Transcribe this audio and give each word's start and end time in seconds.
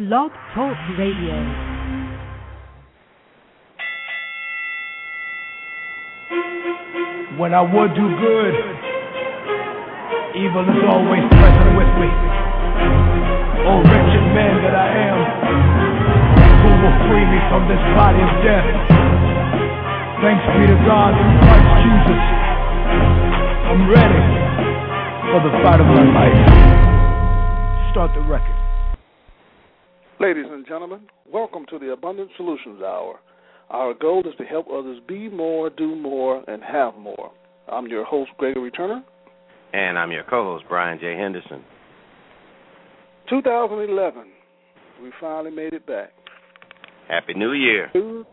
Blog 0.00 0.32
Talk 0.56 0.72
Radio. 0.96 1.36
When 7.36 7.52
I 7.52 7.60
would 7.60 7.92
do 7.92 8.08
good, 8.08 8.54
evil 10.40 10.64
is 10.64 10.80
always 10.88 11.20
present 11.28 11.76
with 11.76 11.92
me. 12.00 12.08
Oh, 13.68 13.84
wretched 13.92 14.24
man 14.32 14.64
that 14.64 14.72
I 14.72 14.88
am, 15.04 15.20
who 16.64 16.70
will 16.80 16.96
free 17.04 17.26
me 17.28 17.40
from 17.52 17.68
this 17.68 17.84
body 17.92 18.24
of 18.24 18.32
death? 18.40 18.72
Thanks 20.24 20.44
be 20.56 20.64
to 20.64 20.80
God 20.88 21.12
through 21.12 21.36
Christ 21.44 21.72
Jesus. 21.84 22.22
I'm 23.68 23.84
ready 23.84 24.24
for 25.28 25.44
the 25.44 25.52
fight 25.60 25.76
of 25.76 25.88
my 25.92 26.08
life. 26.08 27.92
Start 27.92 28.16
the 28.16 28.24
record. 28.24 28.59
Ladies 30.20 30.44
and 30.50 30.66
gentlemen, 30.66 31.00
welcome 31.32 31.64
to 31.70 31.78
the 31.78 31.92
Abundant 31.92 32.28
Solutions 32.36 32.82
Hour. 32.82 33.20
Our 33.70 33.94
goal 33.94 34.20
is 34.28 34.34
to 34.36 34.44
help 34.44 34.66
others 34.70 35.00
be 35.08 35.30
more, 35.30 35.70
do 35.70 35.96
more, 35.96 36.44
and 36.46 36.62
have 36.62 36.94
more. 36.96 37.32
I'm 37.72 37.86
your 37.86 38.04
host, 38.04 38.30
Gregory 38.36 38.70
Turner. 38.70 39.02
And 39.72 39.98
I'm 39.98 40.12
your 40.12 40.24
co 40.24 40.44
host, 40.44 40.66
Brian 40.68 40.98
J. 41.00 41.16
Henderson. 41.16 41.64
2011, 43.30 44.24
we 45.02 45.10
finally 45.18 45.52
made 45.52 45.72
it 45.72 45.86
back. 45.86 46.10
Happy 47.08 47.32
New 47.32 47.52
Year. 47.52 47.88
Two, 47.94 48.26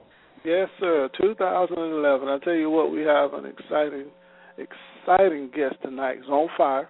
yes, 0.43 0.67
sir, 0.81 1.07
2011. 1.21 2.27
I 2.27 2.37
tell 2.43 2.53
you 2.53 2.69
what, 2.69 2.91
we 2.91 3.03
have 3.03 3.33
an 3.33 3.45
exciting, 3.45 4.07
exciting 4.57 5.51
guest 5.55 5.75
tonight. 5.81 6.17
He's 6.17 6.29
on 6.29 6.49
fire. 6.57 6.89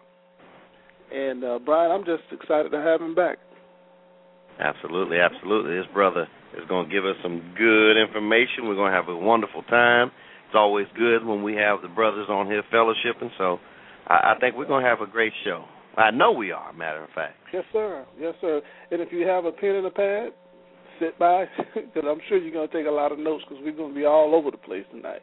And, 1.13 1.43
uh, 1.43 1.59
Brian, 1.63 1.91
I'm 1.91 2.03
just 2.03 2.23
excited 2.31 2.71
to 2.71 2.81
have 2.81 2.99
him 2.99 3.13
back. 3.13 3.37
Absolutely, 4.59 5.19
absolutely. 5.19 5.77
This 5.77 5.85
brother 5.93 6.27
is 6.57 6.67
going 6.67 6.89
to 6.89 6.93
give 6.93 7.05
us 7.05 7.15
some 7.21 7.53
good 7.57 7.97
information. 7.97 8.65
We're 8.67 8.75
going 8.75 8.91
to 8.91 8.97
have 8.97 9.07
a 9.07 9.15
wonderful 9.15 9.61
time. 9.63 10.11
It's 10.47 10.55
always 10.55 10.87
good 10.97 11.25
when 11.25 11.43
we 11.43 11.55
have 11.55 11.81
the 11.81 11.89
brothers 11.89 12.27
on 12.29 12.47
here 12.47 12.63
fellowshipping. 12.73 13.29
So 13.37 13.59
I, 14.07 14.33
I 14.33 14.39
think 14.39 14.55
we're 14.55 14.67
going 14.67 14.83
to 14.83 14.89
have 14.89 15.01
a 15.01 15.11
great 15.11 15.33
show. 15.43 15.65
I 15.97 16.11
know 16.11 16.31
we 16.31 16.51
are, 16.51 16.71
matter 16.73 17.03
of 17.03 17.09
fact. 17.13 17.35
Yes, 17.53 17.63
sir. 17.73 18.05
Yes, 18.19 18.35
sir. 18.39 18.61
And 18.91 19.01
if 19.01 19.11
you 19.11 19.27
have 19.27 19.45
a 19.45 19.51
pen 19.51 19.75
and 19.75 19.87
a 19.87 19.91
pad, 19.91 20.29
sit 20.99 21.17
by, 21.19 21.45
because 21.75 22.03
I'm 22.07 22.19
sure 22.29 22.37
you're 22.37 22.53
going 22.53 22.69
to 22.69 22.73
take 22.73 22.87
a 22.87 22.91
lot 22.91 23.11
of 23.11 23.19
notes 23.19 23.43
because 23.47 23.63
we're 23.63 23.75
going 23.75 23.93
to 23.93 23.99
be 23.99 24.05
all 24.05 24.33
over 24.35 24.51
the 24.51 24.57
place 24.57 24.85
tonight. 24.91 25.21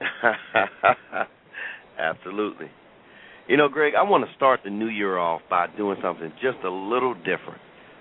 Absolutely. 1.98 2.66
You 3.48 3.56
know, 3.56 3.68
Greg, 3.68 3.94
I 3.96 4.02
want 4.02 4.28
to 4.28 4.34
start 4.34 4.60
the 4.64 4.70
new 4.70 4.88
year 4.88 5.18
off 5.18 5.40
by 5.48 5.68
doing 5.76 5.96
something 6.02 6.32
just 6.42 6.58
a 6.64 6.70
little 6.70 7.14
different. 7.14 7.60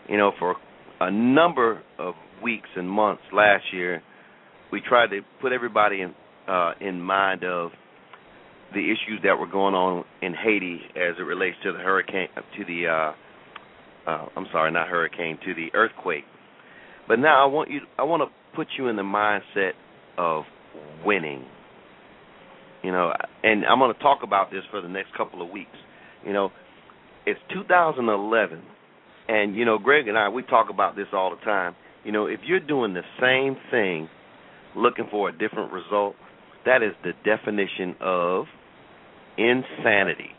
You 0.09 0.17
know, 0.17 0.31
for 0.39 0.55
a 0.99 1.11
number 1.11 1.81
of 1.99 2.13
weeks 2.43 2.69
and 2.75 2.89
months 2.89 3.23
last 3.33 3.63
year, 3.73 4.01
we 4.71 4.81
tried 4.81 5.07
to 5.07 5.21
put 5.41 5.51
everybody 5.51 6.01
in 6.01 6.13
uh, 6.47 6.73
in 6.79 7.01
mind 7.01 7.43
of 7.43 7.71
the 8.73 8.79
issues 8.79 9.19
that 9.23 9.37
were 9.39 9.47
going 9.47 9.73
on 9.73 10.03
in 10.21 10.33
Haiti 10.33 10.79
as 10.95 11.15
it 11.17 11.23
relates 11.23 11.55
to 11.63 11.71
the 11.71 11.79
hurricane, 11.79 12.27
to 12.35 12.65
the 12.65 12.87
uh, 12.87 14.09
uh, 14.09 14.25
I'm 14.35 14.45
sorry, 14.51 14.71
not 14.71 14.87
hurricane, 14.87 15.39
to 15.45 15.53
the 15.53 15.67
earthquake. 15.73 16.23
But 17.07 17.19
now 17.19 17.43
I 17.43 17.51
want 17.51 17.71
you, 17.71 17.81
I 17.97 18.03
want 18.03 18.23
to 18.23 18.55
put 18.55 18.67
you 18.77 18.87
in 18.87 18.95
the 18.95 19.01
mindset 19.01 19.71
of 20.17 20.43
winning. 21.05 21.45
You 22.83 22.91
know, 22.91 23.11
and 23.43 23.65
I'm 23.65 23.79
going 23.79 23.93
to 23.93 23.99
talk 23.99 24.19
about 24.23 24.51
this 24.51 24.61
for 24.69 24.81
the 24.81 24.87
next 24.87 25.15
couple 25.17 25.41
of 25.41 25.49
weeks. 25.49 25.75
You 26.23 26.33
know, 26.33 26.51
it's 27.25 27.39
2011 27.51 28.61
and 29.27 29.55
you 29.55 29.65
know, 29.65 29.77
Greg 29.77 30.07
and 30.07 30.17
I, 30.17 30.29
we 30.29 30.43
talk 30.43 30.67
about 30.69 30.95
this 30.95 31.07
all 31.13 31.31
the 31.31 31.43
time. 31.43 31.75
You 32.03 32.11
know, 32.11 32.27
if 32.27 32.41
you're 32.45 32.59
doing 32.59 32.93
the 32.93 33.01
same 33.19 33.57
thing, 33.71 34.07
looking 34.75 35.07
for 35.09 35.29
a 35.29 35.31
different 35.31 35.71
result, 35.71 36.15
that 36.65 36.83
is 36.83 36.91
the 37.03 37.13
definition 37.23 37.95
of 37.99 38.45
insanity. 39.37 40.29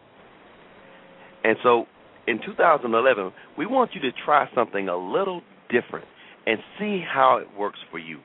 And 1.44 1.56
so, 1.62 1.86
in 2.26 2.40
2011, 2.44 3.32
we 3.56 3.66
want 3.66 3.92
you 3.94 4.00
to 4.02 4.10
try 4.24 4.48
something 4.54 4.88
a 4.88 4.96
little 4.96 5.42
different 5.70 6.06
and 6.46 6.58
see 6.78 7.02
how 7.06 7.38
it 7.38 7.48
works 7.58 7.78
for 7.90 7.98
you. 7.98 8.18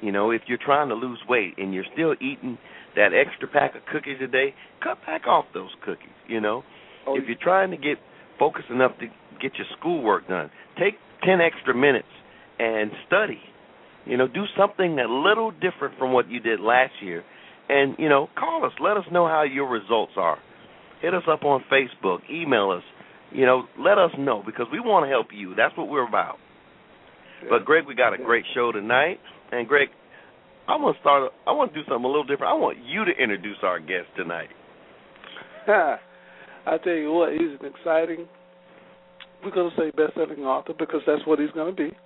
You 0.00 0.12
know, 0.12 0.30
if 0.30 0.42
you're 0.46 0.58
trying 0.64 0.88
to 0.88 0.94
lose 0.94 1.18
weight 1.28 1.54
and 1.58 1.74
you're 1.74 1.84
still 1.92 2.14
eating 2.14 2.58
that 2.94 3.10
extra 3.12 3.48
pack 3.48 3.74
of 3.74 3.82
cookies 3.92 4.18
a 4.22 4.28
day, 4.28 4.54
cut 4.82 4.98
back 5.06 5.26
off 5.26 5.46
those 5.54 5.70
cookies. 5.84 6.08
You 6.28 6.40
know, 6.40 6.62
oh, 7.06 7.16
if 7.16 7.24
you're 7.26 7.38
trying 7.40 7.70
to 7.70 7.76
get 7.76 7.98
focused 8.38 8.70
enough 8.70 8.92
to 9.00 9.06
get 9.40 9.52
your 9.56 9.66
schoolwork 9.78 10.28
done. 10.28 10.50
Take 10.78 10.94
10 11.24 11.40
extra 11.40 11.74
minutes 11.74 12.08
and 12.58 12.90
study. 13.06 13.40
You 14.06 14.16
know, 14.16 14.26
do 14.26 14.44
something 14.56 14.98
a 14.98 15.08
little 15.08 15.50
different 15.50 15.98
from 15.98 16.12
what 16.12 16.30
you 16.30 16.40
did 16.40 16.60
last 16.60 16.92
year. 17.02 17.24
And, 17.68 17.96
you 17.98 18.08
know, 18.08 18.28
call 18.38 18.64
us. 18.64 18.72
Let 18.80 18.96
us 18.96 19.04
know 19.12 19.26
how 19.26 19.42
your 19.42 19.68
results 19.68 20.12
are. 20.16 20.38
Hit 21.02 21.14
us 21.14 21.24
up 21.30 21.44
on 21.44 21.62
Facebook. 21.70 22.18
Email 22.30 22.70
us. 22.70 22.82
You 23.30 23.44
know, 23.44 23.64
let 23.78 23.98
us 23.98 24.10
know 24.18 24.42
because 24.44 24.66
we 24.72 24.80
want 24.80 25.04
to 25.04 25.10
help 25.10 25.26
you. 25.34 25.54
That's 25.54 25.76
what 25.76 25.88
we're 25.88 26.08
about. 26.08 26.36
But 27.50 27.64
Greg, 27.64 27.84
we 27.86 27.94
got 27.94 28.14
a 28.14 28.18
great 28.18 28.44
show 28.54 28.72
tonight. 28.72 29.18
And 29.52 29.68
Greg, 29.68 29.88
I 30.66 30.76
want 30.76 30.96
to 30.96 31.00
start. 31.00 31.30
I 31.46 31.52
want 31.52 31.72
to 31.74 31.80
do 31.80 31.86
something 31.86 32.04
a 32.04 32.08
little 32.08 32.24
different. 32.24 32.50
I 32.50 32.54
want 32.54 32.78
you 32.84 33.04
to 33.04 33.10
introduce 33.10 33.58
our 33.62 33.78
guest 33.78 34.08
tonight. 34.16 34.48
I 36.68 36.76
tell 36.84 36.94
you 36.94 37.12
what, 37.12 37.32
he's 37.32 37.58
an 37.60 37.66
exciting 37.66 38.26
we're 39.42 39.50
going 39.50 39.70
to 39.70 39.76
say 39.76 39.90
best-selling 39.90 40.44
author 40.44 40.72
because 40.78 41.00
that's 41.06 41.24
what 41.26 41.38
he's 41.38 41.50
going 41.52 41.74
to 41.74 41.76
be. 41.76 41.96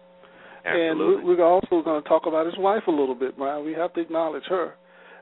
Absolutely. 0.65 1.17
And 1.17 1.25
we're 1.27 1.45
also 1.45 1.83
going 1.83 2.03
to 2.03 2.09
talk 2.09 2.23
about 2.27 2.47
his 2.47 2.57
wife 2.59 2.83
a 2.87 2.91
little 2.91 3.15
bit, 3.15 3.37
Brian. 3.37 3.65
We 3.65 3.73
have 3.73 3.93
to 3.95 4.01
acknowledge 4.01 4.45
her 4.49 4.75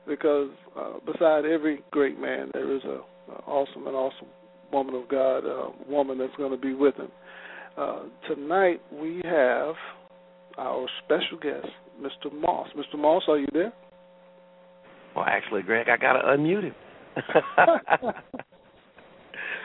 because 0.06 0.50
uh, 0.78 0.94
beside 1.06 1.44
every 1.44 1.82
great 1.91 2.19
man, 2.21 2.50
there 2.53 2.75
is 2.75 2.82
a, 2.84 3.00
a 3.32 3.34
awesome 3.47 3.87
and 3.87 3.97
awesome 3.97 4.28
woman 4.72 4.94
of 4.94 5.09
God, 5.09 5.38
a 5.38 5.71
woman 5.88 6.19
that's 6.19 6.34
going 6.37 6.53
to 6.53 6.59
be 6.59 6.75
with 6.75 6.94
him. 6.97 7.09
Uh, 7.76 8.03
tonight 8.28 8.81
we 8.92 9.22
have 9.25 9.75
our 10.59 10.87
special 11.04 11.38
guest, 11.41 11.69
Mr. 12.00 12.32
Moss. 12.32 12.69
Mr. 12.77 12.98
Moss, 12.98 13.22
are 13.28 13.38
you 13.38 13.47
there? 13.53 13.72
Well, 15.15 15.25
actually, 15.27 15.62
Greg, 15.62 15.88
I 15.88 15.97
got 15.97 16.15
to 16.15 16.37
unmute 16.37 16.65
him. 16.65 16.75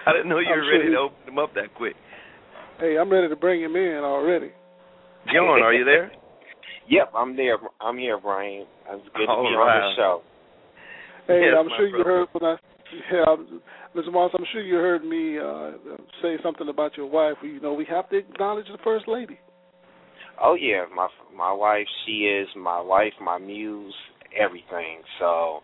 I 0.08 0.14
didn't 0.14 0.30
know 0.30 0.40
you 0.40 0.50
were 0.50 0.72
ready 0.72 0.92
to 0.92 0.98
open 0.98 1.34
him 1.34 1.40
up 1.40 1.54
that 1.56 1.74
quick. 1.76 1.96
Hey, 2.80 2.98
I'm 2.98 3.10
ready 3.10 3.30
to 3.30 3.36
bring 3.36 3.62
him 3.62 3.76
in 3.76 4.02
already. 4.04 4.52
John, 5.34 5.62
are 5.62 5.74
you 5.74 5.86
there? 5.86 6.12
Yep, 6.88 7.14
I'm 7.18 7.36
there. 7.36 7.58
I'm 7.82 7.98
here, 7.98 8.20
Brian. 8.20 8.68
It's 8.92 9.10
good 9.16 9.28
All 9.28 9.44
to 9.44 9.50
be 9.50 9.56
right. 9.56 9.82
on 9.82 9.92
the 9.92 9.96
show. 9.96 10.22
Hey, 11.26 11.42
Yes, 11.42 11.56
I'm 11.58 11.68
my 11.68 11.78
sure 11.78 11.88
you 11.88 12.04
heard 12.04 12.28
when 12.32 12.44
I, 12.44 12.56
yeah, 13.12 13.36
Mr. 13.96 14.14
Moss. 14.14 14.30
I'm 14.38 14.46
sure 14.54 14.62
you 14.62 14.76
heard 14.76 15.04
me 15.04 15.40
uh, 15.40 15.72
say 16.22 16.36
something 16.44 16.70
about 16.70 16.96
your 16.96 17.08
wife. 17.08 17.38
You 17.42 17.60
know, 17.60 17.74
we 17.74 17.86
have 17.90 18.08
to 18.12 18.18
acknowledge 18.18 18.68
the 18.68 18.78
first 18.84 19.08
lady. 19.08 19.40
Oh 20.40 20.54
yeah, 20.54 20.86
my 20.96 21.08
my 21.36 21.52
wife. 21.52 21.88
She 22.06 22.28
is 22.28 22.48
my 22.56 22.80
wife, 22.80 23.14
my 23.20 23.40
muse, 23.40 23.96
everything. 24.40 25.00
So 25.20 25.62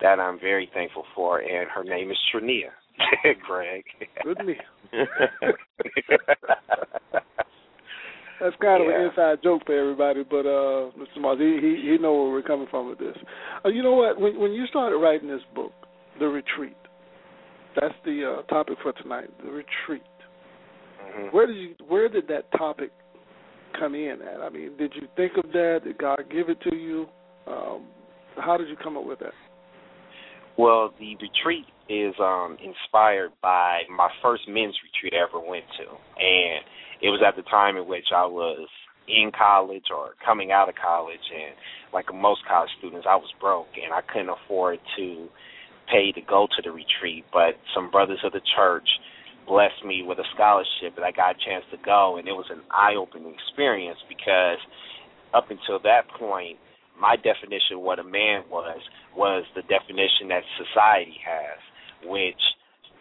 that 0.00 0.20
I'm 0.20 0.38
very 0.38 0.70
thankful 0.72 1.04
for, 1.16 1.40
and 1.40 1.68
her 1.74 1.82
name 1.82 2.12
is 2.12 2.18
Trania. 2.32 2.70
Greg. 3.46 3.82
Good 4.22 4.46
me. 4.46 4.54
That's 8.40 8.56
kind 8.62 8.82
of 8.82 8.88
Yeah. 8.88 9.00
an 9.00 9.06
inside 9.10 9.42
joke 9.42 9.62
for 9.66 9.78
everybody, 9.78 10.22
but 10.24 10.46
uh, 10.46 10.90
Mr. 10.96 11.18
Moss, 11.20 11.38
he 11.38 11.58
he 11.60 11.90
he 11.90 11.98
know 11.98 12.14
where 12.14 12.30
we're 12.32 12.42
coming 12.42 12.66
from 12.70 12.88
with 12.88 12.98
this. 12.98 13.16
Uh, 13.64 13.68
you 13.68 13.82
know 13.82 13.92
what? 13.94 14.18
When 14.18 14.38
when 14.40 14.52
you 14.52 14.66
started 14.66 14.96
writing 14.96 15.28
this 15.28 15.42
book, 15.54 15.72
The 16.18 16.26
Retreat, 16.26 16.76
that's 17.78 17.94
the 18.04 18.38
uh, 18.38 18.42
topic 18.48 18.78
for 18.82 18.92
tonight. 18.94 19.28
The 19.44 19.50
Retreat. 19.50 20.02
Mhm. 21.04 21.32
Where 21.32 21.46
did 21.46 21.56
you 21.56 21.74
where 21.86 22.08
did 22.08 22.28
that 22.28 22.50
topic 22.52 22.90
come 23.78 23.94
in 23.94 24.22
at? 24.22 24.40
I 24.40 24.48
mean, 24.48 24.74
did 24.78 24.94
you 24.94 25.06
think 25.16 25.32
of 25.36 25.52
that? 25.52 25.82
Did 25.84 25.98
God 25.98 26.24
give 26.30 26.48
it 26.48 26.60
to 26.62 26.74
you? 26.74 27.08
Um, 27.46 27.82
how 28.38 28.56
did 28.56 28.68
you 28.68 28.76
come 28.76 28.96
up 28.96 29.04
with 29.04 29.18
that? 29.18 29.34
Well, 30.56 30.94
the 30.98 31.16
retreat 31.16 31.66
is 31.90 32.14
um 32.22 32.56
inspired 32.62 33.34
by 33.42 33.82
my 33.90 34.08
first 34.22 34.46
men's 34.46 34.78
retreat 34.86 35.12
I 35.18 35.26
ever 35.26 35.42
went 35.42 35.66
to, 35.82 35.86
and 35.90 36.62
it 37.02 37.10
was 37.10 37.20
at 37.26 37.34
the 37.34 37.42
time 37.50 37.76
in 37.76 37.88
which 37.88 38.14
I 38.14 38.24
was 38.24 38.68
in 39.08 39.32
college 39.34 39.90
or 39.90 40.14
coming 40.24 40.52
out 40.52 40.68
of 40.68 40.76
college, 40.78 41.26
and 41.34 41.54
like 41.92 42.06
most 42.14 42.46
college 42.46 42.70
students, 42.78 43.06
I 43.10 43.16
was 43.16 43.30
broke 43.40 43.74
and 43.74 43.92
I 43.92 44.00
couldn't 44.06 44.30
afford 44.30 44.78
to 44.96 45.26
pay 45.90 46.12
to 46.12 46.22
go 46.22 46.46
to 46.46 46.62
the 46.62 46.70
retreat. 46.70 47.26
But 47.32 47.58
some 47.74 47.90
brothers 47.90 48.22
of 48.22 48.32
the 48.32 48.40
church 48.54 48.86
blessed 49.50 49.82
me 49.84 50.06
with 50.06 50.18
a 50.18 50.28
scholarship, 50.34 50.94
and 50.94 51.04
I 51.04 51.10
got 51.10 51.34
a 51.34 51.44
chance 51.44 51.64
to 51.72 51.78
go, 51.82 52.16
and 52.18 52.28
it 52.28 52.36
was 52.38 52.46
an 52.50 52.62
eye-opening 52.70 53.34
experience 53.34 53.98
because 54.06 54.62
up 55.34 55.50
until 55.50 55.82
that 55.82 56.06
point, 56.14 56.58
my 56.94 57.16
definition 57.16 57.80
of 57.80 57.82
what 57.82 57.98
a 57.98 58.04
man 58.04 58.44
was 58.50 58.78
was 59.16 59.44
the 59.56 59.62
definition 59.66 60.28
that 60.28 60.44
society 60.60 61.16
has, 61.24 61.58
which 62.04 62.40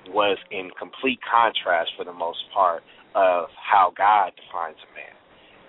was 0.09 0.37
in 0.51 0.71
complete 0.79 1.19
contrast 1.21 1.91
for 1.97 2.05
the 2.05 2.13
most 2.13 2.39
part 2.53 2.83
of 3.15 3.49
how 3.55 3.91
God 3.97 4.31
defines 4.35 4.77
a 4.79 4.89
man. 4.95 5.15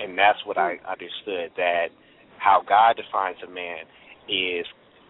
and 0.00 0.16
that's 0.16 0.38
what 0.46 0.56
I 0.56 0.80
understood 0.88 1.52
that 1.56 1.88
how 2.38 2.62
God 2.66 2.96
defines 2.96 3.36
a 3.44 3.50
man 3.50 3.84
is 4.28 4.64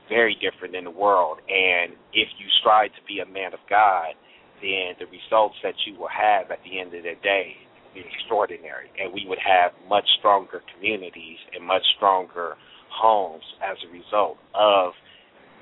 very 0.08 0.36
different 0.42 0.74
in 0.74 0.84
the 0.84 0.90
world. 0.90 1.38
And 1.48 1.94
if 2.12 2.28
you 2.38 2.46
strive 2.60 2.90
to 2.98 3.02
be 3.06 3.20
a 3.20 3.26
man 3.26 3.54
of 3.54 3.60
God, 3.70 4.18
then 4.60 4.98
the 4.98 5.06
results 5.06 5.54
that 5.62 5.74
you 5.86 5.94
will 5.94 6.10
have 6.10 6.50
at 6.50 6.58
the 6.66 6.80
end 6.80 6.92
of 6.92 7.04
the 7.06 7.14
day 7.22 7.54
be 7.94 8.02
extraordinary. 8.02 8.90
And 8.98 9.14
we 9.14 9.24
would 9.26 9.38
have 9.38 9.72
much 9.88 10.04
stronger 10.18 10.60
communities 10.74 11.38
and 11.54 11.64
much 11.64 11.86
stronger 11.96 12.54
homes 12.90 13.46
as 13.62 13.78
a 13.86 13.92
result 13.94 14.36
of 14.54 14.92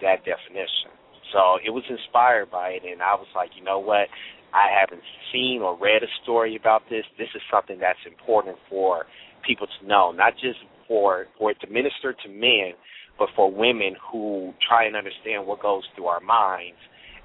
that 0.01 0.25
definition. 0.25 0.97
So 1.33 1.59
it 1.65 1.71
was 1.71 1.85
inspired 1.89 2.51
by 2.51 2.81
it, 2.81 2.83
and 2.91 3.03
I 3.03 3.15
was 3.15 3.29
like, 3.35 3.51
you 3.57 3.65
know 3.65 3.79
what? 3.79 4.09
I 4.55 4.69
haven't 4.73 5.03
seen 5.33 5.61
or 5.63 5.77
read 5.77 6.03
a 6.03 6.11
story 6.23 6.57
about 6.57 6.83
this. 6.89 7.05
This 7.19 7.29
is 7.35 7.43
something 7.53 7.79
that's 7.79 8.01
important 8.07 8.57
for 8.71 9.05
people 9.47 9.67
to 9.67 9.87
know, 9.87 10.11
not 10.13 10.35
just 10.35 10.59
for 10.87 11.27
for 11.39 11.51
it 11.51 11.61
to 11.61 11.67
minister 11.67 12.15
to 12.25 12.29
men, 12.29 12.73
but 13.19 13.29
for 13.37 13.51
women 13.51 13.97
who 14.11 14.55
try 14.67 14.87
and 14.87 14.97
understand 14.97 15.47
what 15.47 15.61
goes 15.61 15.83
through 15.95 16.07
our 16.07 16.21
minds 16.21 16.79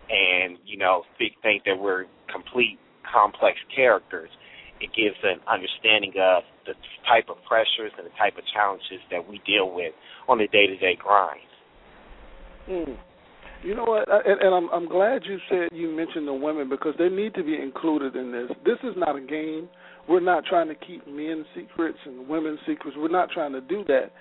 and, 0.10 0.58
you 0.66 0.78
know, 0.78 1.04
think, 1.18 1.34
think 1.42 1.64
that 1.64 1.80
we're 1.80 2.06
complete 2.32 2.78
complex 3.08 3.58
characters. 3.74 4.30
It 4.82 4.90
gives 4.92 5.16
an 5.24 5.40
understanding 5.48 6.12
of 6.20 6.44
the 6.66 6.74
type 7.08 7.30
of 7.30 7.38
pressures 7.48 7.92
and 7.98 8.06
the 8.06 8.16
type 8.20 8.38
of 8.38 8.44
challenges 8.54 9.00
that 9.12 9.28
we 9.28 9.40
deal 9.46 9.74
with 9.74 9.94
on 10.28 10.40
the 10.40 10.48
day 10.48 10.68
to 10.68 10.76
day 10.78 10.98
grind. 11.00 11.40
Mm. 12.68 12.98
You 13.64 13.76
know 13.76 13.86
what? 13.86 14.08
And, 14.10 14.42
and 14.42 14.54
I'm 14.54 14.70
I'm 14.70 14.90
glad 14.90 15.24
you 15.26 15.38
said 15.50 15.70
you 15.72 15.90
mentioned 15.96 16.28
the 16.28 16.34
women 16.34 16.70
because 16.70 16.94
they 17.00 17.10
need 17.10 17.34
to 17.36 17.44
be 17.44 17.56
included 17.56 18.16
in 18.16 18.32
this. 18.32 18.50
This 18.66 18.78
is 18.84 18.96
not 18.98 19.16
a 19.16 19.22
game. 19.22 19.70
We're 20.08 20.20
not 20.20 20.44
trying 20.46 20.68
to 20.68 20.76
keep 20.76 21.08
men's 21.08 21.46
secrets 21.56 21.98
and 22.06 22.28
women's 22.28 22.60
secrets. 22.68 22.98
We're 22.98 23.08
not 23.08 23.30
trying 23.32 23.54
to 23.54 23.62
do 23.62 23.86
that. 23.86 24.12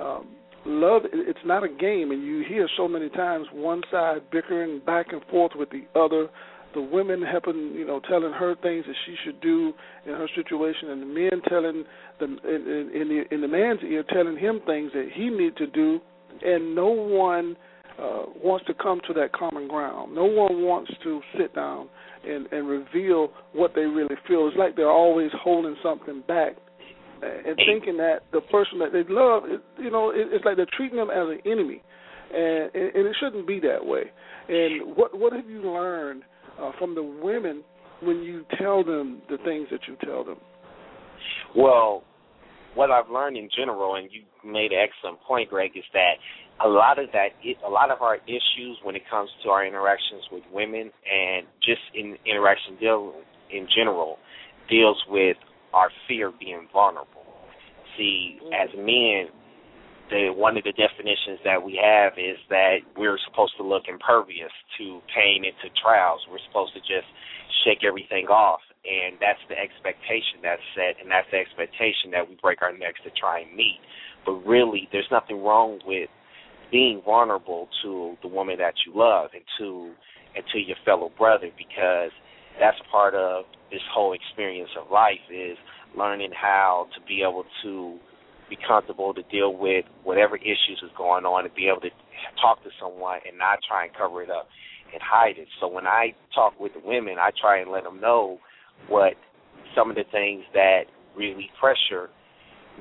Um, 0.00 0.36
love 0.64 1.02
it's 1.12 1.40
not 1.44 1.64
a 1.64 1.68
game 1.68 2.12
and 2.12 2.24
you 2.24 2.44
hear 2.48 2.68
so 2.76 2.86
many 2.86 3.08
times 3.10 3.46
one 3.52 3.82
side 3.90 4.18
bickering 4.30 4.80
back 4.86 5.06
and 5.10 5.20
forth 5.24 5.52
with 5.56 5.68
the 5.70 5.82
other 5.98 6.28
the 6.74 6.80
women 6.80 7.20
helping 7.20 7.72
you 7.74 7.84
know 7.84 8.00
telling 8.08 8.32
her 8.32 8.54
things 8.62 8.84
that 8.86 8.94
she 9.04 9.16
should 9.24 9.40
do 9.40 9.72
in 10.06 10.12
her 10.12 10.28
situation 10.36 10.90
and 10.90 11.02
the 11.02 11.06
men 11.06 11.42
telling 11.48 11.84
the 12.20 12.26
in, 12.26 12.90
in 12.94 13.08
the 13.08 13.34
in 13.34 13.40
the 13.40 13.48
man's 13.48 13.80
ear 13.82 14.04
telling 14.12 14.36
him 14.36 14.60
things 14.64 14.92
that 14.94 15.08
he 15.12 15.30
need 15.30 15.56
to 15.56 15.66
do 15.66 16.00
and 16.42 16.74
no 16.74 16.86
one 16.86 17.56
uh 17.98 18.24
wants 18.42 18.64
to 18.66 18.74
come 18.74 19.00
to 19.06 19.12
that 19.12 19.32
common 19.32 19.68
ground 19.68 20.14
no 20.14 20.24
one 20.24 20.62
wants 20.62 20.90
to 21.02 21.20
sit 21.38 21.54
down 21.54 21.88
and 22.24 22.46
and 22.52 22.68
reveal 22.68 23.28
what 23.52 23.72
they 23.74 23.82
really 23.82 24.16
feel 24.26 24.48
it's 24.48 24.56
like 24.56 24.76
they're 24.76 24.90
always 24.90 25.30
holding 25.42 25.76
something 25.82 26.22
back 26.26 26.56
and 27.22 27.56
thinking 27.66 27.96
that 27.98 28.20
the 28.32 28.40
person 28.40 28.78
that 28.80 28.92
they 28.92 29.04
love, 29.08 29.44
you 29.78 29.90
know, 29.90 30.12
it's 30.14 30.44
like 30.44 30.56
they're 30.56 30.66
treating 30.76 30.98
them 30.98 31.10
as 31.10 31.28
an 31.28 31.40
enemy, 31.46 31.82
and 32.34 32.74
and 32.74 33.06
it 33.06 33.16
shouldn't 33.20 33.46
be 33.46 33.60
that 33.60 33.84
way. 33.84 34.02
And 34.48 34.96
what 34.96 35.18
what 35.18 35.32
have 35.32 35.48
you 35.48 35.62
learned 35.62 36.22
uh, 36.60 36.72
from 36.78 36.94
the 36.94 37.02
women 37.02 37.62
when 38.02 38.22
you 38.22 38.44
tell 38.58 38.82
them 38.82 39.22
the 39.30 39.38
things 39.44 39.68
that 39.70 39.80
you 39.86 39.96
tell 40.04 40.24
them? 40.24 40.38
Well, 41.56 42.02
what 42.74 42.90
I've 42.90 43.10
learned 43.10 43.36
in 43.36 43.48
general, 43.56 43.94
and 43.94 44.08
you 44.10 44.22
made 44.44 44.72
an 44.72 44.78
excellent 44.82 45.20
point, 45.22 45.50
Greg, 45.50 45.72
is 45.76 45.84
that 45.92 46.14
a 46.64 46.68
lot 46.68 46.98
of 46.98 47.06
that, 47.12 47.30
a 47.66 47.70
lot 47.70 47.90
of 47.90 48.02
our 48.02 48.16
issues 48.26 48.78
when 48.82 48.94
it 48.94 49.02
comes 49.10 49.30
to 49.42 49.50
our 49.50 49.66
interactions 49.66 50.22
with 50.30 50.42
women 50.52 50.90
and 51.04 51.46
just 51.62 51.82
in 51.94 52.16
interaction 52.24 52.76
deal 52.78 53.14
in 53.50 53.66
general, 53.74 54.18
deals 54.70 55.02
with 55.08 55.36
our 55.74 55.90
fear 56.06 56.28
of 56.28 56.38
being 56.38 56.68
vulnerable. 56.72 57.26
See, 57.96 58.38
mm. 58.42 58.50
as 58.54 58.70
men, 58.76 59.32
the 60.10 60.28
one 60.34 60.56
of 60.56 60.64
the 60.64 60.72
definitions 60.72 61.40
that 61.44 61.62
we 61.62 61.80
have 61.82 62.14
is 62.16 62.36
that 62.48 62.84
we're 62.96 63.18
supposed 63.28 63.56
to 63.56 63.64
look 63.64 63.88
impervious 63.88 64.52
to 64.78 65.00
pain 65.14 65.44
and 65.44 65.56
to 65.64 65.68
trials. 65.80 66.20
We're 66.30 66.42
supposed 66.48 66.74
to 66.74 66.80
just 66.80 67.08
shake 67.64 67.82
everything 67.82 68.26
off, 68.28 68.60
and 68.84 69.16
that's 69.20 69.40
the 69.48 69.56
expectation 69.58 70.44
that's 70.44 70.62
set, 70.76 71.00
and 71.00 71.10
that's 71.10 71.28
the 71.32 71.38
expectation 71.38 72.12
that 72.12 72.28
we 72.28 72.36
break 72.42 72.62
our 72.62 72.76
necks 72.76 73.00
to 73.04 73.10
try 73.18 73.40
and 73.40 73.50
meet. 73.56 73.80
But 74.24 74.44
really, 74.46 74.88
there's 74.92 75.08
nothing 75.10 75.42
wrong 75.42 75.80
with 75.86 76.10
being 76.72 77.02
vulnerable 77.04 77.68
to 77.84 78.16
the 78.22 78.28
woman 78.28 78.56
that 78.58 78.74
you 78.86 78.92
love 78.96 79.30
and 79.34 79.44
to 79.58 79.92
and 80.34 80.42
to 80.52 80.58
your 80.58 80.76
fellow 80.84 81.12
brother 81.18 81.50
because 81.58 82.10
that's 82.58 82.78
part 82.90 83.14
of 83.14 83.44
this 83.70 83.82
whole 83.94 84.14
experience 84.14 84.70
of 84.80 84.90
life 84.90 85.20
is 85.30 85.58
learning 85.96 86.30
how 86.34 86.86
to 86.94 87.06
be 87.06 87.22
able 87.22 87.44
to 87.62 87.98
be 88.48 88.56
comfortable 88.66 89.14
to 89.14 89.22
deal 89.30 89.54
with 89.54 89.84
whatever 90.04 90.36
issues 90.36 90.80
is 90.82 90.90
going 90.96 91.24
on 91.24 91.44
and 91.44 91.54
be 91.54 91.68
able 91.68 91.80
to 91.80 91.90
talk 92.40 92.62
to 92.62 92.70
someone 92.80 93.18
and 93.28 93.38
not 93.38 93.58
try 93.66 93.84
and 93.84 93.94
cover 93.94 94.22
it 94.22 94.30
up 94.30 94.48
and 94.92 95.00
hide 95.02 95.38
it. 95.38 95.48
So 95.60 95.68
when 95.68 95.86
I 95.86 96.14
talk 96.34 96.58
with 96.58 96.72
the 96.74 96.80
women, 96.84 97.16
I 97.20 97.30
try 97.38 97.60
and 97.60 97.70
let 97.70 97.84
them 97.84 98.00
know 98.00 98.38
what 98.88 99.14
some 99.76 99.90
of 99.90 99.96
the 99.96 100.04
things 100.10 100.44
that 100.54 100.84
really 101.16 101.50
pressure 101.60 102.10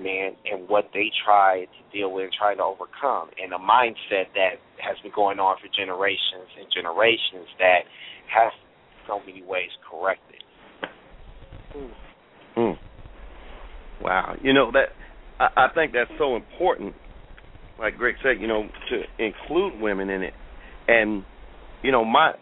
men 0.01 0.35
and 0.49 0.67
what 0.67 0.85
they 0.93 1.11
try 1.25 1.65
to 1.65 1.97
deal 1.97 2.11
with 2.11 2.25
and 2.25 2.33
try 2.33 2.55
to 2.55 2.63
overcome 2.63 3.29
and 3.41 3.53
a 3.53 3.61
mindset 3.61 4.31
that 4.33 4.57
has 4.77 4.97
been 5.03 5.11
going 5.15 5.39
on 5.39 5.57
for 5.61 5.69
generations 5.77 6.49
and 6.59 6.67
generations 6.73 7.47
that 7.59 7.85
has 8.27 8.51
so 9.07 9.19
many 9.25 9.43
ways 9.43 9.69
corrected. 9.89 10.43
Mm. 12.57 12.77
Wow, 14.01 14.35
you 14.41 14.53
know 14.53 14.71
that 14.71 14.89
I, 15.39 15.65
I 15.65 15.73
think 15.73 15.93
that's 15.93 16.11
so 16.17 16.35
important. 16.35 16.93
Like 17.79 17.97
Greg 17.97 18.15
said, 18.21 18.41
you 18.41 18.47
know, 18.47 18.67
to 18.89 19.23
include 19.23 19.79
women 19.81 20.09
in 20.09 20.23
it, 20.23 20.33
and 20.87 21.23
you 21.81 21.91
know 21.91 22.03
my 22.03 22.33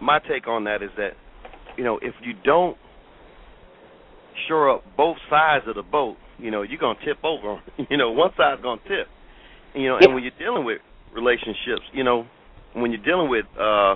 my 0.00 0.18
take 0.20 0.46
on 0.46 0.64
that 0.64 0.82
is 0.82 0.90
that 0.96 1.10
you 1.76 1.84
know 1.84 1.98
if 2.02 2.14
you 2.22 2.34
don't 2.44 2.76
shore 4.48 4.70
up 4.70 4.84
both 4.96 5.16
sides 5.28 5.64
of 5.66 5.74
the 5.74 5.82
boat, 5.82 6.16
you 6.42 6.50
know 6.50 6.62
you're 6.62 6.80
gonna 6.80 6.98
tip 7.04 7.18
over. 7.24 7.60
You 7.90 7.96
know 7.96 8.10
one 8.10 8.30
side's 8.36 8.62
gonna 8.62 8.80
tip. 8.82 9.06
You 9.74 9.88
know, 9.88 9.98
and 10.00 10.14
when 10.14 10.22
you're 10.22 10.38
dealing 10.38 10.64
with 10.64 10.78
relationships, 11.14 11.82
you 11.92 12.04
know, 12.04 12.26
when 12.74 12.92
you're 12.92 13.02
dealing 13.02 13.30
with 13.30 13.46
uh 13.58 13.94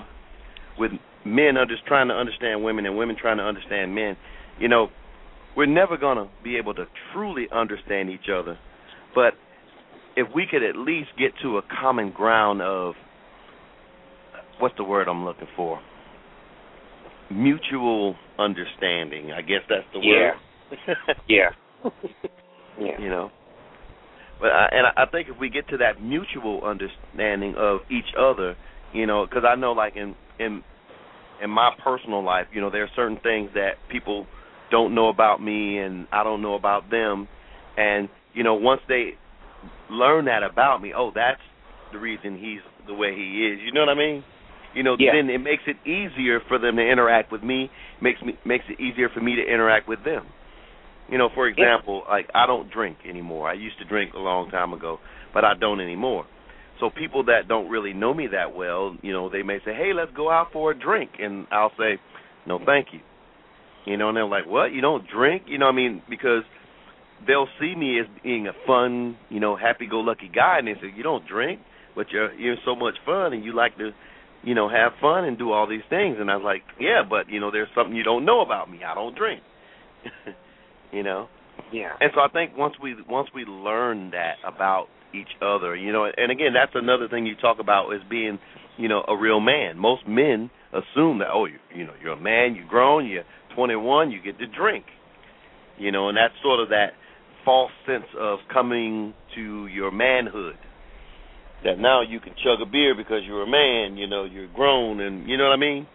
with 0.78 0.92
men 1.24 1.56
are 1.56 1.66
just 1.66 1.84
trying 1.86 2.08
to 2.08 2.14
understand 2.14 2.62
women 2.62 2.86
and 2.86 2.96
women 2.96 3.16
trying 3.20 3.38
to 3.38 3.42
understand 3.42 3.94
men, 3.94 4.16
you 4.58 4.68
know, 4.68 4.88
we're 5.56 5.66
never 5.66 5.96
going 5.96 6.18
to 6.18 6.28
be 6.44 6.56
able 6.56 6.74
to 6.74 6.84
truly 7.12 7.46
understand 7.52 8.10
each 8.10 8.28
other. 8.32 8.58
But 9.14 9.34
if 10.16 10.28
we 10.34 10.46
could 10.50 10.62
at 10.62 10.76
least 10.76 11.10
get 11.18 11.32
to 11.42 11.58
a 11.58 11.62
common 11.80 12.10
ground 12.10 12.62
of 12.62 12.94
what's 14.60 14.76
the 14.76 14.84
word 14.84 15.08
I'm 15.08 15.24
looking 15.24 15.48
for? 15.56 15.80
Mutual 17.30 18.14
understanding. 18.38 19.32
I 19.32 19.42
guess 19.42 19.62
that's 19.68 19.86
the 19.92 20.00
yeah. 20.00 20.32
word. 20.70 21.16
yeah. 21.28 21.48
Yeah. 22.78 23.00
You 23.00 23.08
know. 23.08 23.30
But 24.38 24.48
I, 24.48 24.68
and 24.70 24.86
I 24.98 25.10
think 25.10 25.28
if 25.30 25.40
we 25.40 25.48
get 25.48 25.66
to 25.68 25.78
that 25.78 26.02
mutual 26.02 26.60
understanding 26.62 27.54
of 27.56 27.78
each 27.90 28.12
other, 28.18 28.54
you 28.92 29.06
know, 29.06 29.24
because 29.26 29.44
I 29.50 29.54
know 29.54 29.72
like 29.72 29.96
in 29.96 30.14
in 30.38 30.62
in 31.42 31.50
my 31.50 31.70
personal 31.82 32.22
life, 32.22 32.46
you 32.52 32.60
know, 32.60 32.70
there 32.70 32.82
are 32.82 32.90
certain 32.94 33.18
things 33.22 33.50
that 33.54 33.72
people 33.90 34.26
don't 34.70 34.94
know 34.94 35.08
about 35.08 35.42
me 35.42 35.78
and 35.78 36.06
I 36.12 36.24
don't 36.24 36.42
know 36.42 36.54
about 36.54 36.90
them. 36.90 37.28
And, 37.76 38.08
you 38.34 38.42
know, 38.42 38.54
once 38.54 38.80
they 38.88 39.12
learn 39.90 40.26
that 40.26 40.42
about 40.42 40.82
me, 40.82 40.92
oh, 40.96 41.12
that's 41.14 41.40
the 41.92 41.98
reason 41.98 42.38
he's 42.38 42.60
the 42.86 42.94
way 42.94 43.14
he 43.14 43.52
is. 43.52 43.60
You 43.64 43.72
know 43.72 43.80
what 43.80 43.90
I 43.90 43.94
mean? 43.94 44.24
You 44.74 44.82
know, 44.82 44.96
yeah. 44.98 45.12
then 45.14 45.30
it 45.30 45.38
makes 45.38 45.62
it 45.66 45.76
easier 45.88 46.40
for 46.48 46.58
them 46.58 46.76
to 46.76 46.82
interact 46.82 47.32
with 47.32 47.42
me, 47.42 47.70
makes 48.02 48.20
me 48.20 48.34
makes 48.44 48.64
it 48.68 48.78
easier 48.78 49.08
for 49.08 49.20
me 49.20 49.36
to 49.36 49.42
interact 49.42 49.88
with 49.88 50.04
them. 50.04 50.26
You 51.10 51.18
know, 51.18 51.28
for 51.34 51.46
example, 51.46 52.02
yeah. 52.04 52.12
like 52.14 52.30
I 52.34 52.46
don't 52.46 52.70
drink 52.70 52.98
anymore. 53.08 53.48
I 53.48 53.54
used 53.54 53.78
to 53.78 53.84
drink 53.84 54.14
a 54.14 54.18
long 54.18 54.50
time 54.50 54.72
ago, 54.72 54.98
but 55.32 55.44
I 55.44 55.54
don't 55.58 55.80
anymore. 55.80 56.26
So 56.80 56.90
people 56.90 57.24
that 57.24 57.48
don't 57.48 57.70
really 57.70 57.92
know 57.92 58.12
me 58.12 58.28
that 58.32 58.54
well, 58.54 58.96
you 59.02 59.12
know, 59.12 59.30
they 59.30 59.42
may 59.42 59.58
say, 59.64 59.72
"Hey, 59.72 59.92
let's 59.94 60.10
go 60.12 60.30
out 60.30 60.52
for 60.52 60.72
a 60.72 60.78
drink," 60.78 61.12
and 61.18 61.46
I'll 61.50 61.72
say, 61.78 61.98
"No, 62.46 62.58
thank 62.58 62.92
you." 62.92 63.00
You 63.86 63.96
know, 63.96 64.08
and 64.08 64.16
they're 64.16 64.26
like, 64.26 64.46
"What? 64.46 64.72
You 64.72 64.80
don't 64.80 65.06
drink?" 65.08 65.44
You 65.46 65.58
know, 65.58 65.68
I 65.68 65.72
mean, 65.72 66.02
because 66.08 66.42
they'll 67.26 67.48
see 67.60 67.74
me 67.74 68.00
as 68.00 68.06
being 68.22 68.48
a 68.48 68.52
fun, 68.66 69.16
you 69.30 69.40
know, 69.40 69.56
happy-go-lucky 69.56 70.28
guy, 70.34 70.58
and 70.58 70.68
they 70.68 70.74
say, 70.74 70.92
"You 70.94 71.02
don't 71.02 71.26
drink, 71.26 71.60
but 71.94 72.10
you're 72.10 72.32
you're 72.34 72.58
so 72.64 72.74
much 72.74 72.98
fun, 73.06 73.32
and 73.32 73.44
you 73.44 73.52
like 73.52 73.78
to, 73.78 73.92
you 74.42 74.54
know, 74.54 74.68
have 74.68 74.92
fun 75.00 75.24
and 75.24 75.38
do 75.38 75.52
all 75.52 75.66
these 75.66 75.84
things." 75.88 76.18
And 76.18 76.30
I 76.30 76.36
was 76.36 76.44
like, 76.44 76.62
"Yeah, 76.80 77.04
but 77.08 77.30
you 77.30 77.40
know, 77.40 77.50
there's 77.50 77.70
something 77.74 77.96
you 77.96 78.02
don't 78.02 78.24
know 78.24 78.40
about 78.40 78.70
me. 78.70 78.82
I 78.84 78.94
don't 78.94 79.14
drink." 79.16 79.42
you 80.92 81.02
know. 81.02 81.28
Yeah. 81.72 81.92
And 82.00 82.10
so 82.14 82.20
I 82.20 82.28
think 82.28 82.56
once 82.56 82.74
we 82.82 82.94
once 83.08 83.28
we 83.34 83.44
learn 83.44 84.10
that 84.10 84.36
about 84.46 84.88
each 85.14 85.32
other. 85.42 85.74
You 85.74 85.92
know, 85.92 86.04
and 86.04 86.30
again, 86.30 86.52
that's 86.54 86.72
another 86.74 87.08
thing 87.08 87.26
you 87.26 87.36
talk 87.36 87.58
about 87.58 87.92
is 87.92 88.02
being, 88.08 88.38
you 88.76 88.88
know, 88.88 89.04
a 89.06 89.16
real 89.16 89.40
man. 89.40 89.78
Most 89.78 90.06
men 90.06 90.50
assume 90.72 91.18
that 91.18 91.28
oh, 91.32 91.46
you, 91.46 91.58
you 91.74 91.84
know, 91.86 91.94
you're 92.02 92.12
a 92.12 92.20
man, 92.20 92.54
you're 92.54 92.68
grown, 92.68 93.06
you're 93.06 93.24
21, 93.54 94.10
you 94.10 94.20
get 94.22 94.38
to 94.38 94.46
drink. 94.46 94.84
You 95.78 95.92
know, 95.92 96.08
and 96.08 96.16
that's 96.16 96.34
sort 96.42 96.60
of 96.60 96.70
that 96.70 96.92
false 97.44 97.72
sense 97.86 98.06
of 98.18 98.38
coming 98.52 99.14
to 99.34 99.66
your 99.66 99.90
manhood. 99.90 100.56
That 101.64 101.78
now 101.78 102.02
you 102.02 102.20
can 102.20 102.34
chug 102.44 102.60
a 102.66 102.70
beer 102.70 102.94
because 102.94 103.22
you're 103.26 103.42
a 103.42 103.50
man, 103.50 103.96
you 103.96 104.06
know, 104.06 104.24
you're 104.24 104.48
grown 104.52 105.00
and 105.00 105.28
you 105.28 105.36
know 105.36 105.44
what 105.44 105.52
I 105.52 105.56
mean? 105.56 105.86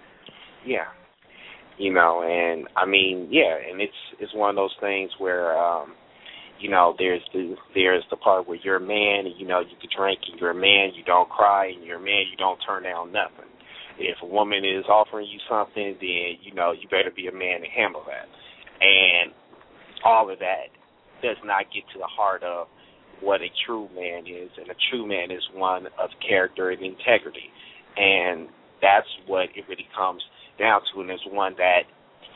Yeah. 0.66 0.86
You 1.82 1.92
know, 1.92 2.22
and 2.22 2.68
I 2.78 2.86
mean, 2.86 3.30
yeah, 3.32 3.58
and 3.58 3.82
it's 3.82 4.02
it's 4.20 4.36
one 4.36 4.52
of 4.52 4.56
those 4.56 4.76
things 4.80 5.10
where 5.18 5.58
um 5.58 5.94
you 6.60 6.70
know, 6.70 6.94
there's 6.98 7.24
the 7.34 7.56
there's 7.74 8.04
the 8.12 8.18
part 8.18 8.48
where 8.48 8.60
you're 8.64 8.78
a 8.78 8.80
man 8.80 9.26
and 9.26 9.34
you 9.36 9.48
know 9.48 9.62
you 9.62 9.76
can 9.82 9.90
drink 9.90 10.20
and 10.30 10.40
you're 10.40 10.52
a 10.52 10.56
man, 10.56 10.94
you 10.94 11.04
don't 11.04 11.28
cry 11.28 11.74
and 11.74 11.84
you're 11.84 11.98
a 11.98 12.06
man, 12.06 12.30
you 12.30 12.38
don't 12.38 12.60
turn 12.62 12.84
down 12.84 13.12
nothing. 13.12 13.50
If 13.98 14.18
a 14.22 14.28
woman 14.28 14.64
is 14.64 14.86
offering 14.86 15.26
you 15.26 15.40
something, 15.50 15.98
then 16.00 16.38
you 16.46 16.54
know 16.54 16.72
you 16.72 16.88
better 16.88 17.10
be 17.16 17.28
a 17.28 17.34
man 17.34 17.62
to 17.62 17.68
handle 17.68 18.04
that. 18.06 18.30
And 18.80 19.34
all 20.06 20.32
of 20.32 20.38
that 20.38 20.70
does 21.24 21.38
not 21.44 21.66
get 21.74 21.82
to 21.94 22.00
the 22.00 22.08
heart 22.08 22.44
of 22.44 22.68
what 23.22 23.42
a 23.42 23.50
true 23.66 23.90
man 23.96 24.26
is, 24.30 24.50
and 24.58 24.70
a 24.70 24.78
true 24.90 25.08
man 25.08 25.32
is 25.32 25.42
one 25.54 25.88
of 25.98 26.10
character 26.22 26.70
and 26.70 26.82
integrity, 26.82 27.50
and 27.98 28.50
that's 28.82 29.10
what 29.26 29.50
it 29.56 29.66
really 29.68 29.90
comes 29.98 30.22
down 30.60 30.82
to, 30.94 31.02
and 31.02 31.12
is 31.12 31.20
one 31.30 31.56
that 31.58 31.84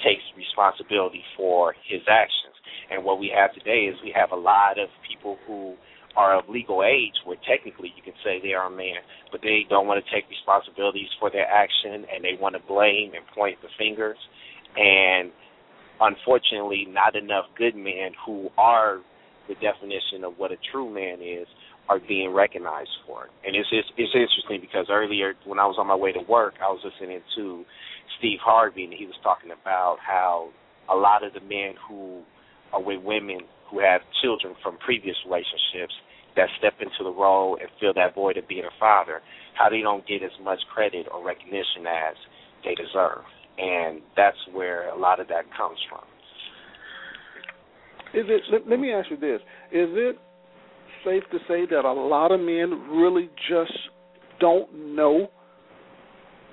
takes 0.04 0.24
responsibility 0.36 1.24
for 1.38 1.74
his 1.88 2.02
actions. 2.10 2.56
And 2.92 3.04
what 3.04 3.20
we 3.20 3.32
have 3.34 3.54
today 3.54 3.90
is 3.90 3.96
we 4.04 4.14
have 4.16 4.32
a 4.32 4.40
lot 4.40 4.78
of 4.78 4.90
people 5.08 5.38
who 5.48 5.76
are 6.16 6.40
of 6.40 6.48
legal 6.48 6.84
age 6.84 7.16
where 7.26 7.38
technically 7.48 7.92
you 7.96 8.04
can 8.04 8.14
say 8.24 8.40
they 8.42 8.54
are 8.54 8.68
a 8.68 8.76
man, 8.76 9.04
but 9.32 9.42
they 9.42 9.66
don't 9.70 9.88
want 9.88 10.04
to 10.04 10.08
take 10.12 10.30
responsibilities 10.30 11.10
for 11.20 11.30
their 11.30 11.48
action 11.48 12.06
and 12.08 12.24
they 12.24 12.40
want 12.40 12.56
to 12.56 12.62
blame 12.68 13.12
and 13.16 13.26
point 13.36 13.58
the 13.62 13.68
fingers. 13.78 14.18
And 14.78 15.32
unfortunately, 16.00 16.88
not 16.90 17.16
enough 17.16 17.46
good 17.58 17.76
men 17.76 18.12
who 18.26 18.50
are 18.58 19.00
the 19.48 19.56
definition 19.56 20.24
of 20.24 20.34
what 20.38 20.52
a 20.52 20.58
true 20.72 20.90
man 20.94 21.22
is 21.22 21.48
are 21.90 22.00
being 22.00 22.34
recognized 22.34 22.90
for 23.06 23.26
it. 23.26 23.32
And 23.46 23.56
it's, 23.56 23.70
it's 23.72 23.88
it's 23.98 24.14
interesting 24.14 24.60
because 24.62 24.88
earlier 24.90 25.34
when 25.46 25.60
I 25.60 25.66
was 25.66 25.76
on 25.78 25.88
my 25.88 25.96
way 25.96 26.12
to 26.12 26.22
work, 26.28 26.56
I 26.62 26.70
was 26.70 26.82
listening 26.84 27.22
to 27.38 27.64
Steve 28.18 28.40
Harvey 28.42 28.86
and 28.86 28.94
he 28.94 29.06
was 29.06 29.16
talking 29.24 29.52
about 29.52 29.98
how 30.06 30.50
a 30.90 30.96
lot 30.96 31.24
of 31.24 31.34
the 31.34 31.42
men 31.42 31.76
who 31.88 32.24
are 32.74 32.82
with 32.82 33.04
women 33.04 33.42
who 33.70 33.80
have 33.80 34.02
children 34.22 34.56
from 34.62 34.78
previous 34.78 35.16
relationships 35.26 35.94
that 36.36 36.50
step 36.60 36.74
into 36.80 37.04
the 37.04 37.12
role 37.14 37.58
and 37.60 37.70
fill 37.80 37.94
that 37.94 38.14
void 38.14 38.38
of 38.38 38.48
being 38.48 38.66
a 38.66 38.80
father, 38.80 39.22
how 39.58 39.70
they 39.70 39.82
don't 39.82 40.06
get 40.08 40.22
as 40.22 40.36
much 40.44 40.60
credit 40.74 41.08
or 41.12 41.26
recognition 41.26 41.88
as 41.88 42.16
they 42.64 42.76
deserve. 42.76 43.24
And 43.58 44.02
that's 44.18 44.38
where 44.52 44.90
a 44.90 44.98
lot 44.98 45.20
of 45.20 45.28
that 45.30 45.46
comes 45.56 45.80
from. 45.90 46.04
Is 48.14 48.26
it? 48.28 48.42
Let, 48.52 48.68
let 48.68 48.80
me 48.80 48.92
ask 48.92 49.10
you 49.10 49.18
this: 49.18 49.42
Is 49.72 49.90
it 49.92 50.20
safe 51.06 51.24
to 51.32 51.38
say 51.48 51.66
that 51.70 51.86
a 51.86 51.94
lot 51.94 52.32
of 52.32 52.40
men 52.40 52.90
really 52.90 53.30
just 53.50 53.78
don't 54.40 54.96
know 54.96 55.28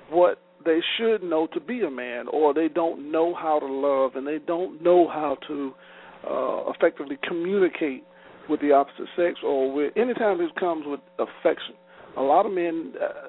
what 0.09 0.39
they 0.65 0.79
should 0.97 1.23
know 1.23 1.47
to 1.53 1.59
be 1.59 1.81
a 1.81 1.89
man, 1.91 2.25
or 2.31 2.53
they 2.53 2.69
don't 2.69 3.11
know 3.11 3.33
how 3.33 3.59
to 3.59 3.65
love, 3.65 4.15
and 4.15 4.25
they 4.25 4.39
don't 4.45 4.81
know 4.81 5.07
how 5.07 5.37
to 5.47 5.73
uh, 6.29 6.71
effectively 6.71 7.17
communicate 7.27 8.03
with 8.49 8.61
the 8.61 8.71
opposite 8.71 9.07
sex, 9.15 9.39
or 9.43 9.73
with 9.73 9.91
anytime 9.97 10.37
this 10.37 10.51
comes 10.59 10.85
with 10.85 10.99
affection. 11.19 11.75
A 12.17 12.21
lot 12.21 12.45
of 12.45 12.53
men, 12.53 12.93
uh, 13.01 13.27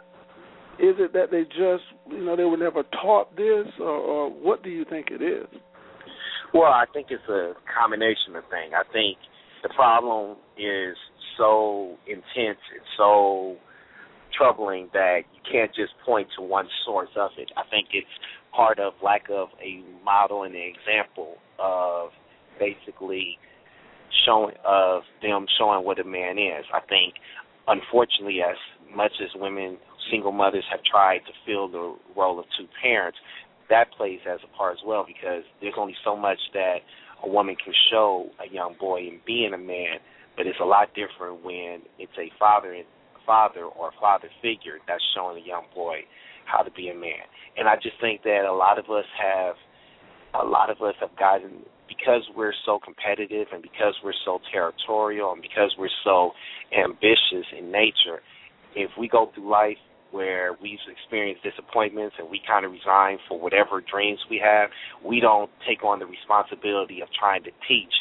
is 0.79 0.95
it 0.99 1.13
that 1.13 1.31
they 1.31 1.43
just, 1.45 1.85
you 2.11 2.25
know, 2.25 2.37
they 2.37 2.45
were 2.45 2.57
never 2.57 2.83
taught 3.03 3.35
this, 3.37 3.67
or, 3.81 3.89
or 3.89 4.31
what 4.31 4.63
do 4.63 4.71
you 4.71 4.85
think 4.89 5.09
it 5.11 5.23
is? 5.23 5.47
Well, 6.53 6.71
I 6.71 6.85
think 6.93 7.09
it's 7.11 7.29
a 7.29 7.55
combination 7.67 8.37
of 8.37 8.45
things. 8.51 8.73
I 8.77 8.85
think 8.93 9.19
the 9.63 9.71
problem 9.75 10.37
is 10.57 10.97
so 11.37 11.97
intense 12.07 12.61
and 12.73 12.85
so 12.97 13.57
troubling 14.37 14.89
that 14.93 15.21
you 15.33 15.41
can't 15.51 15.75
just 15.75 15.93
point 16.05 16.29
to 16.37 16.43
one 16.43 16.69
source 16.85 17.11
of 17.17 17.31
it. 17.39 17.51
I 17.57 17.63
think 17.71 17.89
it's 17.93 18.07
part 18.55 18.79
of 18.79 18.93
lack 19.03 19.25
of 19.31 19.49
a 19.63 19.83
model 20.05 20.43
and 20.43 20.55
an 20.55 20.73
example 20.75 21.37
of 21.59 22.11
basically 22.59 23.39
showing 24.27 24.55
of 24.65 25.03
them 25.23 25.47
showing 25.59 25.85
what 25.85 25.99
a 25.99 26.05
man 26.05 26.39
is. 26.39 26.65
I 26.73 26.81
think, 26.81 27.15
unfortunately, 27.67 28.41
as 28.43 28.57
much 28.95 29.13
as 29.23 29.31
women, 29.35 29.79
single 30.11 30.33
mothers, 30.33 30.65
have 30.71 30.81
tried 30.85 31.19
to 31.19 31.33
fill 31.47 31.69
the 31.69 31.97
role 32.17 32.39
of 32.39 32.45
two 32.59 32.67
parents, 32.83 33.19
that 33.71 33.91
plays 33.97 34.21
as 34.31 34.41
a 34.45 34.57
part 34.57 34.75
as 34.75 34.83
well 34.87 35.05
because 35.07 35.43
there's 35.61 35.75
only 35.79 35.95
so 36.05 36.17
much 36.17 36.39
that 36.53 36.79
a 37.25 37.29
woman 37.29 37.57
can 37.63 37.73
show 37.91 38.29
a 38.39 38.53
young 38.53 38.75
boy 38.79 38.99
in 38.99 39.21
being 39.27 39.55
a 39.55 39.59
man, 39.59 39.99
but 40.37 40.47
it's 40.47 40.59
a 40.61 40.65
lot 40.65 40.89
different 40.95 41.45
when 41.45 41.83
it's 41.99 42.17
a 42.19 42.31
father 42.39 42.73
and 42.73 42.85
father 43.27 43.65
or 43.65 43.91
father 44.01 44.29
figure 44.43 44.79
that's 44.87 45.03
showing 45.15 45.43
a 45.43 45.47
young 45.47 45.65
boy 45.75 45.99
how 46.47 46.63
to 46.63 46.71
be 46.73 46.89
a 46.89 46.95
man. 46.95 47.25
And 47.57 47.69
I 47.69 47.77
just 47.77 47.97
think 48.01 48.23
that 48.25 48.45
a 48.45 48.53
lot 48.53 48.79
of 48.79 48.87
us 48.91 49.07
have 49.21 49.55
a 50.35 50.45
lot 50.45 50.69
of 50.69 50.83
us 50.83 50.95
have 51.01 51.17
gotten 51.17 51.63
because 51.87 52.23
we're 52.37 52.55
so 52.67 52.79
competitive 52.83 53.47
and 53.53 53.63
because 53.63 53.95
we're 54.03 54.19
so 54.25 54.41
territorial 54.53 55.33
and 55.33 55.41
because 55.41 55.75
we're 55.79 55.95
so 56.03 56.33
ambitious 56.77 57.47
in 57.57 57.71
nature, 57.71 58.21
if 58.75 58.91
we 58.99 59.09
go 59.09 59.31
through 59.35 59.49
life 59.49 59.79
where 60.11 60.57
we've 60.63 60.79
experienced 60.91 61.43
disappointments 61.43 62.17
and 62.19 62.29
we 62.31 62.41
kind 62.47 62.65
of 62.65 62.73
resign 62.73 63.19
for 63.29 63.39
whatever 63.39 63.81
dreams 63.81 64.19
we 64.31 64.41
have, 64.43 64.71
we 65.05 65.21
don't 65.21 65.51
take 65.69 65.85
on 65.85 65.99
the 65.99 66.07
responsibility 66.07 67.01
of 67.01 67.09
trying 67.19 67.43
to 67.45 67.51
teach 67.69 67.93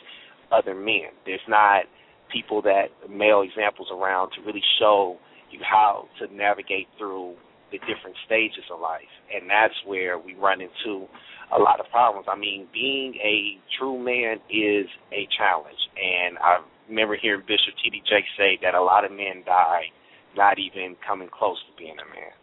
other 0.52 0.76
men. 0.76 1.10
There's 1.26 1.46
not 1.48 1.86
people 2.34 2.62
that 2.64 2.90
male 3.10 3.42
examples 3.42 3.88
around 3.94 4.32
to 4.32 4.42
really 4.42 4.64
show 4.80 5.18
you 5.52 5.60
how 5.62 6.08
to 6.20 6.34
navigate 6.34 6.88
through 6.98 7.36
the 7.72 7.78
different 7.80 8.18
stages 8.26 8.66
of 8.74 8.80
life. 8.80 9.10
And 9.34 9.50
that's 9.50 9.74
where 9.86 10.18
we 10.18 10.34
run 10.36 10.60
into 10.62 11.08
a 11.56 11.60
lot 11.60 11.80
of 11.80 11.86
problems. 11.92 12.28
I 12.30 12.38
mean, 12.38 12.68
being 12.74 13.16
a 13.22 13.62
true 13.78 13.98
man 13.98 14.38
is 14.50 14.88
a 15.14 15.28
challenge, 15.38 15.80
and 15.96 16.38
I 16.40 16.58
remember 16.90 17.18
hearing 17.20 17.42
Bishop 17.42 17.78
T.D. 17.84 18.02
Jakes 18.10 18.28
say 18.38 18.58
that 18.64 18.74
a 18.74 18.82
lot 18.82 19.06
of 19.06 19.12
men 19.12 19.44
die 19.46 19.94
not 20.36 20.58
even 20.58 20.96
coming 21.06 21.30
close 21.32 21.58
to 21.70 21.78
being 21.78 21.98
a 21.98 22.10
man. 22.10 22.34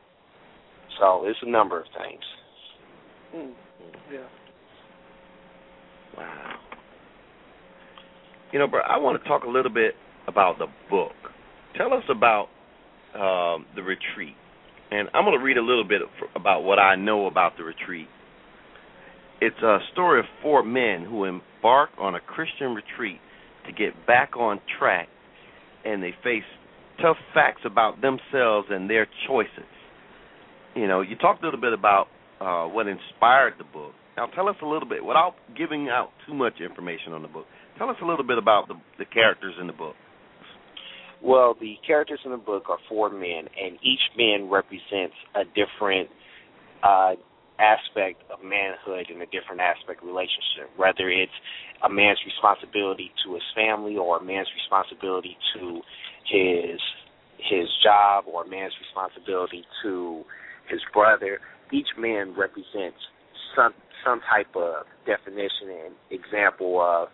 So 0.99 1.26
it's 1.26 1.38
a 1.42 1.50
number 1.50 1.80
of 1.80 1.87
things. 1.99 2.23
Mm. 3.35 3.54
Yeah. 4.12 4.28
Wow. 6.16 6.69
You 8.52 8.59
know, 8.59 8.66
bro, 8.66 8.80
I 8.80 8.99
want 8.99 9.23
to 9.23 9.28
talk 9.28 9.45
a 9.45 9.49
little 9.49 9.73
bit 9.73 9.95
about 10.26 10.59
the 10.59 10.66
book. 10.88 11.12
Tell 11.76 11.92
us 11.92 12.04
about 12.11 12.49
um, 13.14 13.66
the 13.75 13.83
retreat, 13.83 14.35
and 14.90 15.09
I'm 15.14 15.25
going 15.25 15.38
to 15.38 15.45
read 15.45 15.57
a 15.57 15.62
little 15.62 15.87
bit 15.87 16.02
about 16.35 16.62
what 16.62 16.78
I 16.78 16.97
know 16.97 17.26
about 17.26 17.57
the 17.57 17.64
retreat 17.64 18.09
it's 19.40 19.59
a 19.62 19.78
story 19.92 20.21
of 20.21 20.26
four 20.42 20.62
men 20.62 21.04
who 21.04 21.25
embark 21.25 21.90
on 21.99 22.14
a 22.14 22.21
Christian 22.21 22.75
retreat 22.75 23.19
to 23.66 23.73
get 23.73 24.07
back 24.07 24.37
on 24.37 24.61
track, 24.78 25.09
and 25.85 26.02
they 26.02 26.12
face 26.23 26.45
tough 27.00 27.16
facts 27.33 27.62
about 27.64 28.02
themselves 28.02 28.69
and 28.71 28.88
their 28.88 29.07
choices. 29.26 29.71
You 30.75 30.87
know, 30.87 31.00
you 31.00 31.16
talked 31.16 31.42
a 31.42 31.47
little 31.47 31.61
bit 31.61 31.73
about 31.73 32.09
uh, 32.40 32.66
what 32.66 32.87
inspired 32.87 33.54
the 33.59 33.64
book. 33.64 33.92
Now, 34.16 34.26
tell 34.26 34.49
us 34.49 34.57
a 34.62 34.66
little 34.66 34.88
bit, 34.88 35.04
without 35.04 35.35
giving 35.57 35.88
out 35.88 36.11
too 36.26 36.35
much 36.35 36.54
information 36.61 37.12
on 37.12 37.23
the 37.23 37.28
book. 37.28 37.47
Tell 37.80 37.88
us 37.88 37.96
a 38.02 38.04
little 38.04 38.26
bit 38.28 38.37
about 38.37 38.68
the, 38.68 38.75
the 38.99 39.06
characters 39.06 39.54
in 39.58 39.66
the 39.66 39.72
book. 39.72 39.96
Well, 41.25 41.56
the 41.58 41.76
characters 41.87 42.20
in 42.26 42.30
the 42.30 42.37
book 42.37 42.64
are 42.68 42.76
four 42.90 43.08
men, 43.08 43.49
and 43.56 43.80
each 43.80 44.04
man 44.18 44.50
represents 44.50 45.16
a 45.32 45.49
different 45.56 46.10
uh, 46.84 47.16
aspect 47.56 48.20
of 48.28 48.44
manhood 48.44 49.08
and 49.08 49.22
a 49.22 49.28
different 49.32 49.64
aspect 49.64 50.02
of 50.02 50.08
relationship, 50.08 50.68
whether 50.76 51.08
it's 51.08 51.32
a 51.80 51.88
man's 51.88 52.20
responsibility 52.28 53.10
to 53.25 53.32
his 53.32 53.49
family 53.56 53.96
or 53.96 54.18
a 54.18 54.22
man's 54.22 54.49
responsibility 54.60 55.38
to 55.56 55.80
his 56.28 56.76
his 57.49 57.64
job 57.82 58.25
or 58.28 58.44
a 58.44 58.49
man's 58.49 58.76
responsibility 58.76 59.64
to 59.82 60.20
his 60.68 60.80
brother. 60.92 61.40
Each 61.72 61.88
man 61.96 62.37
represents 62.37 63.00
some 63.56 63.72
some 64.04 64.20
type 64.28 64.52
of 64.54 64.84
definition 65.08 65.88
and 65.88 65.94
example 66.12 66.76
of 66.76 67.08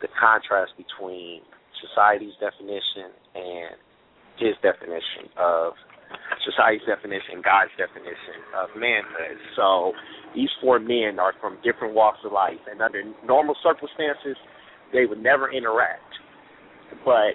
the 0.00 0.08
contrast 0.18 0.72
between 0.76 1.42
society's 1.82 2.34
definition 2.40 3.12
and 3.34 3.74
his 4.38 4.54
definition 4.62 5.30
of 5.38 5.74
society's 6.44 6.86
definition, 6.86 7.42
God's 7.42 7.74
definition 7.78 8.38
of 8.54 8.70
manhood. 8.76 9.38
So 9.56 9.92
these 10.34 10.50
four 10.60 10.78
men 10.78 11.18
are 11.18 11.32
from 11.40 11.58
different 11.62 11.94
walks 11.94 12.18
of 12.24 12.32
life, 12.32 12.60
and 12.70 12.80
under 12.82 13.02
normal 13.24 13.56
circumstances, 13.62 14.36
they 14.92 15.06
would 15.06 15.22
never 15.22 15.50
interact. 15.50 16.02
But 17.04 17.34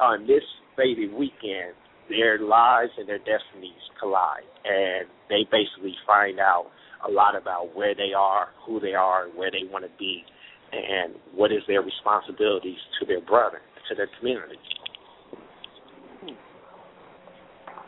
on 0.00 0.26
this 0.26 0.44
fated 0.76 1.12
weekend, 1.12 1.76
their 2.08 2.38
lives 2.38 2.90
and 2.98 3.08
their 3.08 3.18
destinies 3.18 3.84
collide, 4.00 4.48
and 4.64 5.06
they 5.28 5.46
basically 5.50 5.94
find 6.06 6.40
out 6.40 6.66
a 7.06 7.10
lot 7.10 7.36
about 7.36 7.74
where 7.76 7.94
they 7.94 8.12
are, 8.16 8.48
who 8.66 8.80
they 8.80 8.94
are, 8.94 9.26
and 9.26 9.36
where 9.36 9.50
they 9.50 9.70
want 9.70 9.84
to 9.84 9.90
be 9.98 10.24
and 10.72 11.14
what 11.34 11.52
is 11.52 11.62
their 11.66 11.82
responsibilities 11.82 12.78
to 12.98 13.06
their 13.06 13.20
brother, 13.20 13.60
to 13.88 13.94
their 13.94 14.08
community. 14.18 14.58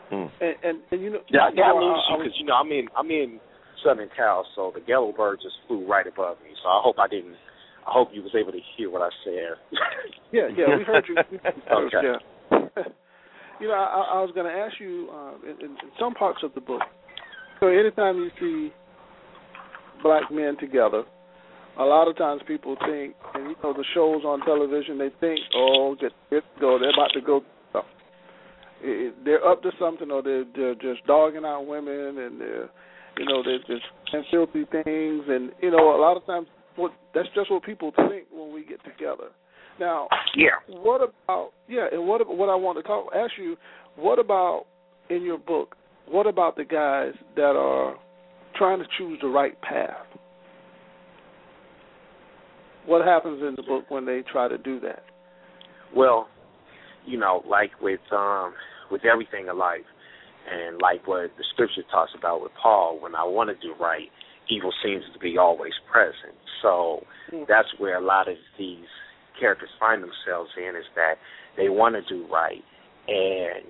Hmm. 0.09 0.25
And, 0.41 0.55
and, 0.63 0.77
and 0.91 1.01
you 1.01 1.09
know, 1.11 1.19
yeah, 1.29 1.49
you 1.49 1.55
know, 1.55 1.79
lose 1.79 2.03
you 2.09 2.17
because 2.17 2.37
you 2.39 2.45
know 2.45 2.55
I'm 2.55 2.71
in 2.71 2.87
I'm 2.95 3.09
in 3.09 3.39
Southern 3.83 4.09
Cal, 4.15 4.45
so 4.55 4.71
the 4.73 4.81
yellow 4.87 5.11
bird 5.11 5.39
just 5.41 5.55
flew 5.67 5.87
right 5.87 6.05
above 6.05 6.37
me. 6.43 6.51
So 6.61 6.69
I 6.69 6.81
hope 6.83 6.97
I 6.99 7.07
didn't. 7.07 7.35
I 7.85 7.91
hope 7.91 8.09
you 8.13 8.21
was 8.21 8.31
able 8.39 8.51
to 8.51 8.59
hear 8.77 8.89
what 8.89 9.01
I 9.01 9.09
said. 9.25 9.57
yeah, 10.31 10.47
yeah, 10.55 10.77
we 10.77 10.83
heard 10.83 11.05
you. 11.07 11.17
okay. 11.17 11.97
Yeah. 12.03 12.59
you 13.59 13.67
know, 13.67 13.73
I, 13.73 14.15
I 14.15 14.21
was 14.21 14.31
going 14.33 14.45
to 14.45 14.53
ask 14.53 14.75
you 14.79 15.09
uh, 15.11 15.33
in, 15.43 15.65
in 15.65 15.77
some 15.99 16.13
parts 16.13 16.39
of 16.43 16.53
the 16.53 16.61
book. 16.61 16.81
So 17.59 17.67
anytime 17.67 18.17
you 18.17 18.29
see 18.39 18.73
black 20.01 20.31
men 20.31 20.55
together, 20.59 21.03
a 21.79 21.83
lot 21.83 22.07
of 22.07 22.17
times 22.17 22.41
people 22.47 22.75
think, 22.85 23.15
and 23.33 23.49
you 23.49 23.55
know, 23.63 23.73
the 23.73 23.85
shows 23.93 24.23
on 24.23 24.41
television, 24.41 24.97
they 24.97 25.09
think, 25.19 25.39
oh, 25.55 25.95
get, 25.99 26.11
get 26.29 26.43
go, 26.59 26.77
they're 26.79 26.91
about 26.91 27.11
to 27.13 27.21
go 27.21 27.43
they're 29.23 29.45
up 29.45 29.61
to 29.63 29.71
something 29.79 30.11
or 30.11 30.21
they're 30.21 30.43
they're 30.55 30.75
just 30.75 31.05
dogging 31.07 31.45
out 31.45 31.65
women 31.65 32.17
and 32.17 32.41
they're 32.41 32.69
you 33.17 33.25
know 33.25 33.41
they're 33.41 33.59
just 33.59 33.85
saying 34.11 34.25
filthy 34.29 34.65
things 34.83 35.23
and 35.29 35.51
you 35.61 35.71
know 35.71 35.95
a 35.95 36.01
lot 36.01 36.17
of 36.17 36.25
times 36.25 36.47
what 36.75 36.91
that's 37.13 37.29
just 37.35 37.51
what 37.51 37.63
people 37.63 37.91
think 37.95 38.25
when 38.31 38.53
we 38.53 38.65
get 38.65 38.83
together. 38.83 39.29
Now, 39.79 40.07
yeah. 40.35 40.57
What 40.67 41.01
about 41.01 41.51
yeah? 41.67 41.87
And 41.91 42.07
what 42.07 42.27
what 42.27 42.49
I 42.49 42.55
want 42.55 42.77
to 42.77 42.83
talk 42.83 43.07
ask 43.15 43.31
you? 43.37 43.55
What 43.95 44.19
about 44.19 44.65
in 45.09 45.23
your 45.23 45.37
book? 45.37 45.75
What 46.07 46.27
about 46.27 46.55
the 46.57 46.65
guys 46.65 47.13
that 47.35 47.55
are 47.55 47.95
trying 48.55 48.79
to 48.79 48.85
choose 48.97 49.19
the 49.21 49.27
right 49.27 49.59
path? 49.61 50.05
What 52.85 53.05
happens 53.05 53.41
in 53.41 53.55
the 53.55 53.63
book 53.63 53.89
when 53.89 54.05
they 54.05 54.23
try 54.29 54.47
to 54.47 54.57
do 54.57 54.79
that? 54.81 55.03
Well, 55.95 56.27
you 57.05 57.17
know, 57.17 57.43
like 57.47 57.71
with 57.81 58.01
um 58.11 58.53
with 58.91 59.05
everything 59.05 59.47
in 59.49 59.57
life. 59.57 59.87
And 60.43 60.81
like 60.81 61.07
what 61.07 61.31
the 61.37 61.43
scripture 61.53 61.83
talks 61.89 62.11
about 62.17 62.41
with 62.41 62.51
Paul, 62.61 62.99
when 62.99 63.15
I 63.15 63.23
want 63.23 63.49
to 63.49 63.55
do 63.65 63.73
right, 63.79 64.09
evil 64.49 64.71
seems 64.83 65.03
to 65.13 65.19
be 65.19 65.37
always 65.37 65.71
present. 65.89 66.35
So 66.61 67.03
mm-hmm. 67.31 67.43
that's 67.47 67.69
where 67.77 67.97
a 67.97 68.03
lot 68.03 68.27
of 68.27 68.35
these 68.59 68.85
characters 69.39 69.69
find 69.79 70.03
themselves 70.03 70.51
in 70.57 70.75
is 70.75 70.85
that 70.95 71.15
they 71.55 71.69
want 71.69 71.95
to 71.95 72.01
do 72.07 72.27
right 72.31 72.63
and 73.07 73.65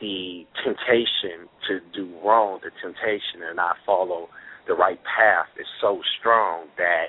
the 0.00 0.46
temptation 0.64 1.48
to 1.68 1.80
do 1.94 2.14
wrong, 2.24 2.60
the 2.62 2.70
temptation 2.80 3.40
to 3.46 3.54
not 3.54 3.76
follow 3.84 4.28
the 4.66 4.74
right 4.74 5.00
path 5.04 5.48
is 5.58 5.66
so 5.80 6.00
strong 6.20 6.66
that 6.76 7.06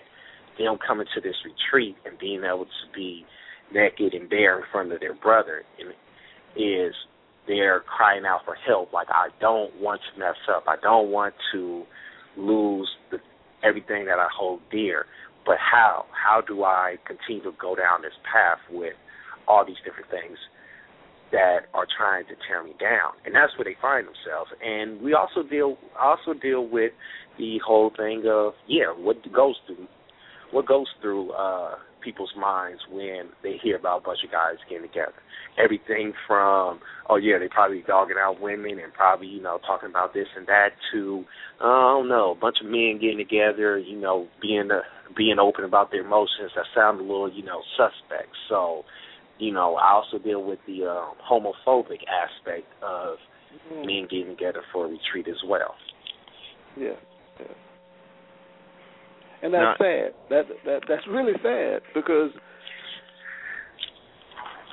them 0.60 0.78
coming 0.86 1.08
to 1.16 1.22
this 1.22 1.36
retreat 1.44 1.96
and 2.06 2.20
being 2.20 2.44
able 2.44 2.66
to 2.66 2.86
be 2.94 3.26
naked 3.74 4.14
and 4.14 4.30
bare 4.30 4.60
in 4.60 4.64
front 4.72 4.92
of 4.92 5.00
their 5.00 5.14
brother 5.14 5.64
is 6.56 6.94
they're 7.48 7.82
crying 7.82 8.24
out 8.26 8.42
for 8.46 8.56
help. 8.56 8.94
Like 8.94 9.08
I 9.10 9.30
don't 9.40 9.74
want 9.82 10.02
to 10.14 10.20
mess 10.20 10.38
up. 10.54 10.66
I 10.68 10.76
don't 10.82 11.10
want 11.10 11.34
to 11.54 11.84
lose 12.38 12.90
the, 13.12 13.18
everything 13.64 14.06
that 14.06 14.20
I 14.20 14.28
hold 14.36 14.62
dear. 14.72 15.06
But 15.46 15.58
how? 15.58 16.06
How 16.12 16.42
do 16.46 16.64
I 16.64 16.96
continue 17.08 17.44
to 17.44 17.58
go 17.60 17.76
down 17.76 18.02
this 18.02 18.14
path 18.32 18.60
with 18.72 18.94
all 19.48 19.66
these 19.66 19.82
different 19.84 20.12
things 20.12 20.38
that 21.32 21.70
are 21.74 21.88
trying 21.98 22.26
to 22.26 22.36
tear 22.48 22.64
me 22.64 22.76
down? 22.80 23.14
And 23.26 23.34
that's 23.34 23.58
where 23.58 23.66
they 23.66 23.78
find 23.82 24.06
themselves. 24.06 24.52
And 24.62 25.02
we 25.02 25.14
also 25.14 25.42
deal 25.42 25.78
also 26.00 26.34
deal 26.40 26.68
with 26.68 26.92
the 27.38 27.60
whole 27.66 27.92
thing 27.96 28.24
of 28.28 28.54
yeah, 28.68 28.94
what 28.96 29.18
goes 29.34 29.56
through 29.66 29.88
what 30.52 30.68
goes 30.68 30.88
through 31.02 31.32
uh 31.32 31.76
people's 32.02 32.34
minds 32.38 32.82
when 32.92 33.30
they 33.44 33.56
hear 33.62 33.78
about 33.78 34.02
a 34.02 34.06
bunch 34.06 34.20
of 34.24 34.32
guys 34.32 34.56
getting 34.70 34.88
together. 34.88 35.14
Everything 35.62 36.14
from, 36.28 36.80
oh 37.10 37.18
yeah, 37.18 37.38
they 37.40 37.48
probably 37.48 37.84
dogging 37.86 38.18
out 38.20 38.42
women 38.42 38.80
and 38.80 38.94
probably, 38.94 39.28
you 39.28 39.42
know, 39.42 39.60
talking 39.66 39.90
about 39.90 40.14
this 40.14 40.28
and 40.36 40.48
that 40.48 40.70
to, 40.92 41.24
I 41.60 41.98
don't 41.98 42.10
know, 42.10 42.32
a 42.32 42.40
bunch 42.40 42.58
of 42.64 42.70
men 42.70 43.00
getting 43.02 43.18
together, 43.18 43.78
you 43.78 44.00
know, 44.00 44.28
being 44.42 44.70
uh, 44.72 44.82
being 45.18 45.40
open 45.40 45.66
about 45.66 45.92
their 45.92 46.06
emotions. 46.06 46.52
That 46.56 46.66
sound 46.76 47.00
a 47.00 47.04
little, 47.04 47.32
you 47.32 47.44
know, 47.44 47.62
suspect. 47.76 48.30
So, 48.48 48.84
you 49.38 49.52
know, 49.52 49.76
I 49.76 49.92
also 49.92 50.18
deal 50.18 50.44
with 50.44 50.60
the 50.68 50.86
uh, 50.86 51.12
homophobic 51.30 52.04
aspect 52.08 52.68
of 52.82 53.18
mm-hmm. 53.72 53.86
men 53.86 54.08
getting 54.10 54.36
together 54.36 54.62
for 54.72 54.86
a 54.86 54.90
retreat 54.90 55.28
as 55.28 55.42
well. 55.48 55.76
Yeah. 56.78 56.96
yeah 57.40 57.69
and 59.42 59.54
that's 59.54 59.78
sad. 59.78 60.14
That 60.30 60.44
that 60.66 60.82
that's 60.88 61.08
really 61.10 61.34
sad 61.42 61.82
because 61.94 62.32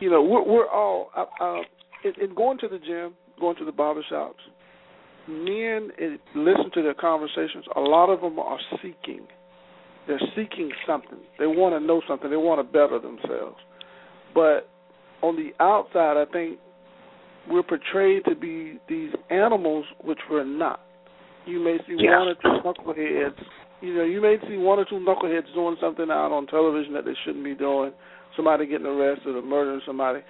you 0.00 0.10
know 0.10 0.22
we're 0.22 0.44
we're 0.44 0.68
all 0.68 1.10
uh, 1.16 1.24
uh, 1.40 1.60
in, 2.04 2.30
in 2.30 2.34
going 2.34 2.58
to 2.58 2.68
the 2.68 2.78
gym, 2.78 3.14
going 3.38 3.56
to 3.56 3.64
the 3.64 3.72
barber 3.72 4.04
shops. 4.08 4.40
Men 5.28 5.90
and 5.98 6.18
listen 6.36 6.70
to 6.74 6.82
their 6.82 6.94
conversations. 6.94 7.64
A 7.74 7.80
lot 7.80 8.10
of 8.10 8.20
them 8.20 8.38
are 8.38 8.58
seeking. 8.80 9.26
They're 10.06 10.20
seeking 10.36 10.70
something. 10.86 11.18
They 11.38 11.46
want 11.46 11.74
to 11.74 11.84
know 11.84 12.00
something. 12.06 12.30
They 12.30 12.36
want 12.36 12.60
to 12.60 12.72
better 12.72 13.00
themselves. 13.00 13.56
But 14.34 14.68
on 15.22 15.34
the 15.34 15.50
outside, 15.58 16.16
I 16.16 16.26
think 16.32 16.60
we're 17.50 17.64
portrayed 17.64 18.24
to 18.26 18.36
be 18.36 18.78
these 18.88 19.10
animals, 19.30 19.84
which 20.04 20.18
we're 20.30 20.44
not. 20.44 20.80
You 21.44 21.58
may 21.58 21.78
see 21.88 21.96
yeah. 21.98 22.18
one 22.18 22.28
or 22.28 22.34
two 22.34 22.62
knuckleheads 22.64 23.42
you 23.80 23.94
know, 23.94 24.04
you 24.04 24.20
may 24.20 24.36
see 24.48 24.56
one 24.56 24.78
or 24.78 24.84
two 24.84 24.96
knuckleheads 24.96 25.52
doing 25.54 25.76
something 25.80 26.10
out 26.10 26.32
on 26.32 26.46
television 26.46 26.92
that 26.94 27.04
they 27.04 27.14
shouldn't 27.24 27.44
be 27.44 27.54
doing, 27.54 27.92
somebody 28.34 28.66
getting 28.66 28.86
arrested 28.86 29.36
or 29.36 29.42
murdering 29.42 29.80
somebody. 29.86 30.20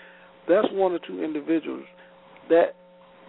That's 0.49 0.67
one 0.73 0.93
or 0.93 1.01
two 1.07 1.23
individuals. 1.23 1.85
That 2.49 2.75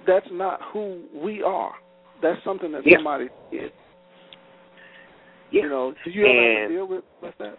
that's 0.05 0.27
not 0.31 0.59
who 0.73 1.03
we 1.13 1.43
are. 1.43 1.73
That's 2.21 2.43
something 2.43 2.71
that 2.71 2.81
yeah. 2.85 2.97
somebody 2.97 3.27
did. 3.51 3.71
Yeah. 5.51 5.63
You 5.63 5.69
know, 5.69 5.93
do 6.03 6.11
you 6.11 6.25
ever 6.25 6.59
have 6.59 6.69
to 6.69 6.75
deal 6.75 6.87
with 6.87 7.33
that? 7.39 7.57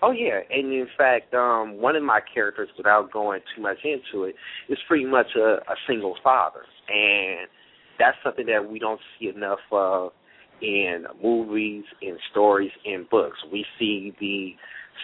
Oh 0.00 0.12
yeah, 0.12 0.38
and 0.50 0.72
in 0.72 0.86
fact, 0.96 1.34
um, 1.34 1.80
one 1.80 1.96
of 1.96 2.04
my 2.04 2.20
characters, 2.32 2.68
without 2.76 3.12
going 3.12 3.40
too 3.56 3.62
much 3.62 3.78
into 3.82 4.24
it, 4.24 4.36
is 4.68 4.78
pretty 4.86 5.04
much 5.04 5.26
a, 5.36 5.54
a 5.54 5.74
single 5.88 6.14
father, 6.22 6.60
and 6.88 7.48
that's 7.98 8.16
something 8.22 8.46
that 8.46 8.70
we 8.70 8.78
don't 8.78 9.00
see 9.18 9.28
enough 9.28 9.58
of 9.72 10.12
in 10.62 11.04
movies, 11.22 11.84
in 12.02 12.18
stories, 12.30 12.70
in 12.84 13.06
books. 13.10 13.38
We 13.52 13.64
see 13.78 14.14
the 14.20 14.50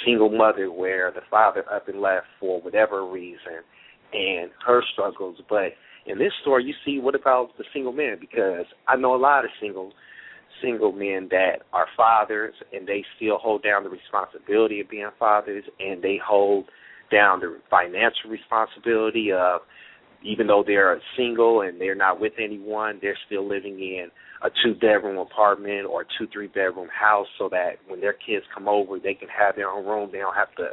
single 0.05 0.31
mother 0.31 0.71
where 0.71 1.11
the 1.13 1.21
father 1.31 1.65
up 1.73 1.89
and 1.89 2.01
left 2.01 2.27
for 2.41 2.61
whatever 2.61 3.07
reason 3.07 3.63
and 4.13 4.51
her 4.67 4.83
struggles. 4.93 5.37
But 5.49 5.73
in 6.07 6.19
this 6.19 6.33
story 6.43 6.65
you 6.65 6.75
see 6.85 7.01
what 7.01 7.15
about 7.15 7.51
the 7.59 7.65
single 7.73 7.93
men? 7.93 8.17
Because 8.21 8.67
I 8.89 8.97
know 8.97 9.15
a 9.15 9.17
lot 9.17 9.45
of 9.45 9.51
single 9.61 9.93
single 10.63 10.93
men 10.93 11.29
that 11.31 11.63
are 11.73 11.87
fathers 11.97 12.55
and 12.73 12.87
they 12.87 13.05
still 13.17 13.39
hold 13.39 13.63
down 13.63 13.83
the 13.83 13.91
responsibility 13.91 14.81
of 14.81 14.89
being 14.89 15.11
fathers 15.19 15.65
and 15.81 16.03
they 16.03 16.19
hold 16.25 16.67
down 17.11 17.41
the 17.41 17.59
financial 17.71 18.31
responsibility 18.31 19.31
of 19.33 19.61
even 20.25 20.47
though 20.47 20.65
they're 20.67 21.01
single 21.17 21.61
and 21.61 21.81
they're 21.81 21.95
not 21.95 22.19
with 22.19 22.33
anyone, 22.43 22.99
they're 23.01 23.19
still 23.27 23.47
living 23.47 23.79
in 23.79 24.09
a 24.43 24.49
two 24.65 24.75
bedroom 24.75 25.19
apartment 25.19 25.87
or 25.87 26.03
a 26.03 26.05
two 26.19 26.27
three 26.33 26.49
bedroom 26.49 26.89
house 26.89 27.27
so 27.39 27.49
that 27.51 27.77
when 27.89 28.01
their 28.01 28.15
kids 28.15 28.45
come 28.53 28.69
over 28.69 28.99
they 28.99 29.15
can 29.15 29.29
have 29.29 29.55
their 29.57 29.69
own 29.69 29.87
room. 29.87 30.11
They 30.13 30.19
don't 30.19 30.35
have 30.35 30.55
to 30.57 30.71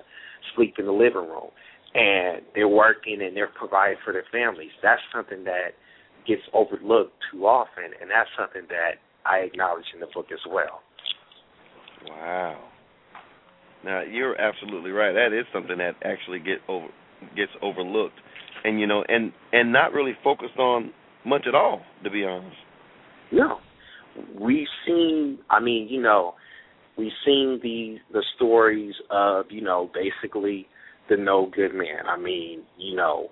sleep 0.56 0.76
in 0.80 0.86
the 0.86 0.92
living 0.92 1.28
room. 1.28 1.52
And 1.94 2.42
they're 2.56 2.70
working 2.70 3.22
and 3.22 3.36
they're 3.36 3.52
providing 3.54 3.98
for 4.04 4.14
their 4.14 4.26
families. 4.32 4.72
That's 4.82 5.02
something 5.14 5.44
that 5.44 5.76
gets 6.26 6.42
overlooked 6.54 7.14
too 7.32 7.46
often 7.46 7.92
and 8.00 8.10
that's 8.10 8.30
something 8.38 8.62
that 8.70 9.02
i 9.26 9.38
acknowledge 9.38 9.86
in 9.94 10.00
the 10.00 10.08
book 10.14 10.28
as 10.32 10.40
well. 10.50 10.82
Wow. 12.08 12.64
Now 13.84 14.02
you're 14.02 14.40
absolutely 14.40 14.92
right. 14.92 15.14
That 15.14 15.38
is 15.38 15.46
something 15.54 15.78
that 15.78 15.96
actually 16.04 16.40
get 16.40 16.60
over 16.68 16.88
gets 17.36 17.52
overlooked 17.62 18.20
and 18.64 18.80
you 18.80 18.88
know 18.88 19.04
and 19.08 19.32
and 19.52 19.72
not 19.72 19.94
really 19.94 20.14
focused 20.24 20.58
on 20.58 20.92
much 21.26 21.44
at 21.48 21.56
all 21.56 21.82
to 22.04 22.10
be 22.10 22.24
honest 22.24 22.58
no. 23.32 23.60
We've 24.40 24.68
seen 24.86 25.40
I 25.50 25.60
mean, 25.60 25.88
you 25.90 26.02
know, 26.02 26.36
we've 26.98 27.12
seen 27.26 27.60
the 27.64 27.98
the 28.12 28.24
stories 28.36 28.94
of, 29.10 29.46
you 29.50 29.62
know, 29.62 29.90
basically 29.94 30.68
the 31.10 31.18
no 31.18 31.50
good 31.54 31.74
man. 31.74 32.08
I 32.08 32.18
mean, 32.18 32.64
you 32.78 32.96
know, 32.96 33.30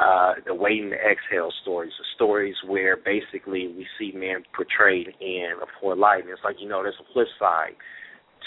uh 0.00 0.34
the 0.44 0.54
waiting 0.54 0.90
to 0.90 0.96
exhale 0.96 1.50
stories, 1.62 1.92
the 1.98 2.04
stories 2.16 2.56
where 2.66 2.96
basically 2.96 3.68
we 3.68 3.86
see 3.98 4.12
men 4.12 4.42
portrayed 4.54 5.08
in 5.20 5.52
a 5.62 5.66
poor 5.80 5.94
light. 5.94 6.22
And 6.22 6.30
it's 6.30 6.42
like, 6.44 6.56
you 6.58 6.68
know, 6.68 6.82
there's 6.82 6.96
a 7.00 7.12
flip 7.12 7.28
side 7.38 7.76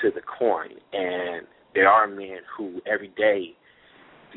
to 0.01 0.11
the 0.13 0.21
coin 0.21 0.71
and 0.91 1.47
there 1.73 1.87
are 1.87 2.07
men 2.07 2.39
who 2.57 2.81
every 2.85 3.13
day 3.15 3.53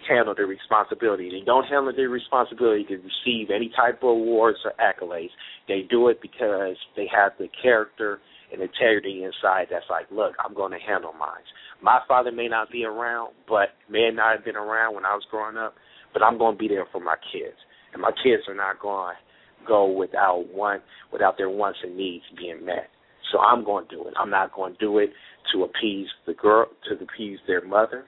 handle 0.09 0.35
their 0.35 0.47
responsibility. 0.47 1.31
They 1.31 1.45
don't 1.45 1.65
handle 1.65 1.93
their 1.95 2.09
responsibility 2.09 2.85
to 2.85 2.97
receive 2.97 3.51
any 3.55 3.71
type 3.77 4.03
of 4.03 4.11
awards 4.11 4.59
or 4.65 4.73
accolades. 4.81 5.31
They 5.69 5.87
do 5.89 6.09
it 6.09 6.21
because 6.21 6.77
they 6.97 7.07
have 7.15 7.33
the 7.39 7.49
character 7.63 8.21
an 8.53 8.61
integrity 8.61 9.25
inside 9.25 9.67
that's 9.71 9.87
like, 9.91 10.07
look, 10.11 10.35
I'm 10.45 10.55
going 10.55 10.73
to 10.73 10.79
handle 10.79 11.13
mine. 11.13 11.43
My 11.83 12.01
father 12.07 12.31
may 12.31 12.49
not 12.49 12.71
be 12.71 12.85
around, 12.85 13.33
but 13.49 13.71
may 13.91 14.11
not 14.13 14.37
have 14.37 14.45
been 14.45 14.57
around 14.57 14.95
when 14.95 15.05
I 15.05 15.15
was 15.15 15.25
growing 15.31 15.57
up, 15.57 15.75
but 16.13 16.23
I'm 16.23 16.39
going 16.39 16.55
to 16.55 16.59
be 16.59 16.69
there 16.69 16.87
for 16.93 17.01
my 17.01 17.17
kids, 17.33 17.57
and 17.93 18.01
my 18.01 18.13
kids 18.23 18.45
are 18.49 18.55
not 18.55 18.81
going 18.81 19.15
to 19.15 19.67
go 19.67 19.91
without 19.91 20.45
one 20.53 20.81
without 21.13 21.37
their 21.37 21.51
wants 21.51 21.79
and 21.83 21.97
needs 21.97 22.25
being 22.37 22.65
met. 22.65 22.89
So 23.33 23.39
I'm 23.39 23.65
going 23.65 23.89
to 23.89 23.97
do 23.97 24.07
it. 24.07 24.15
I'm 24.19 24.31
not 24.31 24.53
going 24.53 24.75
to 24.75 24.79
do 24.79 24.99
it 24.99 25.11
to 25.53 25.65
appease 25.65 26.09
the 26.27 26.35
girl, 26.35 26.67
to 26.89 26.95
appease 26.95 27.39
their 27.47 27.67
mother. 27.67 28.05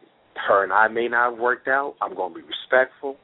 Her 0.48 0.64
and 0.64 0.72
I 0.72 0.88
may 0.88 1.08
not 1.08 1.30
have 1.30 1.40
worked 1.40 1.68
out. 1.68 1.94
I'm 2.00 2.14
going 2.14 2.34
to 2.34 2.40
be 2.40 2.46
respectful, 2.46 3.16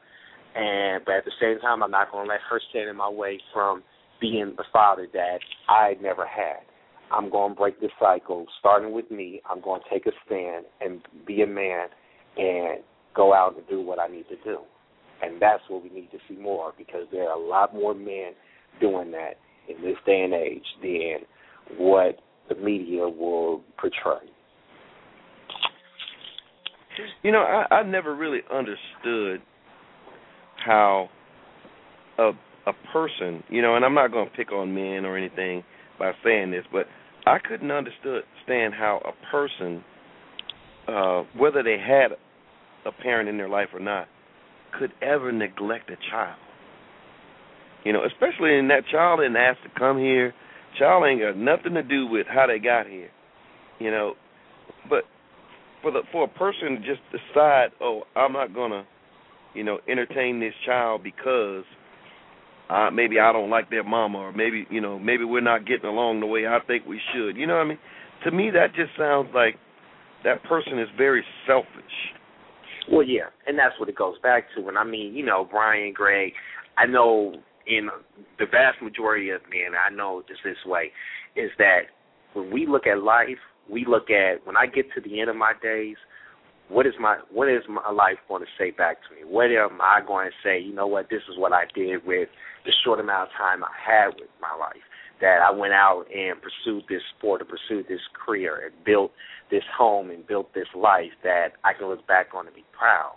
and 0.55 1.03
but 1.05 1.15
at 1.15 1.25
the 1.25 1.31
same 1.39 1.59
time, 1.59 1.83
I'm 1.83 1.91
not 1.91 2.11
going 2.11 2.25
to 2.25 2.31
let 2.31 2.41
her 2.49 2.59
stand 2.69 2.89
in 2.89 2.95
my 2.95 3.09
way 3.09 3.39
from 3.53 3.83
being 4.19 4.53
the 4.57 4.63
father 4.71 5.07
that 5.13 5.39
I 5.69 5.95
never 6.01 6.25
had. 6.25 6.63
I'm 7.11 7.29
going 7.29 7.51
to 7.51 7.57
break 7.57 7.79
this 7.79 7.91
cycle, 7.99 8.45
starting 8.59 8.91
with 8.91 9.11
me. 9.11 9.41
I'm 9.49 9.61
going 9.61 9.81
to 9.81 9.89
take 9.89 10.07
a 10.07 10.11
stand 10.25 10.65
and 10.81 11.01
be 11.27 11.41
a 11.41 11.47
man 11.47 11.87
and 12.37 12.79
go 13.15 13.33
out 13.33 13.55
and 13.55 13.67
do 13.67 13.81
what 13.81 13.99
I 13.99 14.07
need 14.07 14.25
to 14.29 14.35
do. 14.43 14.59
And 15.21 15.41
that's 15.41 15.61
what 15.67 15.83
we 15.83 15.89
need 15.89 16.09
to 16.11 16.17
see 16.27 16.35
more 16.35 16.73
because 16.77 17.05
there 17.11 17.29
are 17.29 17.37
a 17.37 17.47
lot 17.47 17.73
more 17.73 17.93
men 17.93 18.33
doing 18.81 19.11
that 19.11 19.33
in 19.69 19.81
this 19.83 19.95
day 20.05 20.23
and 20.23 20.33
age 20.33 20.65
than 20.81 21.77
what 21.77 22.17
the 22.49 22.55
media 22.55 23.07
will 23.07 23.61
portray. 23.77 24.27
You 27.21 27.31
know, 27.31 27.39
I, 27.39 27.75
I 27.75 27.83
never 27.83 28.15
really 28.15 28.41
understood 28.51 29.41
how 30.65 31.09
a 32.17 32.31
a 32.65 32.73
person, 32.93 33.43
you 33.49 33.61
know, 33.61 33.75
and 33.75 33.83
I'm 33.83 33.93
not 33.93 34.11
going 34.11 34.29
to 34.29 34.35
pick 34.35 34.51
on 34.51 34.73
men 34.73 35.05
or 35.05 35.17
anything 35.17 35.63
by 35.99 36.13
saying 36.23 36.51
this, 36.51 36.63
but 36.71 36.85
I 37.25 37.37
couldn't 37.39 37.71
understand 37.71 38.73
how 38.73 39.01
a 39.05 39.31
person, 39.31 39.83
uh, 40.87 41.23
whether 41.37 41.61
they 41.61 41.77
had 41.77 42.11
a 42.85 42.91
parent 43.01 43.27
in 43.27 43.37
their 43.37 43.49
life 43.49 43.69
or 43.73 43.79
not, 43.79 44.07
could 44.77 44.91
ever 45.01 45.31
neglect 45.31 45.89
a 45.89 45.97
child. 46.09 46.39
You 47.83 47.93
know, 47.93 48.03
especially 48.05 48.57
in 48.57 48.69
that 48.69 48.83
child 48.89 49.19
didn't 49.19 49.35
ask 49.35 49.61
to 49.63 49.79
come 49.79 49.97
here. 49.97 50.33
Child 50.79 51.03
ain't 51.05 51.21
got 51.21 51.37
nothing 51.37 51.73
to 51.73 51.83
do 51.83 52.07
with 52.07 52.27
how 52.27 52.47
they 52.47 52.59
got 52.59 52.87
here. 52.87 53.09
You 53.79 53.91
know, 53.91 54.13
but 54.89 55.03
for 55.83 55.91
the 55.91 56.01
for 56.11 56.23
a 56.23 56.27
person 56.27 56.69
to 56.69 56.77
just 56.79 57.01
decide, 57.11 57.67
oh, 57.79 58.03
I'm 58.15 58.33
not 58.33 58.55
gonna, 58.55 58.85
you 59.53 59.63
know, 59.63 59.77
entertain 59.87 60.39
this 60.39 60.53
child 60.65 61.03
because 61.03 61.63
uh 62.69 62.89
maybe 62.89 63.19
I 63.19 63.31
don't 63.31 63.51
like 63.51 63.69
their 63.69 63.83
mama 63.83 64.17
or 64.17 64.31
maybe, 64.31 64.65
you 64.71 64.81
know, 64.81 64.97
maybe 64.97 65.25
we're 65.25 65.41
not 65.41 65.67
getting 65.67 65.85
along 65.85 66.21
the 66.21 66.25
way 66.25 66.47
I 66.47 66.57
think 66.65 66.87
we 66.87 66.99
should. 67.13 67.37
You 67.37 67.45
know 67.45 67.55
what 67.55 67.65
I 67.65 67.69
mean? 67.69 67.79
To 68.23 68.31
me 68.31 68.49
that 68.51 68.73
just 68.73 68.97
sounds 68.97 69.29
like 69.35 69.57
that 70.23 70.41
person 70.43 70.79
is 70.79 70.87
very 70.97 71.23
selfish. 71.45 71.67
Well, 72.91 73.03
yeah, 73.03 73.29
and 73.45 73.57
that's 73.57 73.77
what 73.79 73.89
it 73.89 73.95
goes 73.95 74.15
back 74.23 74.45
to. 74.55 74.67
And 74.67 74.77
I 74.77 74.83
mean, 74.83 75.13
you 75.13 75.25
know, 75.25 75.47
Brian, 75.49 75.93
Greg, 75.93 76.33
I 76.77 76.85
know 76.85 77.35
in 77.67 77.89
the 78.39 78.45
vast 78.45 78.81
majority 78.81 79.29
of 79.29 79.41
men, 79.49 79.71
I 79.73 79.93
know 79.93 80.23
just 80.27 80.41
this 80.43 80.57
way, 80.65 80.91
is 81.35 81.49
that 81.57 81.83
when 82.33 82.51
we 82.51 82.67
look 82.67 82.87
at 82.87 83.01
life, 83.01 83.39
we 83.69 83.85
look 83.87 84.09
at 84.09 84.45
when 84.45 84.57
I 84.57 84.65
get 84.65 84.85
to 84.95 85.01
the 85.01 85.19
end 85.19 85.29
of 85.29 85.35
my 85.35 85.53
days, 85.61 85.95
what 86.69 86.87
is 86.87 86.93
my 86.99 87.17
what 87.31 87.49
is 87.49 87.61
my 87.69 87.91
life 87.91 88.17
going 88.27 88.41
to 88.41 88.47
say 88.57 88.71
back 88.71 88.97
to 89.07 89.15
me? 89.15 89.21
What 89.29 89.51
am 89.51 89.79
I 89.81 89.99
going 90.05 90.29
to 90.29 90.35
say? 90.43 90.59
You 90.59 90.73
know 90.73 90.87
what? 90.87 91.09
This 91.09 91.21
is 91.29 91.37
what 91.37 91.53
I 91.53 91.65
did 91.75 92.05
with 92.05 92.29
the 92.65 92.71
short 92.83 92.99
amount 92.99 93.29
of 93.29 93.37
time 93.37 93.63
I 93.63 93.71
had 93.85 94.15
with 94.19 94.29
my 94.41 94.55
life. 94.57 94.83
That 95.21 95.39
I 95.41 95.51
went 95.51 95.73
out 95.73 96.05
and 96.13 96.37
pursued 96.41 96.83
this 96.89 97.01
sport 97.17 97.41
and 97.41 97.49
pursued 97.49 97.87
this 97.87 98.01
career 98.25 98.65
and 98.65 98.85
built 98.85 99.11
this 99.51 99.63
home 99.77 100.09
and 100.09 100.25
built 100.27 100.53
this 100.53 100.67
life 100.75 101.11
that 101.23 101.49
I 101.63 101.73
can 101.73 101.87
look 101.87 102.05
back 102.07 102.27
on 102.35 102.47
and 102.47 102.55
be 102.55 102.65
proud. 102.77 103.15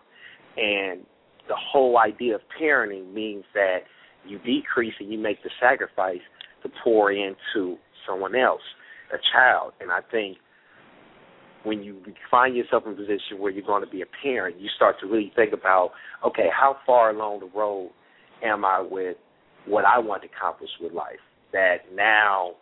And 0.56 1.04
the 1.48 1.56
whole 1.56 1.98
idea 1.98 2.36
of 2.36 2.42
parenting 2.60 3.12
means 3.12 3.44
that 3.54 3.78
you 4.26 4.38
decrease 4.38 4.94
and 5.00 5.10
you 5.10 5.18
make 5.18 5.42
the 5.42 5.50
sacrifice 5.60 6.20
to 6.62 6.68
pour 6.82 7.12
into 7.12 7.76
someone 8.06 8.34
else, 8.34 8.62
a 9.12 9.18
child. 9.32 9.72
And 9.80 9.90
I 9.90 10.00
think 10.10 10.38
when 11.64 11.82
you 11.82 12.00
find 12.30 12.56
yourself 12.56 12.84
in 12.86 12.92
a 12.92 12.96
position 12.96 13.38
where 13.38 13.50
you're 13.50 13.66
going 13.66 13.84
to 13.84 13.90
be 13.90 14.02
a 14.02 14.06
parent, 14.22 14.60
you 14.60 14.68
start 14.76 14.96
to 15.00 15.06
really 15.06 15.32
think 15.34 15.52
about, 15.52 15.90
okay, 16.24 16.48
how 16.52 16.76
far 16.86 17.10
along 17.10 17.40
the 17.40 17.50
road 17.58 17.90
am 18.44 18.64
I 18.64 18.80
with 18.80 19.16
what 19.66 19.84
I 19.84 19.98
want 19.98 20.22
to 20.22 20.28
accomplish 20.28 20.70
with 20.80 20.92
life? 20.92 21.18
That 21.52 21.78
now 21.94 22.52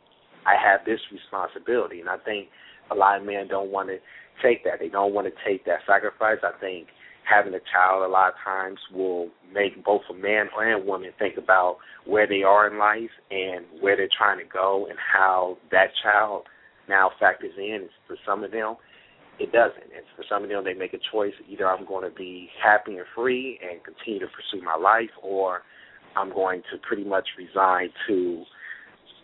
I 0.47 0.55
have 0.63 0.81
this 0.87 1.01
responsibility. 1.13 2.01
And 2.01 2.09
I 2.09 2.17
think 2.19 2.49
a 2.91 2.95
lot 2.95 3.21
of 3.21 3.27
men 3.27 3.49
don't 3.49 3.71
want 3.71 3.89
to 3.89 3.99
take 4.43 4.65
that. 4.65 4.81
They 4.81 4.89
don't 4.89 5.13
want 5.13 5.27
to 5.27 5.33
take 5.47 5.65
that 5.67 5.81
sacrifice. 5.87 6.39
I 6.43 6.59
think 6.59 6.89
having 7.29 7.55
a 7.55 7.61
child 7.73 8.05
a 8.05 8.13
lot 8.13 8.29
of 8.29 8.35
times 8.45 8.79
will 8.93 9.29
make 9.53 9.85
both 9.85 10.03
a 10.11 10.15
man 10.15 10.49
and 10.59 10.87
woman 10.87 11.11
think 11.19 11.37
about 11.37 11.79
where 12.07 12.27
they 12.27 12.43
are 12.43 12.71
in 12.71 12.79
life 12.79 13.11
and 13.31 13.65
where 13.81 13.97
they're 13.97 14.09
trying 14.17 14.39
to 14.39 14.45
go 14.51 14.87
and 14.89 14.99
how 14.99 15.57
that 15.71 15.89
child 16.03 16.43
now 16.89 17.11
factors 17.19 17.53
in. 17.57 17.89
For 18.07 18.17
some 18.27 18.45
of 18.45 18.51
them, 18.51 18.77
it 19.39 19.53
doesn't. 19.53 19.91
And 19.95 20.05
for 20.17 20.25
some 20.29 20.43
of 20.43 20.49
them, 20.49 20.65
they 20.65 20.75
make 20.75 20.95
a 20.95 21.01
choice. 21.13 21.33
Either 21.49 21.67
I'm 21.67 21.87
going 21.87 22.09
to 22.09 22.15
be 22.15 22.49
happy 22.63 22.97
and 22.97 23.07
free 23.15 23.59
and 23.63 23.81
continue 23.83 24.21
to 24.21 24.27
pursue 24.27 24.65
my 24.65 24.77
life, 24.77 25.11
or 25.23 25.63
I'm 26.17 26.33
going 26.33 26.63
to 26.73 26.79
pretty 26.87 27.05
much 27.05 27.27
resign 27.39 27.89
to 28.09 28.45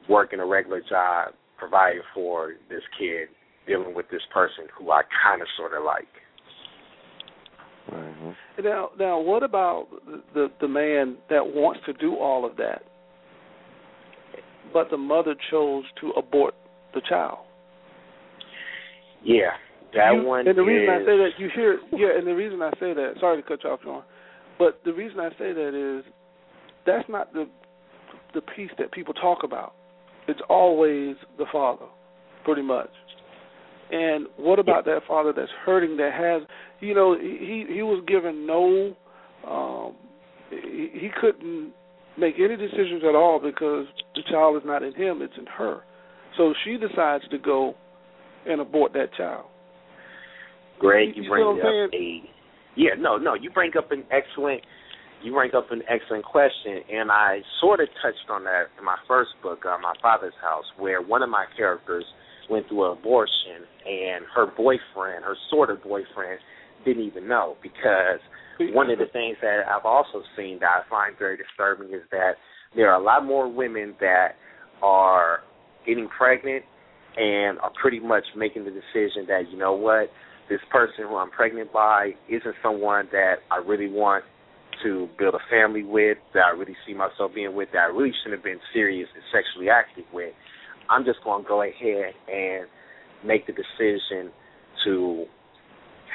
working 0.09 0.41
a 0.41 0.47
regular 0.47 0.81
job, 0.89 1.35
providing 1.59 2.03
for 2.15 2.55
this 2.69 2.83
kid, 2.99 3.29
dealing 3.67 3.95
with 3.95 4.07
this 4.11 4.23
person 4.33 4.65
who 4.77 4.91
I 4.91 5.03
kind 5.23 5.43
of 5.43 5.49
sort 5.57 5.75
of 5.75 5.85
like. 5.85 6.09
Mm-hmm. 7.93 8.65
Now, 8.65 8.91
now, 8.99 9.21
what 9.21 9.43
about 9.43 9.87
the 10.35 10.49
the 10.61 10.69
man 10.69 11.17
that 11.29 11.45
wants 11.45 11.81
to 11.87 11.93
do 11.95 12.17
all 12.17 12.45
of 12.45 12.57
that, 12.57 12.83
but 14.73 14.91
the 14.91 14.97
mother 14.97 15.35
chose 15.51 15.85
to 16.01 16.11
abort 16.11 16.55
the 16.95 17.01
child? 17.09 17.39
Yeah, 19.25 19.51
that 19.95 20.13
you, 20.15 20.23
one. 20.23 20.47
And 20.47 20.57
the 20.57 20.63
is... 20.63 20.69
reason 20.69 20.95
I 20.95 20.99
say 21.01 21.17
that, 21.17 21.31
you 21.39 21.49
hear, 21.55 21.79
yeah, 21.93 22.19
and 22.19 22.27
the 22.27 22.35
reason 22.35 22.63
I 22.63 22.71
say 22.79 22.95
that, 22.95 23.15
sorry 23.19 23.43
to 23.43 23.49
cut 23.49 23.65
you 23.65 23.71
off, 23.71 23.81
John, 23.83 24.03
but 24.59 24.81
the 24.85 24.93
reason 24.93 25.19
I 25.19 25.31
say 25.31 25.53
that 25.53 25.99
is 25.99 26.05
that's 26.87 27.09
not 27.09 27.33
the 27.33 27.49
the 28.35 28.41
piece 28.41 28.71
that 28.79 28.93
people 28.93 29.15
talk 29.15 29.39
about. 29.43 29.75
It's 30.29 30.41
always 30.49 31.17
the 31.39 31.47
father, 31.51 31.87
pretty 32.45 32.63
much. 32.63 32.91
And 33.91 34.27
what 34.37 34.59
about 34.59 34.85
that 34.85 35.01
father 35.09 35.33
that's 35.35 35.51
hurting 35.65 35.97
that 35.97 36.13
has, 36.13 36.49
you 36.81 36.95
know, 36.95 37.17
he 37.19 37.67
he 37.69 37.83
was 37.83 38.05
given 38.07 38.47
no, 38.47 38.95
um, 39.47 39.97
he, 40.51 40.91
he 40.93 41.09
couldn't 41.21 41.73
make 42.17 42.35
any 42.39 42.57
decisions 42.57 43.03
at 43.09 43.15
all 43.17 43.41
because 43.43 43.87
the 44.15 44.23
child 44.31 44.57
is 44.57 44.63
not 44.65 44.83
in 44.83 44.95
him; 44.95 45.23
it's 45.23 45.35
in 45.39 45.47
her. 45.47 45.81
So 46.37 46.55
she 46.65 46.77
decides 46.77 47.27
to 47.31 47.39
go 47.39 47.75
and 48.47 48.61
abort 48.61 48.93
that 48.93 49.13
child. 49.17 49.47
Greg, 50.79 51.09
you, 51.15 51.25
you 51.25 51.29
bring 51.29 51.45
up 51.45 51.91
a 51.93 52.23
yeah, 52.77 52.91
no, 52.99 53.17
no, 53.19 53.35
you 53.35 53.51
bring 53.51 53.73
up 53.77 53.91
an 53.91 54.05
excellent 54.11 54.63
you 55.23 55.33
bring 55.33 55.55
up 55.55 55.71
an 55.71 55.83
excellent 55.89 56.25
question, 56.25 56.81
and 56.91 57.11
I 57.11 57.41
sort 57.61 57.81
of 57.81 57.89
touched 58.03 58.31
on 58.31 58.45
that 58.45 58.65
in 58.79 58.85
my 58.85 58.97
first 59.07 59.31
book, 59.43 59.65
uh, 59.67 59.77
My 59.83 59.93
Father's 60.01 60.33
House, 60.41 60.65
where 60.79 61.03
one 61.03 61.23
of 61.23 61.29
my 61.29 61.45
characters 61.57 62.05
went 62.51 62.69
through 62.69 62.93
an 62.93 62.99
abortion, 62.99 63.65
and 63.87 64.25
her 64.35 64.47
boyfriend, 64.47 65.25
her 65.25 65.37
sort 65.51 65.71
of 65.71 65.83
boyfriend, 65.83 66.41
didn't 66.85 67.05
even 67.05 67.29
know 67.29 67.57
because 67.63 68.21
one 68.73 68.91
of 68.91 68.99
the 68.99 69.07
things 69.13 69.37
that 69.43 69.61
I've 69.69 69.85
also 69.85 70.23
seen 70.37 70.59
that 70.61 70.67
I 70.67 70.89
find 70.89 71.19
very 71.19 71.37
disturbing 71.37 71.95
is 71.95 72.03
that 72.11 72.33
there 72.75 72.91
are 72.91 73.01
a 73.01 73.05
lot 73.05 73.25
more 73.25 73.51
women 73.51 73.95
that 74.01 74.37
are 74.83 75.41
getting 75.87 76.09
pregnant 76.09 76.65
and 77.17 77.59
are 77.59 77.73
pretty 77.81 78.01
much 78.01 78.25
making 78.37 78.65
the 78.65 78.71
decision 78.71 79.27
that 79.29 79.51
you 79.51 79.59
know 79.59 79.73
what 79.75 80.11
this 80.49 80.61
person 80.71 81.07
who 81.09 81.17
I'm 81.17 81.31
pregnant 81.31 81.73
by 81.73 82.13
isn't 82.29 82.55
someone 82.63 83.09
that 83.13 83.37
I 83.51 83.59
really 83.59 83.91
want 83.91 84.25
to 84.83 85.09
build 85.19 85.35
a 85.35 85.45
family 85.51 85.85
with, 85.85 86.19
that 86.35 86.43
I 86.53 86.57
really 86.57 86.77
see 86.87 86.95
myself 86.95 87.33
being 87.35 87.55
with, 87.55 87.69
that 87.73 87.79
I 87.79 87.87
really 87.87 88.13
shouldn't 88.23 88.41
have 88.41 88.45
been 88.45 88.61
serious 88.73 89.09
and 89.15 89.23
sexually 89.33 89.69
active 89.71 90.05
with. 90.13 90.33
I'm 90.91 91.05
just 91.05 91.23
going 91.25 91.45
to 91.45 91.49
go 91.49 91.63
ahead 91.63 92.13
and 92.29 92.67
make 93.25 93.47
the 93.47 93.53
decision 93.53 94.33
to 94.85 95.25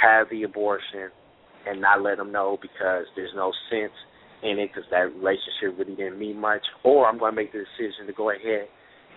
have 0.02 0.28
the 0.30 0.44
abortion 0.44 1.10
and 1.66 1.82
not 1.82 2.02
let 2.02 2.18
them 2.18 2.32
know 2.32 2.58
because 2.62 3.06
there's 3.16 3.34
no 3.36 3.52
sense 3.72 3.94
in 4.44 4.60
it 4.60 4.70
because 4.74 4.88
that 4.92 5.10
relationship 5.16 5.78
really 5.78 5.96
didn't 5.96 6.20
mean 6.20 6.40
much. 6.40 6.62
Or 6.84 7.08
I'm 7.08 7.18
going 7.18 7.32
to 7.32 7.36
make 7.36 7.52
the 7.52 7.64
decision 7.64 8.06
to 8.08 8.14
go 8.14 8.30
ahead 8.32 8.68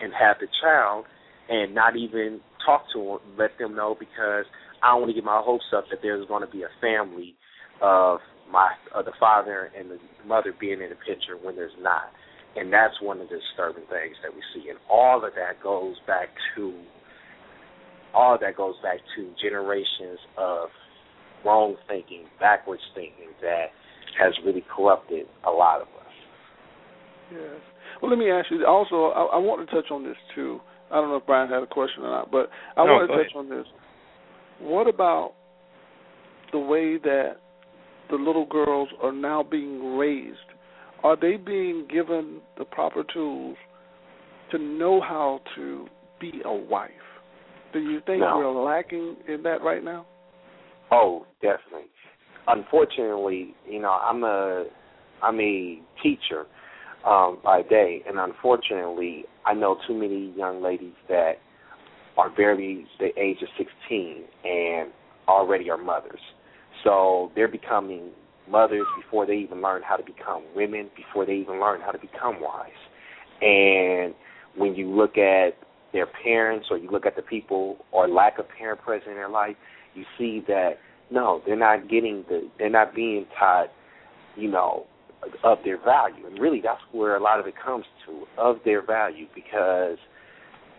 and 0.01 0.13
have 0.19 0.37
the 0.41 0.47
child 0.63 1.05
and 1.49 1.75
not 1.75 1.97
even 1.97 2.41
talk 2.65 2.85
to 2.95 2.99
them, 2.99 3.37
let 3.39 3.51
them 3.59 3.75
know 3.75 3.97
because 3.99 4.45
I 4.83 4.93
don't 4.93 5.03
want 5.03 5.11
to 5.11 5.15
get 5.15 5.25
my 5.25 5.41
hopes 5.45 5.65
up 5.77 5.85
that 5.91 5.99
there's 6.03 6.27
going 6.29 6.45
to 6.47 6.51
be 6.51 6.63
a 6.63 6.73
family 6.81 7.35
of 7.83 8.21
my 8.51 8.71
of 8.95 9.05
the 9.05 9.13
father 9.21 9.71
and 9.79 9.91
the 9.91 9.99
mother 10.27 10.55
being 10.59 10.81
in 10.81 10.89
the 10.89 10.97
picture 11.07 11.37
when 11.43 11.57
there's 11.57 11.77
not. 11.81 12.11
And 12.59 12.73
that's 12.73 12.95
one 13.01 13.21
of 13.21 13.29
the 13.29 13.39
disturbing 13.39 13.85
things 13.91 14.17
that 14.23 14.35
we 14.35 14.43
see. 14.55 14.69
And 14.69 14.79
all 14.91 15.25
of 15.25 15.33
that 15.35 15.63
goes 15.63 15.97
back 16.07 16.29
to 16.57 16.75
all 18.15 18.35
of 18.35 18.41
that 18.41 18.57
goes 18.57 18.75
back 18.83 18.99
to 19.17 19.31
generations 19.41 20.19
of 20.37 20.69
wrong 21.45 21.77
thinking, 21.87 22.25
backwards 22.41 22.83
thinking 22.95 23.29
that 23.43 23.67
has 24.19 24.33
really 24.45 24.65
corrupted 24.75 25.27
a 25.47 25.51
lot 25.51 25.81
of 25.81 25.89
us. 25.89 26.13
Yes. 27.31 27.61
Well, 28.01 28.11
let 28.11 28.19
me 28.19 28.31
ask 28.31 28.51
you. 28.51 28.65
Also, 28.67 29.13
I, 29.15 29.37
I 29.37 29.39
want 29.39 29.69
to 29.69 29.75
touch 29.75 29.91
on 29.91 30.03
this 30.03 30.17
too. 30.35 30.61
I 30.91 30.95
don't 30.95 31.11
know 31.11 31.17
if 31.17 31.27
Brian 31.27 31.51
had 31.51 31.63
a 31.63 31.67
question 31.67 32.03
or 32.03 32.11
not, 32.11 32.31
but 32.31 32.49
I 32.77 32.85
no, 32.85 32.93
want 32.93 33.11
to 33.11 33.17
touch 33.17 33.27
ahead. 33.35 33.37
on 33.37 33.49
this. 33.51 33.67
What 34.61 34.89
about 34.89 35.35
the 36.53 36.59
way 36.59 36.97
that 36.97 37.37
the 38.11 38.17
little 38.17 38.47
girls 38.47 38.89
are 39.03 39.13
now 39.13 39.43
being 39.43 39.97
raised? 39.97 40.37
Are 41.03 41.17
they 41.17 41.37
being 41.37 41.87
given 41.93 42.41
the 42.57 42.65
proper 42.65 43.05
tools 43.05 43.57
to 44.51 44.59
know 44.59 45.01
how 45.01 45.41
to 45.55 45.87
be 46.21 46.43
a 46.45 46.53
wife? 46.53 46.91
Do 47.73 47.81
you 47.81 48.01
think 48.07 48.21
No. 48.21 48.39
we're 48.39 48.51
lacking 48.51 49.17
in 49.29 49.43
that 49.43 49.63
right 49.63 49.85
now? 49.85 50.07
Oh, 50.91 51.27
definitely. 51.41 51.89
Unfortunately, 52.47 53.55
you 53.69 53.81
know, 53.81 53.91
I'm 53.91 54.25
a 54.25 54.65
I'm 55.23 55.39
a 55.41 55.81
teacher 56.03 56.47
um, 57.05 57.39
by 57.43 57.63
day, 57.63 58.03
and 58.07 58.19
unfortunately, 58.19 59.25
I 59.45 59.53
know 59.53 59.77
too 59.87 59.95
many 59.95 60.33
young 60.37 60.63
ladies 60.63 60.95
that 61.09 61.39
are 62.17 62.31
barely 62.31 62.87
the 62.99 63.11
age 63.21 63.43
of 63.43 63.49
16 63.59 64.25
and 64.45 64.91
already 65.27 65.71
are 65.71 65.77
mothers. 65.77 66.21
So 66.85 67.31
they're 67.35 67.49
becoming 67.49 68.11
mothers 68.51 68.87
before 69.01 69.27
they 69.27 69.37
even 69.37 69.63
learn 69.63 69.83
how 69.83 69.97
to 69.97 70.05
become 70.05 70.43
women, 70.55 70.91
before 70.97 71.27
they 71.27 71.35
even 71.35 71.61
learn 71.61 71.81
how 71.81 71.91
to 71.91 71.99
become 71.99 72.41
wives. 72.41 72.73
And 73.41 74.15
when 74.57 74.75
you 74.75 74.91
look 74.91 75.17
at 75.17 75.51
their 75.93 76.07
parents 76.07 76.69
or 76.71 76.79
you 76.79 76.91
look 76.91 77.07
at 77.07 77.17
the 77.17 77.23
people 77.23 77.79
or 77.93 78.09
lack 78.09 78.39
of 78.39 78.47
parent 78.49 78.81
present 78.81 79.11
in 79.11 79.17
their 79.17 79.29
life, 79.29 79.57
you 79.95 80.05
see 80.17 80.43
that 80.49 80.79
no, 81.11 81.43
they're 81.47 81.57
not 81.57 81.89
getting 81.89 82.25
the 82.29 82.49
they're 82.59 82.69
not 82.69 82.95
being 82.95 83.27
taught, 83.39 83.69
you 84.37 84.51
know, 84.51 84.87
of 85.43 85.59
their 85.65 85.83
value. 85.83 86.27
And 86.27 86.39
really 86.39 86.61
that's 86.63 86.81
where 86.93 87.17
a 87.17 87.23
lot 87.23 87.41
of 87.41 87.47
it 87.47 87.55
comes 87.63 87.85
to, 88.07 88.25
of 88.37 88.57
their 88.65 88.85
value 88.85 89.27
because 89.35 89.97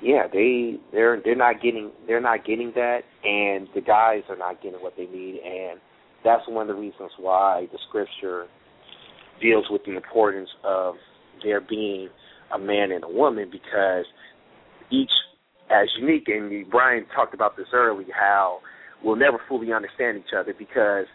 yeah, 0.01 0.27
they 0.31 0.75
they're 0.91 1.21
they're 1.23 1.35
not 1.35 1.61
getting 1.61 1.91
they're 2.07 2.21
not 2.21 2.45
getting 2.45 2.71
that 2.75 3.01
and 3.23 3.67
the 3.73 3.81
guys 3.81 4.21
are 4.29 4.37
not 4.37 4.61
getting 4.61 4.79
what 4.81 4.93
they 4.95 5.05
need 5.05 5.41
and 5.43 5.79
that's 6.23 6.43
one 6.47 6.69
of 6.69 6.75
the 6.75 6.81
reasons 6.81 7.11
why 7.17 7.67
the 7.71 7.79
scripture 7.87 8.45
deals 9.41 9.65
with 9.69 9.81
the 9.85 9.95
importance 9.95 10.49
of 10.63 10.95
there 11.43 11.61
being 11.61 12.09
a 12.53 12.59
man 12.59 12.91
and 12.91 13.03
a 13.03 13.09
woman 13.09 13.49
because 13.51 14.05
each 14.91 15.11
as 15.69 15.87
unique 15.99 16.27
and 16.27 16.69
Brian 16.69 17.05
talked 17.15 17.33
about 17.33 17.55
this 17.55 17.67
earlier 17.73 18.07
how 18.13 18.59
we'll 19.03 19.15
never 19.15 19.39
fully 19.47 19.71
understand 19.71 20.17
each 20.17 20.33
other 20.37 20.53
because 20.57 21.05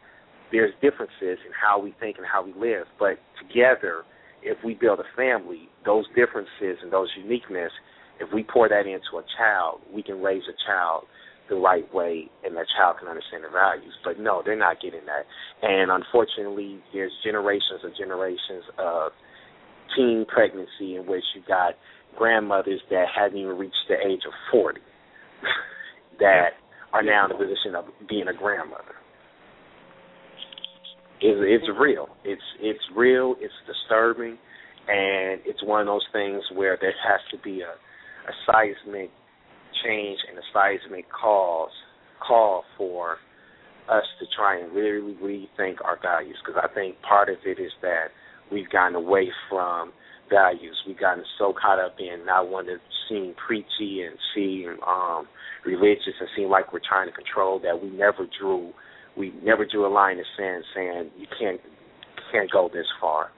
there's 0.52 0.72
differences 0.80 1.38
in 1.44 1.52
how 1.52 1.80
we 1.80 1.94
think 1.98 2.16
and 2.18 2.26
how 2.30 2.44
we 2.44 2.52
live. 2.52 2.86
But 2.98 3.18
together 3.42 4.04
if 4.44 4.58
we 4.64 4.74
build 4.74 5.00
a 5.00 5.16
family 5.16 5.68
those 5.84 6.04
differences 6.14 6.78
and 6.82 6.92
those 6.92 7.08
uniqueness 7.16 7.72
if 8.20 8.28
we 8.32 8.44
pour 8.44 8.68
that 8.68 8.86
into 8.86 9.18
a 9.18 9.24
child 9.36 9.80
we 9.92 10.02
can 10.02 10.22
raise 10.22 10.42
a 10.48 10.56
child 10.66 11.04
the 11.48 11.56
right 11.56 11.84
way 11.92 12.28
and 12.44 12.56
that 12.56 12.66
child 12.76 12.96
can 12.98 13.08
understand 13.08 13.44
the 13.44 13.52
values. 13.52 13.92
But 14.04 14.18
no, 14.18 14.42
they're 14.44 14.58
not 14.58 14.80
getting 14.80 15.04
that. 15.06 15.26
And 15.62 15.90
unfortunately, 15.90 16.80
there's 16.92 17.12
generations 17.24 17.80
and 17.82 17.92
generations 17.96 18.64
of 18.78 19.12
teen 19.96 20.24
pregnancy 20.26 20.96
in 20.96 21.06
which 21.06 21.24
you 21.34 21.42
got 21.46 21.74
grandmothers 22.16 22.80
that 22.90 23.06
hadn't 23.14 23.38
even 23.38 23.58
reached 23.58 23.84
the 23.88 23.94
age 23.94 24.22
of 24.26 24.32
40 24.50 24.80
that 26.20 26.56
are 26.92 27.02
now 27.02 27.26
in 27.26 27.30
the 27.30 27.36
position 27.36 27.74
of 27.76 27.84
being 28.08 28.28
a 28.28 28.34
grandmother. 28.34 28.94
It's, 31.20 31.64
it's 31.64 31.78
real. 31.78 32.08
It's 32.24 32.42
it's 32.60 32.84
real. 32.94 33.34
It's 33.40 33.54
disturbing, 33.66 34.36
and 34.88 35.40
it's 35.46 35.62
one 35.64 35.80
of 35.80 35.86
those 35.86 36.04
things 36.12 36.42
where 36.54 36.76
there 36.80 36.92
has 37.08 37.20
to 37.30 37.38
be 37.42 37.62
a, 37.62 37.70
a 37.70 38.32
seismic 38.46 39.10
change 39.84 40.18
and 40.28 40.38
a 40.38 40.42
seismic 40.52 41.06
cause 41.10 41.70
call 42.26 42.64
for 42.76 43.18
us 43.88 44.04
to 44.18 44.26
try 44.34 44.58
and 44.58 44.72
really 44.72 45.14
rethink 45.14 45.76
our 45.84 45.98
values 46.00 46.36
because 46.44 46.60
I 46.62 46.72
think 46.72 46.96
part 47.02 47.28
of 47.28 47.36
it 47.44 47.60
is 47.60 47.72
that 47.82 48.08
we've 48.50 48.68
gotten 48.70 48.94
away 48.94 49.28
from 49.48 49.92
values. 50.30 50.76
We've 50.86 50.98
gotten 50.98 51.24
so 51.38 51.52
caught 51.52 51.78
up 51.78 51.96
in 51.98 52.24
not 52.24 52.48
wanting 52.48 52.76
to 52.76 52.80
seem 53.08 53.34
preachy 53.46 54.02
and 54.02 54.16
seem 54.34 54.76
um, 54.86 55.26
religious 55.66 56.16
and 56.18 56.28
seem 56.36 56.48
like 56.48 56.72
we're 56.72 56.80
trying 56.86 57.08
to 57.08 57.12
control 57.12 57.60
that 57.60 57.82
we 57.82 57.90
never 57.90 58.26
drew 58.40 58.72
we 59.16 59.32
never 59.44 59.64
drew 59.64 59.86
a 59.86 59.92
line 59.92 60.18
in 60.18 60.18
the 60.18 60.24
sand 60.36 60.64
saying 60.74 61.10
you 61.16 61.26
can't 61.38 61.60
can't 62.32 62.50
go 62.50 62.68
this 62.72 62.86
far. 63.00 63.30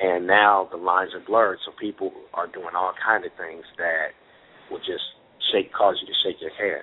And 0.00 0.26
now 0.26 0.68
the 0.70 0.76
lines 0.76 1.12
are 1.14 1.24
blurred, 1.26 1.58
so 1.64 1.72
people 1.80 2.12
are 2.34 2.46
doing 2.46 2.76
all 2.76 2.92
kind 3.04 3.24
of 3.24 3.32
things 3.38 3.64
that 3.78 4.08
will 4.70 4.78
just 4.78 5.02
shake 5.52 5.72
cause 5.72 5.96
you 6.00 6.06
to 6.06 6.14
shake 6.24 6.40
your 6.40 6.50
head. 6.50 6.82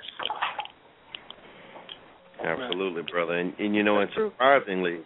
Absolutely, 2.43 3.04
brother. 3.10 3.38
And 3.38 3.54
and 3.60 3.76
you 3.76 3.84
know, 3.84 3.99
and 3.99 4.10
surprisingly, 4.15 4.99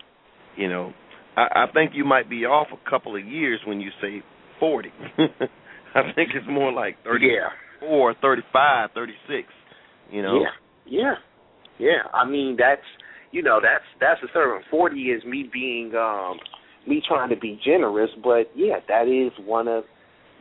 you 0.56 0.68
know, 0.68 0.94
I, 1.36 1.66
I 1.68 1.72
think 1.74 1.92
you 1.94 2.04
might 2.06 2.30
be 2.30 2.46
off 2.46 2.68
a 2.72 2.90
couple 2.90 3.16
of 3.16 3.26
years 3.26 3.60
when 3.66 3.80
you 3.80 3.90
say 4.02 4.24
forty. 4.60 4.92
I 5.18 6.12
think 6.16 6.32
it's 6.36 6.48
more 6.50 6.72
like 6.72 6.98
thirty 7.04 7.28
Yeah. 7.28 7.50
four, 7.80 8.16
thirty 8.22 8.42
five, 8.52 8.90
thirty 8.94 9.14
six. 9.28 9.48
You 10.12 10.22
know. 10.22 10.42
Yeah, 10.42 10.50
yeah, 11.00 11.14
yeah. 11.80 12.10
I 12.14 12.28
mean, 12.28 12.56
that's 12.58 12.82
you 13.32 13.44
know, 13.44 13.60
that's 13.62 13.84
that's 14.00 14.22
the 14.22 14.28
third 14.34 14.54
one. 14.54 14.64
Forty 14.72 15.12
is 15.12 15.24
me 15.26 15.50
being 15.52 15.94
um 15.96 16.40
me 16.88 17.02
trying 17.08 17.30
to 17.30 17.38
be 17.38 17.60
generous, 17.64 18.10
but 18.24 18.50
yeah, 18.56 18.80
that 18.88 19.08
is 19.08 19.32
one 19.46 19.68
of 19.68 19.84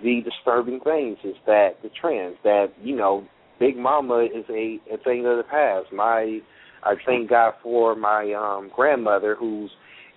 the 0.03 0.21
disturbing 0.23 0.81
things 0.81 1.19
is 1.25 1.37
that 1.47 1.71
the 1.83 1.91
trends 2.01 2.37
that 2.45 2.67
you 2.83 2.97
know, 2.97 3.27
Big 3.59 3.77
Mama 3.77 4.25
is 4.27 4.45
a, 4.51 4.79
a 4.93 4.99
thing 5.05 5.21
of 5.27 5.37
the 5.39 5.45
past. 5.51 5.93
My 5.93 6.41
I 6.83 6.95
thank 7.07 7.31
God 7.31 7.55
for 7.63 7.95
my 7.97 8.33
um 8.35 8.71
grandmother 8.75 9.37
who's 9.39 9.71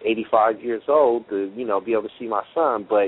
eighty 0.06 0.26
five 0.30 0.62
years 0.62 0.84
old 0.88 1.28
to 1.30 1.52
you 1.56 1.66
know 1.66 1.80
be 1.80 1.94
able 1.94 2.04
to 2.04 2.10
see 2.20 2.28
my 2.28 2.44
son, 2.54 2.86
but 2.90 3.08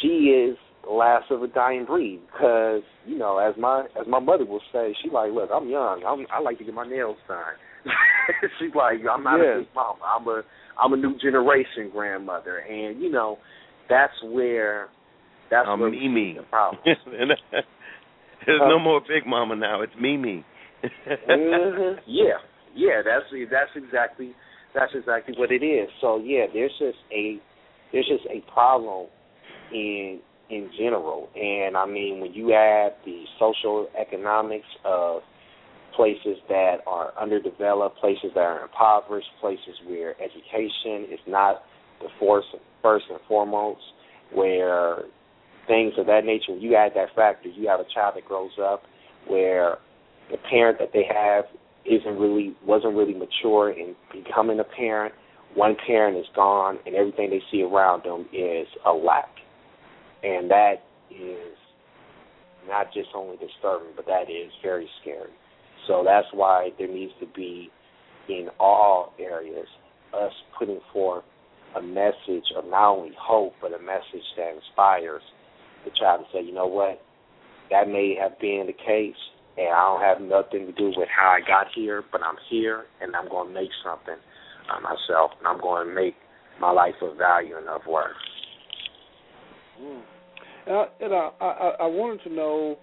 she 0.00 0.08
is 0.08 0.56
last 0.88 1.30
of 1.30 1.42
a 1.42 1.48
dying 1.48 1.84
breed 1.86 2.20
because 2.30 2.82
you 3.06 3.16
know 3.18 3.38
as 3.38 3.54
my 3.58 3.86
as 4.00 4.06
my 4.06 4.18
mother 4.18 4.44
will 4.44 4.60
say 4.72 4.94
she 5.02 5.08
like 5.10 5.32
look 5.32 5.48
I'm 5.54 5.68
young 5.68 6.02
I'm 6.06 6.26
I 6.30 6.40
like 6.40 6.58
to 6.58 6.64
get 6.64 6.74
my 6.74 6.86
nails 6.86 7.16
done 7.26 7.54
she's 8.58 8.74
like 8.74 8.98
I'm 9.10 9.22
not 9.24 9.38
Yes. 9.38 9.56
a 9.56 9.58
big 9.60 9.68
mama 9.74 9.98
I'm 10.04 10.28
a 10.28 10.42
I'm 10.78 10.92
a 10.92 10.96
new 10.98 11.16
generation 11.18 11.88
grandmother 11.90 12.58
and 12.58 13.00
you 13.00 13.10
know 13.10 13.38
that's 13.88 14.12
where 14.24 14.88
that's 15.54 15.68
I'm 15.68 15.80
where 15.80 15.90
Mimi. 15.90 16.34
the 16.36 16.42
problem 16.42 16.82
There's 18.46 18.60
no 18.60 18.78
more 18.78 19.00
Big 19.00 19.26
Mama 19.26 19.56
now. 19.56 19.80
It's 19.82 19.92
Mimi. 20.00 20.44
hmm 20.82 20.88
Yeah, 22.06 22.42
yeah, 22.74 23.00
that's 23.04 23.24
that's 23.50 23.70
exactly 23.76 24.34
that's 24.74 24.92
exactly 24.94 25.34
what 25.38 25.50
it 25.52 25.64
is. 25.64 25.88
So 26.00 26.18
yeah, 26.18 26.46
there's 26.52 26.74
just 26.78 26.98
a 27.12 27.38
there's 27.92 28.06
just 28.06 28.26
a 28.26 28.40
problem 28.52 29.06
in 29.72 30.20
in 30.50 30.70
general, 30.76 31.28
and 31.34 31.76
I 31.76 31.86
mean 31.86 32.20
when 32.20 32.34
you 32.34 32.52
add 32.52 32.92
the 33.04 33.24
social 33.38 33.88
economics 33.98 34.66
of 34.84 35.22
places 35.96 36.36
that 36.48 36.78
are 36.86 37.12
underdeveloped, 37.20 37.98
places 37.98 38.30
that 38.34 38.40
are 38.40 38.64
impoverished, 38.64 39.28
places 39.40 39.74
where 39.86 40.14
education 40.20 41.06
is 41.12 41.20
not 41.26 41.62
the 42.00 42.08
force 42.18 42.44
first 42.82 43.06
and 43.08 43.20
foremost, 43.28 43.80
where 44.34 45.04
things 45.66 45.94
of 45.98 46.06
that 46.06 46.24
nature, 46.24 46.52
when 46.52 46.60
you 46.60 46.74
add 46.74 46.92
that 46.94 47.14
factor, 47.14 47.48
you 47.48 47.68
have 47.68 47.80
a 47.80 47.86
child 47.92 48.14
that 48.16 48.24
grows 48.24 48.52
up 48.62 48.82
where 49.26 49.78
the 50.30 50.38
parent 50.50 50.78
that 50.78 50.90
they 50.92 51.04
have 51.08 51.44
isn't 51.84 52.18
really 52.18 52.56
wasn't 52.66 52.94
really 52.94 53.14
mature 53.14 53.70
in 53.70 53.94
becoming 54.12 54.60
a 54.60 54.64
parent. 54.64 55.14
One 55.54 55.76
parent 55.86 56.16
is 56.16 56.26
gone 56.34 56.78
and 56.86 56.94
everything 56.94 57.30
they 57.30 57.42
see 57.50 57.62
around 57.62 58.04
them 58.04 58.26
is 58.32 58.66
a 58.86 58.92
lack. 58.92 59.28
And 60.22 60.50
that 60.50 60.76
is 61.10 61.56
not 62.66 62.86
just 62.94 63.10
only 63.14 63.36
disturbing, 63.36 63.92
but 63.94 64.06
that 64.06 64.30
is 64.30 64.50
very 64.62 64.88
scary. 65.02 65.30
So 65.86 66.02
that's 66.04 66.26
why 66.32 66.70
there 66.78 66.88
needs 66.88 67.12
to 67.20 67.26
be 67.26 67.70
in 68.28 68.48
all 68.58 69.12
areas 69.18 69.66
us 70.14 70.32
putting 70.58 70.80
forth 70.92 71.24
a 71.76 71.82
message 71.82 72.44
of 72.56 72.64
not 72.66 72.90
only 72.90 73.12
hope 73.20 73.52
but 73.60 73.72
a 73.74 73.78
message 73.78 74.24
that 74.36 74.54
inspires 74.54 75.22
the 75.84 75.90
child 75.98 76.24
to 76.24 76.38
say, 76.38 76.44
you 76.44 76.54
know 76.54 76.66
what, 76.66 77.00
that 77.70 77.88
may 77.88 78.16
have 78.20 78.38
been 78.40 78.64
the 78.66 78.72
case, 78.72 79.16
and 79.56 79.68
I 79.68 79.84
don't 79.84 80.02
have 80.02 80.20
nothing 80.20 80.66
to 80.66 80.72
do 80.72 80.92
with 80.96 81.08
how 81.14 81.30
I 81.30 81.40
got 81.46 81.66
here, 81.74 82.02
but 82.10 82.22
I'm 82.22 82.36
here, 82.50 82.84
and 83.00 83.14
I'm 83.14 83.28
going 83.28 83.48
to 83.48 83.54
make 83.54 83.70
something 83.84 84.16
of 84.74 84.82
myself, 84.82 85.32
and 85.38 85.46
I'm 85.46 85.60
going 85.60 85.88
to 85.88 85.94
make 85.94 86.14
my 86.60 86.70
life 86.70 86.94
of 87.02 87.16
value 87.16 87.56
and 87.56 87.68
of 87.68 87.82
worth. 87.88 88.12
Mm. 89.80 90.02
And 90.66 90.76
I, 90.76 90.84
and 91.00 91.14
I, 91.14 91.30
I, 91.40 91.68
I 91.80 91.86
wanted 91.86 92.22
to 92.24 92.32
know, 92.32 92.78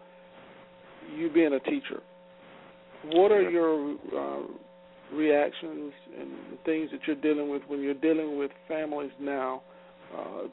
you 1.15 1.29
being 1.31 1.53
a 1.53 1.59
teacher, 1.59 2.01
what 3.05 3.31
are 3.31 3.49
your 3.49 3.95
uh, 4.15 4.43
reactions 5.13 5.91
and 6.19 6.29
things 6.63 6.89
that 6.91 6.99
you're 7.07 7.15
dealing 7.15 7.49
with 7.49 7.63
when 7.67 7.81
you're 7.81 7.93
dealing 7.95 8.37
with 8.37 8.51
families 8.67 9.11
now, 9.19 9.61
uh, 10.15 10.43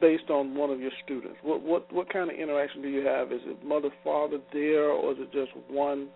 based 0.00 0.30
on 0.30 0.54
one 0.54 0.70
of 0.70 0.80
your 0.80 0.90
students? 1.04 1.36
What 1.42 1.62
what 1.62 1.92
what 1.92 2.12
kind 2.12 2.30
of 2.30 2.36
interaction 2.36 2.82
do 2.82 2.88
you 2.88 3.04
have? 3.06 3.32
Is 3.32 3.40
it 3.44 3.64
mother 3.64 3.90
father 4.04 4.38
there, 4.52 4.90
or 4.90 5.12
is 5.12 5.18
it 5.20 5.32
just 5.32 5.50
one 5.68 6.08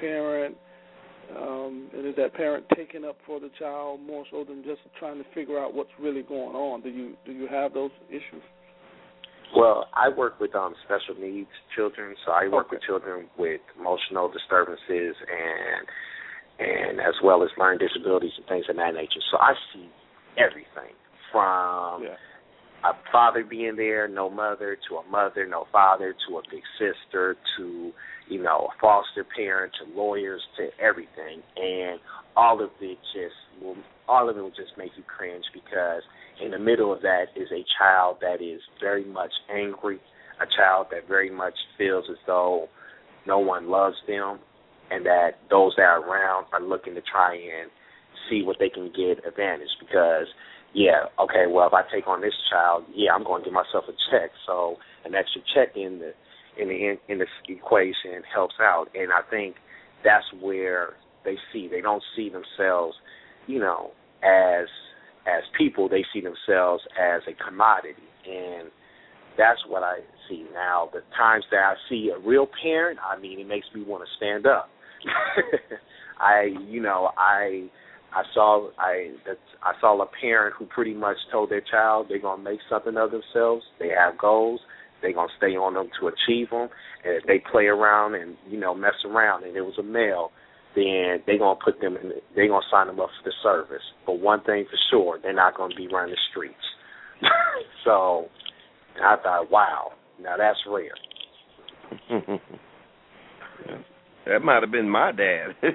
parent? 0.00 0.56
Um, 1.36 1.88
and 1.94 2.06
is 2.06 2.14
that 2.16 2.34
parent 2.34 2.66
taking 2.76 3.04
up 3.04 3.16
for 3.26 3.40
the 3.40 3.50
child 3.58 4.00
more 4.06 4.24
so 4.30 4.44
than 4.44 4.62
just 4.62 4.80
trying 4.98 5.16
to 5.16 5.24
figure 5.34 5.58
out 5.58 5.74
what's 5.74 5.90
really 5.98 6.22
going 6.22 6.54
on? 6.54 6.82
Do 6.82 6.90
you 6.90 7.14
do 7.24 7.32
you 7.32 7.46
have 7.48 7.72
those 7.72 7.90
issues? 8.08 8.42
Well, 9.56 9.86
I 9.94 10.08
work 10.08 10.40
with 10.40 10.54
um 10.54 10.74
special 10.84 11.20
needs 11.20 11.48
children, 11.74 12.14
so 12.26 12.32
I 12.32 12.48
work 12.48 12.66
Okay. 12.66 12.76
with 12.76 12.82
children 12.82 13.26
with 13.38 13.60
emotional 13.78 14.28
disturbances 14.28 15.16
and 15.16 15.86
and 16.58 17.00
as 17.00 17.14
well 17.22 17.42
as 17.42 17.50
learning 17.58 17.80
disabilities 17.80 18.32
and 18.36 18.46
things 18.46 18.66
of 18.68 18.76
that 18.76 18.94
nature. 18.94 19.20
So 19.30 19.38
I 19.38 19.54
see 19.72 19.88
everything 20.36 20.94
from 21.32 22.02
Yeah. 22.02 22.16
A 22.84 22.92
father 23.10 23.44
being 23.44 23.76
there, 23.76 24.06
no 24.06 24.28
mother, 24.28 24.76
to 24.88 24.96
a 24.96 25.10
mother, 25.10 25.46
no 25.46 25.66
father, 25.72 26.14
to 26.28 26.36
a 26.36 26.42
big 26.50 26.62
sister, 26.78 27.36
to 27.56 27.92
you 28.28 28.42
know 28.42 28.68
a 28.70 28.80
foster 28.80 29.24
parent, 29.36 29.72
to 29.80 29.98
lawyers, 29.98 30.42
to 30.56 30.68
everything, 30.82 31.42
and 31.56 31.98
all 32.36 32.62
of 32.62 32.70
it 32.80 32.98
just 33.14 33.62
will, 33.62 33.76
all 34.06 34.28
of 34.28 34.36
it 34.36 34.40
will 34.40 34.50
just 34.50 34.76
make 34.76 34.90
you 34.96 35.02
cringe 35.04 35.44
because 35.54 36.02
in 36.44 36.50
the 36.50 36.58
middle 36.58 36.92
of 36.92 37.00
that 37.02 37.26
is 37.36 37.48
a 37.52 37.64
child 37.78 38.18
that 38.20 38.42
is 38.42 38.60
very 38.80 39.04
much 39.04 39.32
angry, 39.50 39.98
a 40.40 40.46
child 40.56 40.88
that 40.90 41.08
very 41.08 41.30
much 41.30 41.54
feels 41.78 42.04
as 42.10 42.18
though 42.26 42.68
no 43.26 43.38
one 43.38 43.70
loves 43.70 43.96
them, 44.06 44.38
and 44.90 45.06
that 45.06 45.38
those 45.48 45.72
that 45.76 45.84
are 45.84 46.02
around 46.02 46.46
are 46.52 46.62
looking 46.62 46.94
to 46.94 47.02
try 47.02 47.34
and 47.34 47.70
see 48.28 48.42
what 48.42 48.56
they 48.58 48.68
can 48.68 48.92
get 48.94 49.26
advantage 49.26 49.68
because 49.80 50.26
yeah, 50.74 51.06
okay, 51.20 51.46
well 51.48 51.66
if 51.68 51.72
I 51.72 51.82
take 51.94 52.06
on 52.08 52.20
this 52.20 52.34
child, 52.50 52.84
yeah, 52.94 53.12
I'm 53.14 53.24
going 53.24 53.42
to 53.42 53.46
give 53.46 53.54
myself 53.54 53.84
a 53.88 53.92
check. 54.10 54.30
So 54.46 54.76
an 55.04 55.14
extra 55.14 55.40
check 55.54 55.76
in 55.76 56.00
the 56.00 56.12
in 56.60 56.68
the 56.68 57.12
in, 57.12 57.18
the 57.18 57.26
equation 57.48 58.22
helps 58.32 58.54
out, 58.60 58.86
and 58.94 59.12
I 59.12 59.20
think 59.30 59.56
that's 60.04 60.26
where 60.40 60.94
they 61.24 61.36
see 61.52 61.68
they 61.68 61.80
don't 61.80 62.02
see 62.16 62.30
themselves, 62.30 62.96
you 63.46 63.58
know, 63.58 63.90
as 64.22 64.66
as 65.26 65.42
people. 65.56 65.88
They 65.88 66.04
see 66.12 66.20
themselves 66.20 66.82
as 67.00 67.22
a 67.28 67.34
commodity, 67.44 68.02
and 68.28 68.70
that's 69.36 69.60
what 69.68 69.82
I 69.82 70.00
see 70.28 70.44
now. 70.52 70.90
The 70.92 71.00
times 71.16 71.44
that 71.50 71.60
I 71.60 71.74
see 71.88 72.10
a 72.14 72.18
real 72.18 72.48
parent, 72.62 72.98
I 73.04 73.18
mean, 73.18 73.40
it 73.40 73.46
makes 73.46 73.66
me 73.74 73.82
want 73.82 74.04
to 74.04 74.16
stand 74.16 74.46
up. 74.46 74.70
I, 76.20 76.54
you 76.68 76.80
know, 76.80 77.10
I 77.18 77.68
I 78.14 78.22
saw 78.32 78.70
I 78.78 79.10
that 79.26 79.38
I 79.62 79.72
saw 79.80 80.00
a 80.00 80.06
parent 80.20 80.54
who 80.58 80.66
pretty 80.66 80.94
much 80.94 81.16
told 81.32 81.50
their 81.50 81.60
child 81.60 82.06
they're 82.08 82.20
gonna 82.20 82.42
make 82.42 82.60
something 82.70 82.96
of 82.96 83.10
themselves. 83.10 83.64
They 83.80 83.88
have 83.88 84.16
goals. 84.18 84.60
They're 85.02 85.12
gonna 85.12 85.32
stay 85.36 85.56
on 85.56 85.74
them 85.74 85.88
to 86.00 86.08
achieve 86.08 86.50
them. 86.50 86.68
And 87.04 87.16
if 87.16 87.24
they 87.26 87.42
play 87.50 87.66
around 87.66 88.14
and 88.14 88.36
you 88.48 88.58
know 88.58 88.74
mess 88.74 88.94
around, 89.04 89.44
and 89.44 89.56
it 89.56 89.62
was 89.62 89.78
a 89.78 89.82
male, 89.82 90.30
then 90.76 91.22
they're 91.26 91.38
gonna 91.38 91.58
put 91.62 91.80
them 91.80 91.96
in. 91.96 92.12
They're 92.36 92.48
gonna 92.48 92.64
sign 92.70 92.86
them 92.86 93.00
up 93.00 93.10
for 93.18 93.28
the 93.28 93.34
service. 93.42 93.82
But 94.06 94.20
one 94.20 94.42
thing 94.44 94.64
for 94.70 94.78
sure, 94.90 95.18
they're 95.20 95.32
not 95.32 95.56
gonna 95.56 95.74
be 95.74 95.88
running 95.88 96.14
the 96.14 96.20
streets. 96.30 96.54
so 97.84 98.28
I 99.02 99.16
thought, 99.22 99.50
wow, 99.50 99.92
now 100.20 100.36
that's 100.36 100.58
rare. 100.68 100.94
that 104.26 104.42
might 104.42 104.62
have 104.62 104.72
been 104.72 104.88
my 104.88 105.12
dad. 105.12 105.54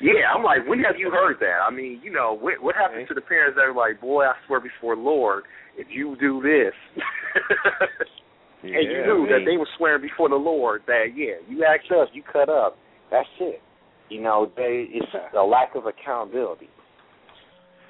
Yeah, 0.00 0.32
I'm 0.34 0.42
like, 0.42 0.66
when 0.66 0.80
have 0.80 0.96
you 0.96 1.10
heard 1.10 1.36
that? 1.40 1.60
I 1.60 1.70
mean, 1.70 2.00
you 2.02 2.10
know, 2.10 2.32
what, 2.32 2.62
what 2.62 2.74
happens 2.74 3.06
to 3.08 3.14
the 3.14 3.20
parents 3.20 3.56
that 3.56 3.68
are 3.68 3.74
like, 3.74 4.00
boy, 4.00 4.24
I 4.24 4.32
swear 4.46 4.58
before 4.58 4.96
Lord, 4.96 5.44
if 5.76 5.88
you 5.90 6.16
do 6.18 6.40
this, 6.40 6.72
and 8.62 8.72
you 8.72 9.04
knew 9.04 9.26
I 9.28 9.38
that 9.38 9.44
they 9.44 9.58
were 9.58 9.68
swearing 9.76 10.00
before 10.00 10.30
the 10.30 10.40
Lord 10.40 10.82
that 10.86 11.12
yeah, 11.14 11.36
you 11.48 11.64
asked 11.64 11.92
us, 11.92 12.08
you 12.14 12.22
cut 12.22 12.48
up, 12.48 12.76
that's 13.10 13.28
it. 13.40 13.60
You 14.08 14.22
know, 14.22 14.50
they 14.56 14.86
it's 14.90 15.06
a 15.36 15.42
lack 15.42 15.74
of 15.76 15.84
accountability. 15.86 16.68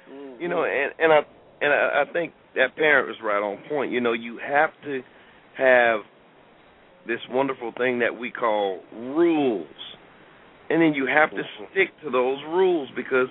You 0.07 0.13
mm-hmm. 0.13 0.49
know, 0.49 0.63
and 0.65 0.91
and 0.99 1.13
I 1.13 1.19
and 1.61 1.73
I, 1.73 2.03
I 2.03 2.13
think 2.13 2.33
that 2.55 2.75
parent 2.75 3.07
was 3.07 3.17
right 3.23 3.41
on 3.41 3.57
point. 3.69 3.91
You 3.91 4.01
know, 4.01 4.13
you 4.13 4.37
have 4.45 4.69
to 4.83 5.01
have 5.57 6.01
this 7.07 7.19
wonderful 7.29 7.71
thing 7.77 7.99
that 7.99 8.17
we 8.17 8.31
call 8.31 8.81
rules, 8.93 9.67
and 10.69 10.81
then 10.81 10.93
you 10.93 11.07
have 11.07 11.31
to 11.31 11.43
stick 11.71 11.89
to 12.03 12.09
those 12.09 12.37
rules 12.47 12.89
because 12.95 13.27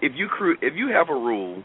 if 0.00 0.12
you 0.16 0.28
cre- 0.28 0.60
if 0.60 0.74
you 0.74 0.88
have 0.88 1.08
a 1.08 1.14
rule 1.14 1.62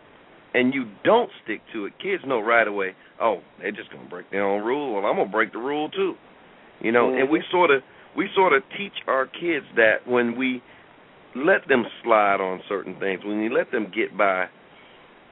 and 0.54 0.74
you 0.74 0.86
don't 1.04 1.30
stick 1.44 1.62
to 1.74 1.86
it, 1.86 1.94
kids 2.02 2.24
know 2.26 2.40
right 2.40 2.68
away. 2.68 2.96
Oh, 3.22 3.42
they're 3.60 3.72
just 3.72 3.92
gonna 3.92 4.10
break 4.10 4.30
their 4.32 4.46
own 4.46 4.64
rule. 4.64 4.94
Well, 4.94 5.06
I'm 5.06 5.18
gonna 5.18 5.30
break 5.30 5.52
the 5.52 5.60
rule 5.60 5.90
too. 5.90 6.16
You 6.82 6.92
know, 6.92 7.10
and 7.14 7.30
we 7.30 7.40
mm-hmm. 7.40 7.52
sort 7.52 7.72
of 7.72 7.82
we 8.16 8.30
sort 8.36 8.54
of 8.54 8.64
teach 8.78 8.94
our 9.08 9.26
kids 9.26 9.66
that 9.76 10.08
when 10.08 10.38
we 10.38 10.62
let 11.36 11.68
them 11.68 11.84
slide 12.04 12.40
on 12.42 12.62
certain 12.70 13.00
things, 13.00 13.22
when 13.26 13.42
we 13.42 13.50
let 13.50 13.72
them 13.72 13.92
get 13.94 14.18
by, 14.18 14.46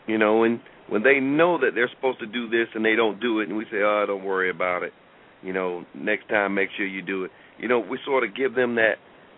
you 0.08 0.18
know, 0.18 0.44
and 0.44 0.60
when 0.88 1.04
they 1.04 1.20
know 1.20 1.58
that 1.60 1.72
they're 1.74 1.90
supposed 1.96 2.20
to 2.20 2.28
do 2.28 2.50
this 2.50 2.68
and 2.76 2.86
they 2.86 2.96
don't 2.96 3.20
do 3.20 3.40
it, 3.40 3.50
and 3.50 3.58
we 3.58 3.66
say, 3.66 3.82
"Oh, 3.82 4.06
don't 4.08 4.24
worry 4.24 4.50
about 4.50 4.84
it," 4.84 4.94
you 5.46 5.54
know, 5.54 5.86
next 5.94 6.28
time 6.30 6.56
make 6.56 6.70
sure 6.76 6.86
you 6.86 7.02
do 7.02 7.24
it. 7.24 7.32
You 7.60 7.68
know, 7.68 7.80
we 7.80 8.00
sort 8.06 8.24
of 8.24 8.36
give 8.36 8.56
them 8.56 8.76
that 8.76 8.96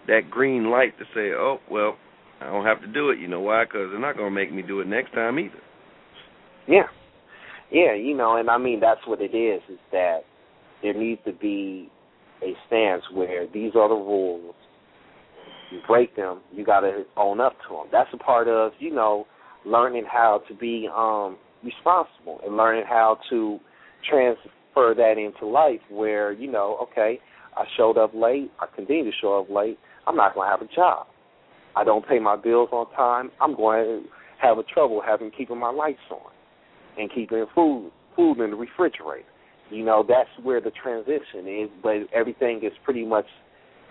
that 0.07 0.29
green 0.31 0.71
light 0.71 0.97
to 0.99 1.05
say, 1.13 1.33
"Oh, 1.35 1.59
well, 1.69 1.97
I 2.41 2.45
don't 2.45 2.65
have 2.65 2.81
to 2.81 2.87
do 2.87 3.09
it." 3.09 3.19
You 3.19 3.27
know 3.27 3.41
why? 3.41 3.65
Because 3.65 3.89
they're 3.91 3.99
not 3.99 4.15
going 4.15 4.29
to 4.29 4.35
make 4.35 4.53
me 4.53 4.61
do 4.61 4.79
it 4.79 4.87
next 4.87 5.13
time 5.13 5.37
either. 5.37 5.61
Yeah. 6.67 6.87
Yeah, 7.71 7.93
you 7.93 8.15
know, 8.15 8.37
and 8.37 8.49
I 8.49 8.57
mean 8.57 8.79
that's 8.79 9.05
what 9.05 9.21
it 9.21 9.35
is, 9.35 9.61
is 9.69 9.79
that 9.91 10.19
there 10.81 10.93
needs 10.93 11.19
to 11.25 11.33
be 11.33 11.89
a 12.41 12.53
stance 12.67 13.03
where 13.13 13.45
these 13.53 13.71
are 13.75 13.89
the 13.89 13.95
rules. 13.95 14.55
You 15.71 15.79
break 15.85 16.15
them, 16.15 16.41
you 16.53 16.63
gotta 16.65 17.03
own 17.17 17.41
up 17.41 17.53
to 17.67 17.75
them. 17.75 17.87
That's 17.91 18.09
a 18.13 18.17
part 18.17 18.47
of, 18.47 18.71
you 18.79 18.93
know, 18.93 19.25
learning 19.65 20.05
how 20.09 20.41
to 20.47 20.55
be 20.55 20.87
um 20.95 21.37
responsible 21.63 22.39
and 22.45 22.55
learning 22.55 22.85
how 22.87 23.17
to 23.29 23.59
transfer 24.77 24.93
that 24.95 25.19
into 25.19 25.45
life 25.45 25.79
where, 25.89 26.31
you 26.31 26.51
know, 26.51 26.77
okay, 26.91 27.19
I 27.55 27.63
showed 27.75 27.97
up 27.97 28.11
late, 28.13 28.51
I 28.59 28.67
continue 28.75 29.03
to 29.05 29.17
show 29.19 29.39
up 29.39 29.49
late, 29.49 29.77
I'm 30.05 30.15
not 30.15 30.35
gonna 30.35 30.49
have 30.49 30.61
a 30.61 30.73
job. 30.75 31.07
I 31.75 31.83
don't 31.83 32.07
pay 32.07 32.19
my 32.19 32.35
bills 32.35 32.69
on 32.71 32.91
time, 32.95 33.31
I'm 33.41 33.55
going 33.55 33.83
to 33.83 34.03
have 34.41 34.57
a 34.57 34.63
trouble 34.63 35.01
having 35.05 35.31
keeping 35.31 35.59
my 35.59 35.71
lights 35.71 35.99
on 36.11 36.31
and 36.97 37.09
keeping 37.13 37.45
food 37.53 37.91
food 38.15 38.39
in 38.39 38.51
the 38.51 38.55
refrigerator. 38.55 39.25
You 39.69 39.83
know, 39.83 40.03
that's 40.07 40.29
where 40.43 40.61
the 40.61 40.71
transition 40.71 41.47
is, 41.47 41.69
but 41.83 41.97
everything 42.13 42.61
is 42.63 42.71
pretty 42.83 43.05
much 43.05 43.25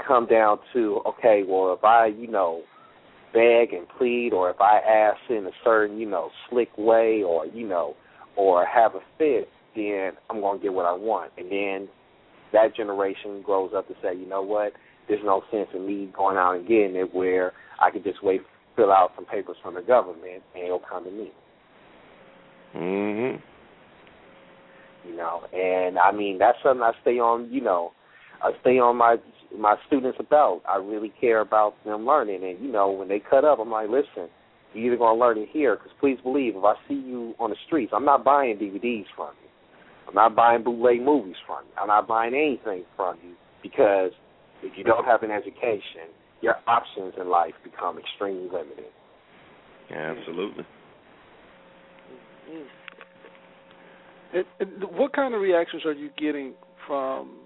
come 0.07 0.27
down 0.27 0.59
to 0.73 1.01
okay, 1.07 1.43
well 1.47 1.75
if 1.77 1.85
I, 1.85 2.07
you 2.07 2.29
know, 2.29 2.63
beg 3.33 3.73
and 3.73 3.87
plead 3.99 4.33
or 4.33 4.51
if 4.51 4.61
I 4.61 4.79
ask 4.79 5.19
in 5.29 5.47
a 5.47 5.51
certain, 5.65 5.99
you 5.99 6.09
know, 6.09 6.31
slick 6.49 6.71
way 6.79 7.23
or, 7.27 7.47
you 7.47 7.69
know, 7.69 7.95
or 8.37 8.67
have 8.67 8.95
a 8.95 9.01
fit, 9.19 9.49
then 9.77 10.13
I'm 10.31 10.41
gonna 10.41 10.59
get 10.59 10.73
what 10.73 10.87
I 10.87 10.93
want. 10.93 11.33
And 11.37 11.51
then 11.51 11.89
that 12.53 12.75
generation 12.75 13.43
grows 13.43 13.73
up 13.77 13.87
to 13.89 13.95
say, 14.03 14.15
you 14.15 14.27
know 14.27 14.43
what, 14.43 14.73
there's 15.09 15.25
no 15.25 15.43
sense 15.51 15.69
in 15.75 15.87
me 15.87 16.11
going 16.17 16.37
out 16.37 16.57
and 16.57 16.67
getting 16.67 16.97
it 16.97 17.15
where 17.15 17.53
I 17.81 17.91
could 17.91 18.05
just 18.05 18.23
wait 18.23 18.41
fill 18.75 18.93
out 18.93 19.13
some 19.17 19.25
papers 19.25 19.57
from 19.63 19.75
the 19.75 19.81
government 19.81 20.43
and 20.55 20.65
it'll 20.65 20.79
come 20.81 21.05
to 21.05 21.11
me. 21.11 21.33
Mm 22.75 22.81
Mhm. 22.83 23.43
you 25.09 25.17
know. 25.17 25.45
And 25.53 25.99
I 25.99 26.13
mean, 26.13 26.39
that's 26.39 26.59
something 26.63 26.83
I 26.83 26.93
stay 27.01 27.19
on. 27.19 27.51
You 27.51 27.63
know, 27.63 27.93
I 28.43 28.53
stay 28.61 28.79
on 28.79 28.97
my 28.97 29.17
my 29.57 29.77
students 29.87 30.19
about. 30.21 30.63
I 30.69 30.77
really 30.77 31.13
care 31.21 31.41
about 31.41 31.83
them 31.85 32.05
learning, 32.05 32.45
and 32.45 32.61
you 32.61 32.71
know, 32.71 32.91
when 32.91 33.09
they 33.09 33.21
cut 33.21 33.45
up, 33.45 33.59
I'm 33.59 33.71
like, 33.71 33.89
listen, 33.89 34.29
you're 34.75 34.93
either 34.93 34.97
gonna 34.99 35.19
learn 35.19 35.39
it 35.39 35.49
here, 35.53 35.77
because 35.77 35.93
please 36.01 36.19
believe, 36.23 36.57
if 36.57 36.65
I 36.65 36.75
see 36.89 36.95
you 36.95 37.35
on 37.39 37.51
the 37.51 37.57
streets, 37.67 37.93
I'm 37.95 38.05
not 38.05 38.25
buying 38.25 38.59
DVDs 38.59 39.07
from 39.15 39.31
you. 39.43 39.49
I'm 40.09 40.15
not 40.15 40.37
buying 40.37 40.63
bootleg 40.63 41.03
movies 41.03 41.37
from 41.47 41.65
you. 41.65 41.73
I'm 41.81 41.89
not 41.89 42.07
buying 42.07 42.35
anything 42.35 42.85
from 42.97 43.19
you 43.25 43.35
because 43.63 44.13
if 44.63 44.77
you 44.77 44.85
don't 44.85 45.05
have 45.05 45.23
an 45.23 45.31
education, 45.31 46.09
your 46.41 46.57
options 46.67 47.15
in 47.21 47.29
life 47.29 47.55
become 47.65 47.99
extremely 47.99 48.45
limited. 48.45 48.93
Yeah, 49.91 50.15
absolutely. 50.17 50.65
And, 54.35 54.45
and 54.61 54.85
what 54.97 55.13
kind 55.13 55.35
of 55.35 55.41
reactions 55.41 55.85
are 55.85 55.93
you 55.93 56.11
getting 56.19 56.55
from 56.87 57.39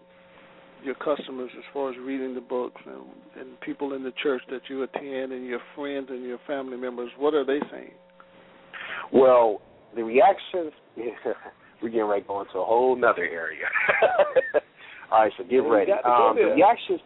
your 0.83 0.95
customers 0.95 1.51
as 1.57 1.65
far 1.73 1.91
as 1.91 1.97
reading 1.99 2.35
the 2.35 2.41
books 2.41 2.81
and, 2.87 3.03
and 3.39 3.61
people 3.61 3.93
in 3.93 4.03
the 4.03 4.13
church 4.23 4.43
that 4.51 4.63
you 4.69 4.83
attend 4.83 5.33
and 5.33 5.45
your 5.47 5.61
friends 5.75 6.09
and 6.11 6.25
your 6.25 6.39
family 6.47 6.77
members? 6.77 7.11
What 7.19 7.35
are 7.35 7.45
they 7.45 7.61
saying? 7.71 7.93
Well, 9.13 9.61
the 9.95 10.03
reactions 10.05 10.73
we're 11.83 11.89
getting 11.89 12.05
ready 12.05 12.23
to 12.23 12.29
go 12.29 12.41
into 12.41 12.59
a 12.59 12.65
whole 12.65 12.97
nother 12.97 13.25
area. 13.25 13.67
All 15.13 15.23
right, 15.23 15.33
so 15.37 15.45
get 15.45 15.59
ready. 15.59 15.91
Um, 15.93 16.37
the 16.37 16.55
reactions, 16.55 17.01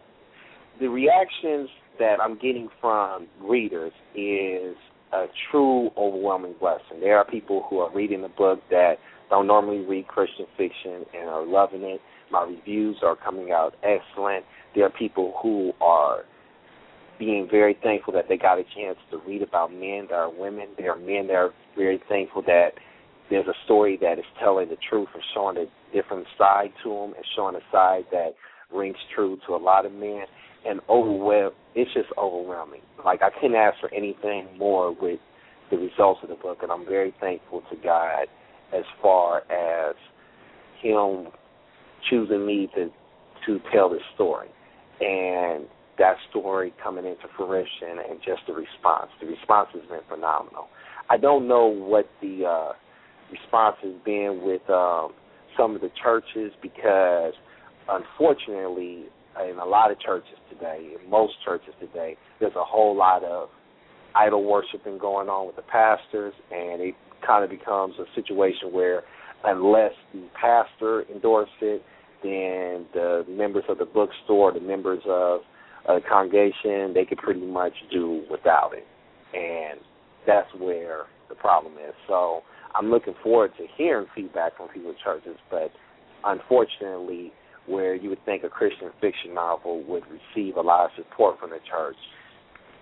the 0.79 0.87
reactions 0.87 1.69
that 1.99 2.17
I'm 2.21 2.35
getting 2.35 2.69
from 2.81 3.27
readers 3.41 3.93
is 4.15 4.75
a 5.13 5.25
true 5.49 5.89
overwhelming 5.97 6.55
blessing. 6.59 6.99
There 6.99 7.17
are 7.17 7.25
people 7.25 7.65
who 7.69 7.79
are 7.79 7.93
reading 7.93 8.21
the 8.21 8.29
book 8.29 8.59
that 8.69 8.95
don't 9.29 9.47
normally 9.47 9.79
read 9.85 10.07
Christian 10.07 10.45
fiction 10.57 11.05
and 11.17 11.29
are 11.29 11.45
loving 11.45 11.81
it. 11.81 12.01
My 12.31 12.43
reviews 12.43 12.97
are 13.03 13.15
coming 13.15 13.51
out 13.51 13.73
excellent. 13.83 14.45
There 14.75 14.85
are 14.85 14.91
people 14.91 15.33
who 15.41 15.71
are 15.81 16.23
being 17.17 17.47
very 17.49 17.77
thankful 17.81 18.13
that 18.13 18.25
they 18.27 18.37
got 18.37 18.59
a 18.59 18.63
chance 18.75 18.97
to 19.11 19.19
read 19.25 19.41
about 19.41 19.71
men 19.71 20.07
that 20.09 20.15
are 20.15 20.29
women. 20.29 20.67
There 20.77 20.91
are 20.91 20.99
men 20.99 21.27
that 21.27 21.35
are 21.35 21.51
very 21.75 22.01
thankful 22.09 22.41
that 22.43 22.71
there's 23.29 23.47
a 23.47 23.53
story 23.65 23.97
that 24.01 24.19
is 24.19 24.25
telling 24.39 24.69
the 24.69 24.77
truth 24.89 25.07
and 25.13 25.23
showing 25.33 25.57
a 25.57 25.65
different 25.95 26.27
side 26.37 26.71
to 26.83 26.89
them 26.89 27.13
and 27.15 27.25
showing 27.35 27.55
a 27.55 27.71
side 27.71 28.03
that 28.11 28.35
rings 28.73 28.97
true 29.13 29.37
to 29.47 29.55
a 29.55 29.57
lot 29.57 29.85
of 29.85 29.91
men. 29.91 30.25
And 30.67 30.79
overwhelm, 30.89 31.51
it's 31.75 31.93
just 31.93 32.09
overwhelming. 32.17 32.81
Like 33.03 33.21
I 33.21 33.29
couldn't 33.29 33.55
ask 33.55 33.79
for 33.79 33.93
anything 33.93 34.47
more 34.57 34.91
with 34.91 35.19
the 35.69 35.77
results 35.77 36.21
of 36.23 36.29
the 36.29 36.35
book, 36.35 36.59
and 36.61 36.71
I'm 36.71 36.85
very 36.85 37.13
thankful 37.19 37.61
to 37.69 37.75
God 37.83 38.27
as 38.73 38.83
far 39.01 39.39
as 39.51 39.95
Him 40.81 41.27
choosing 42.09 42.45
me 42.45 42.69
to 42.75 42.89
to 43.45 43.59
tell 43.71 43.89
this 43.89 44.01
story, 44.15 44.47
and 45.01 45.65
that 45.99 46.15
story 46.31 46.73
coming 46.83 47.05
into 47.05 47.27
fruition, 47.37 47.99
and 48.09 48.19
just 48.25 48.41
the 48.47 48.53
response. 48.53 49.11
The 49.21 49.27
response 49.27 49.69
has 49.73 49.83
been 49.83 49.99
phenomenal. 50.09 50.67
I 51.11 51.17
don't 51.17 51.47
know 51.47 51.67
what 51.67 52.09
the 52.21 52.45
uh, 52.45 52.71
response 53.39 53.75
has 53.83 53.93
been 54.03 54.41
with 54.43 54.67
um, 54.69 55.13
some 55.57 55.75
of 55.75 55.81
the 55.81 55.91
churches 56.01 56.51
because, 56.61 57.33
unfortunately, 57.89 59.05
in 59.49 59.57
a 59.57 59.65
lot 59.65 59.91
of 59.91 59.99
churches 59.99 60.37
today, 60.49 60.93
in 61.01 61.09
most 61.09 61.33
churches 61.43 61.73
today, 61.79 62.15
there's 62.39 62.55
a 62.55 62.63
whole 62.63 62.95
lot 62.95 63.23
of 63.23 63.49
idol 64.15 64.43
worshiping 64.43 64.97
going 64.97 65.27
on 65.27 65.47
with 65.47 65.55
the 65.55 65.61
pastors, 65.63 66.33
and 66.51 66.81
it 66.81 66.95
kind 67.25 67.43
of 67.43 67.49
becomes 67.49 67.95
a 67.99 68.05
situation 68.15 68.71
where 68.71 69.03
unless 69.43 69.91
the 70.13 70.23
pastor 70.39 71.03
endorses 71.13 71.53
it, 71.61 71.83
then 72.23 72.85
the 72.93 73.25
members 73.29 73.63
of 73.69 73.77
the 73.77 73.85
bookstore, 73.85 74.53
the 74.53 74.59
members 74.59 75.01
of 75.07 75.41
a 75.87 75.99
congregation, 76.09 76.93
they 76.93 77.05
could 77.07 77.17
pretty 77.17 77.45
much 77.45 77.73
do 77.91 78.23
without 78.31 78.71
it. 78.73 78.87
And 79.33 79.79
that's 80.25 80.47
where 80.57 81.05
the 81.29 81.35
problem 81.35 81.73
is. 81.73 81.93
So 82.07 82.41
I'm 82.77 82.89
looking 82.91 83.15
forward 83.23 83.51
to 83.57 83.65
hearing 83.77 84.07
feedback 84.13 84.57
from 84.57 84.69
people 84.69 84.89
in 84.89 84.95
churches, 85.03 85.37
but 85.49 85.71
unfortunately, 86.23 87.31
where 87.67 87.95
you 87.95 88.09
would 88.09 88.23
think 88.25 88.43
a 88.43 88.49
Christian 88.49 88.89
fiction 89.01 89.33
novel 89.33 89.83
would 89.87 90.03
receive 90.03 90.57
a 90.57 90.61
lot 90.61 90.85
of 90.85 90.91
support 90.97 91.39
from 91.39 91.51
the 91.51 91.59
church, 91.69 91.95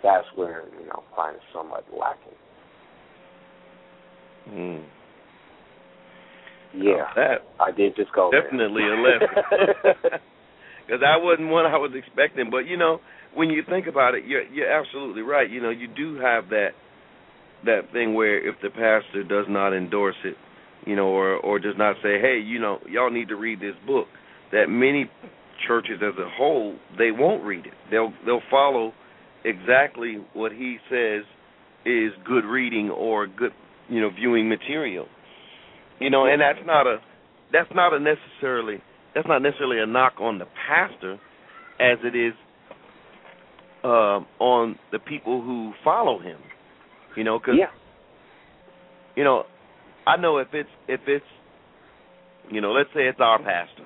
that's 0.01 0.25
where 0.35 0.63
you 0.79 0.85
know 0.87 1.03
I 1.13 1.15
find 1.15 1.35
it 1.35 1.41
somewhat 1.53 1.85
lacking. 1.97 2.37
Mm. 4.49 4.83
Yeah, 6.75 7.05
that 7.15 7.37
I 7.59 7.71
did 7.71 7.95
just 7.95 8.11
go 8.13 8.31
definitely 8.31 8.81
there. 8.81 8.97
a 8.97 9.03
lesson 9.03 9.27
because 10.85 10.99
that 10.99 11.21
wasn't 11.21 11.49
what 11.49 11.65
I 11.65 11.77
was 11.77 11.91
expecting. 11.95 12.49
But 12.49 12.65
you 12.65 12.77
know, 12.77 12.99
when 13.35 13.49
you 13.49 13.61
think 13.69 13.87
about 13.87 14.15
it, 14.15 14.25
you're 14.25 14.43
you're 14.43 14.71
absolutely 14.71 15.21
right. 15.21 15.49
You 15.49 15.61
know, 15.61 15.69
you 15.69 15.87
do 15.87 16.15
have 16.15 16.49
that 16.49 16.69
that 17.65 17.91
thing 17.91 18.13
where 18.13 18.47
if 18.47 18.55
the 18.61 18.69
pastor 18.69 19.23
does 19.23 19.45
not 19.49 19.73
endorse 19.73 20.15
it, 20.23 20.35
you 20.85 20.95
know, 20.95 21.07
or 21.07 21.35
or 21.37 21.59
does 21.59 21.75
not 21.77 21.95
say, 22.03 22.19
hey, 22.19 22.39
you 22.43 22.59
know, 22.59 22.79
y'all 22.89 23.11
need 23.11 23.29
to 23.29 23.35
read 23.35 23.59
this 23.59 23.75
book, 23.85 24.07
that 24.51 24.67
many 24.67 25.09
churches 25.67 25.99
as 26.01 26.13
a 26.17 26.29
whole 26.37 26.75
they 26.97 27.11
won't 27.11 27.43
read 27.43 27.65
it. 27.65 27.73
They'll 27.91 28.13
they'll 28.25 28.41
follow 28.49 28.93
exactly 29.45 30.17
what 30.33 30.51
he 30.51 30.77
says 30.89 31.23
is 31.85 32.11
good 32.25 32.45
reading 32.45 32.89
or 32.89 33.27
good 33.27 33.51
you 33.89 34.01
know 34.01 34.09
viewing 34.09 34.49
material. 34.49 35.07
You 35.99 36.09
know, 36.09 36.25
and 36.25 36.41
that's 36.41 36.65
not 36.65 36.87
a 36.87 36.97
that's 37.51 37.69
not 37.73 37.93
a 37.93 37.99
necessarily 37.99 38.81
that's 39.13 39.27
not 39.27 39.41
necessarily 39.41 39.79
a 39.79 39.85
knock 39.85 40.13
on 40.19 40.39
the 40.39 40.45
pastor 40.67 41.13
as 41.79 41.97
it 42.03 42.15
is 42.15 42.33
um, 43.83 44.25
on 44.39 44.77
the 44.91 44.99
people 44.99 45.41
who 45.41 45.73
follow 45.83 46.19
him. 46.19 46.37
You 47.15 47.23
know, 47.23 47.39
because 47.39 47.55
yeah. 47.57 47.71
you 49.15 49.23
know, 49.23 49.43
I 50.07 50.17
know 50.17 50.37
if 50.37 50.47
it's 50.53 50.69
if 50.87 51.01
it's 51.07 51.25
you 52.51 52.61
know, 52.61 52.71
let's 52.71 52.89
say 52.93 53.07
it's 53.07 53.19
our 53.19 53.37
pastor, 53.39 53.85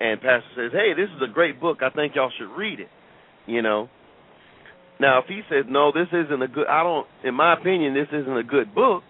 and 0.00 0.20
pastor 0.20 0.48
says, 0.56 0.72
"Hey, 0.72 0.92
this 0.94 1.08
is 1.14 1.22
a 1.22 1.32
great 1.32 1.60
book. 1.60 1.78
I 1.82 1.90
think 1.90 2.14
y'all 2.14 2.30
should 2.38 2.56
read 2.56 2.80
it." 2.80 2.88
You 3.46 3.62
know. 3.62 3.88
Now, 5.00 5.20
if 5.20 5.26
he 5.26 5.42
says, 5.48 5.64
"No, 5.68 5.92
this 5.92 6.08
isn't 6.12 6.42
a 6.42 6.48
good," 6.48 6.66
I 6.66 6.82
don't. 6.82 7.06
In 7.24 7.34
my 7.34 7.54
opinion, 7.54 7.94
this 7.94 8.08
isn't 8.12 8.36
a 8.36 8.42
good 8.42 8.74
book. 8.74 9.02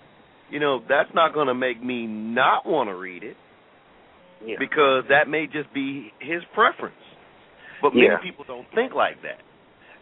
You 0.50 0.60
know, 0.60 0.80
that's 0.88 1.10
not 1.14 1.34
going 1.34 1.48
to 1.48 1.54
make 1.54 1.82
me 1.82 2.06
not 2.06 2.64
want 2.64 2.88
to 2.88 2.94
read 2.94 3.22
it 3.22 3.36
Yeah. 4.44 4.56
because 4.58 5.04
that 5.08 5.28
may 5.28 5.46
just 5.46 5.72
be 5.74 6.12
his 6.20 6.42
preference. 6.54 6.96
But 7.82 7.94
many 7.94 8.06
Yeah. 8.06 8.16
people 8.18 8.44
don't 8.46 8.66
think 8.74 8.94
like 8.94 9.20
that. 9.22 9.40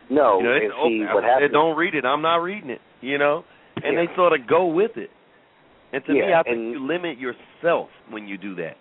No, 0.08 0.38
You 0.38 0.44
know, 0.44 0.52
and 0.52 0.72
"Oh, 0.76 0.88
see 0.88 1.04
what 1.12 1.24
happens. 1.24 1.52
don't 1.52 1.76
read 1.76 1.94
it. 1.94 2.04
I'm 2.04 2.22
not 2.22 2.36
reading 2.36 2.70
it. 2.70 2.80
You 3.00 3.18
know, 3.18 3.44
and 3.82 3.94
Yeah. 3.94 4.06
they 4.06 4.14
sort 4.14 4.32
of 4.32 4.46
go 4.46 4.66
with 4.66 4.96
it. 4.96 5.10
And 5.92 6.04
to 6.04 6.12
me, 6.12 6.32
I 6.32 6.42
think 6.42 6.56
and- 6.56 6.72
you 6.72 6.78
limit 6.80 7.18
yourself 7.18 7.90
when 8.10 8.26
you 8.28 8.36
do 8.38 8.54
that. 8.56 8.76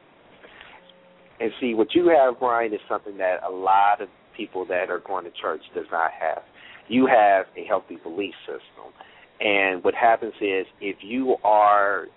And 1.39 1.51
see, 1.59 1.73
what 1.73 1.93
you 1.93 2.07
have, 2.07 2.39
Brian, 2.39 2.73
is 2.73 2.79
something 2.87 3.17
that 3.17 3.43
a 3.43 3.49
lot 3.49 4.01
of 4.01 4.09
people 4.33 4.65
that 4.65 4.89
are 4.89 4.99
going 4.99 5.25
to 5.25 5.31
church 5.31 5.61
does 5.73 5.85
not 5.91 6.11
have. 6.11 6.43
You 6.87 7.07
have 7.07 7.47
a 7.57 7.63
healthy 7.65 7.97
belief 7.97 8.35
system. 8.45 8.93
And 9.41 9.83
what 9.83 9.93
happens 9.95 10.33
is 10.39 10.65
if 10.79 11.03
you 11.03 11.35
are 11.43 12.07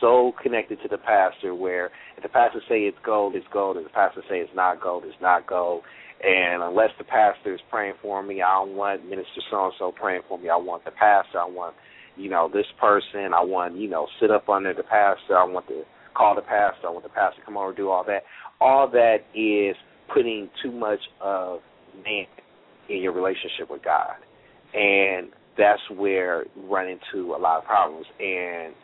so 0.00 0.32
connected 0.42 0.80
to 0.82 0.88
the 0.88 0.98
pastor 0.98 1.54
where 1.54 1.90
if 2.16 2.22
the 2.22 2.28
pastor 2.28 2.60
say 2.68 2.82
it's 2.82 2.98
gold, 3.02 3.34
it's 3.34 3.46
gold, 3.48 3.78
if 3.78 3.84
the 3.84 3.90
pastor 3.90 4.22
say 4.28 4.40
it's 4.40 4.54
not 4.54 4.80
gold, 4.80 5.04
it's 5.06 5.20
not 5.22 5.46
gold. 5.46 5.82
And 6.24 6.62
unless 6.62 6.90
the 6.98 7.04
pastor 7.04 7.54
is 7.54 7.60
praying 7.70 7.94
for 8.00 8.22
me, 8.22 8.42
I 8.42 8.54
don't 8.54 8.74
want 8.74 9.04
Minister 9.04 9.40
so 9.50 9.66
and 9.66 9.74
so 9.78 9.92
praying 9.92 10.22
for 10.28 10.38
me. 10.38 10.48
I 10.48 10.56
want 10.56 10.84
the 10.84 10.90
pastor, 10.90 11.38
I 11.38 11.44
want, 11.44 11.74
you 12.16 12.30
know, 12.30 12.48
this 12.52 12.66
person, 12.80 13.34
I 13.34 13.42
want, 13.42 13.76
you 13.76 13.88
know, 13.88 14.06
sit 14.20 14.30
up 14.30 14.48
under 14.48 14.72
the 14.72 14.82
pastor, 14.82 15.36
I 15.36 15.44
want 15.44 15.68
to 15.68 15.82
call 16.14 16.34
the 16.34 16.42
pastor, 16.42 16.88
I 16.88 16.90
want 16.90 17.04
the 17.04 17.10
pastor 17.10 17.40
to 17.40 17.44
come 17.44 17.56
over 17.56 17.68
and 17.68 17.76
do 17.76 17.90
all 17.90 18.04
that. 18.04 18.22
All 18.60 18.88
that 18.90 19.18
is 19.34 19.76
putting 20.12 20.48
too 20.62 20.72
much 20.72 21.00
of 21.20 21.60
man 22.02 22.24
in 22.88 23.02
your 23.02 23.12
relationship 23.12 23.70
with 23.70 23.84
God. 23.84 24.16
And 24.72 25.32
that's 25.58 25.82
where 25.94 26.44
you 26.56 26.62
run 26.70 26.88
into 26.88 27.34
a 27.34 27.38
lot 27.38 27.58
of 27.58 27.64
problems. 27.64 28.06
And 28.18 28.74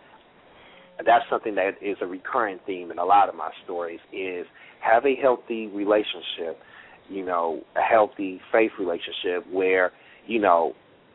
that's 1.06 1.24
something 1.30 1.54
that 1.54 1.72
is 1.80 1.96
a 2.00 2.06
recurring 2.06 2.58
theme 2.66 2.90
in 2.90 2.98
a 2.98 3.04
lot 3.04 3.28
of 3.28 3.34
my 3.34 3.50
stories 3.64 4.00
is 4.12 4.46
have 4.80 5.06
a 5.06 5.14
healthy 5.14 5.68
relationship, 5.68 6.58
you 7.08 7.24
know, 7.24 7.62
a 7.76 7.80
healthy 7.80 8.40
faith 8.50 8.72
relationship 8.78 9.46
where, 9.50 9.92
you 10.26 10.40
know, 10.40 10.74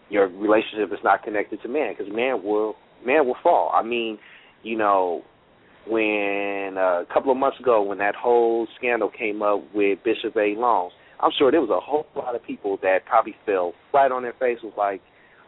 your 0.10 0.28
relationship 0.28 0.92
is 0.92 1.00
not 1.04 1.24
connected 1.24 1.62
to 1.62 1.68
man 1.68 1.94
because 1.98 2.12
man 2.14 2.44
will 2.44 2.76
man 3.06 3.26
will 3.26 3.38
fall. 3.44 3.72
I 3.74 3.84
mean, 3.84 4.18
you 4.64 4.78
know, 4.78 5.24
when 5.88 6.78
uh, 6.78 7.02
a 7.02 7.06
couple 7.14 7.32
of 7.32 7.38
months 7.38 7.60
ago 7.60 7.82
when 7.82 7.98
that 8.00 8.16
whole 8.16 8.68
scandal 8.78 9.10
came 9.10 9.42
up 9.42 9.64
with 9.74 10.00
Bishop 10.04 10.36
Eddie 10.36 10.56
Long, 10.58 10.92
I'm 11.20 11.32
sure 11.38 11.52
there 11.52 11.62
was 11.62 11.70
a 11.70 11.80
whole 11.80 12.06
lot 12.16 12.36
of 12.36 12.44
people 12.44 12.78
that 12.82 13.06
probably 13.06 13.36
fell 13.46 13.74
flat 13.92 14.12
on 14.12 14.24
their 14.24 14.34
face 14.34 14.60
was 14.64 14.74
like, 14.78 15.02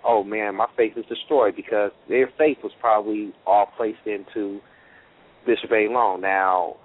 oh 0.03 0.23
man, 0.23 0.55
my 0.55 0.67
faith 0.75 0.93
is 0.97 1.05
destroyed 1.05 1.55
because 1.55 1.91
their 2.07 2.29
faith 2.37 2.57
was 2.63 2.71
probably 2.79 3.33
all 3.45 3.67
placed 3.77 4.05
into 4.05 4.59
Bishop 5.45 5.71
Eddie 5.71 5.89
Long. 5.89 6.21
Now, 6.21 6.77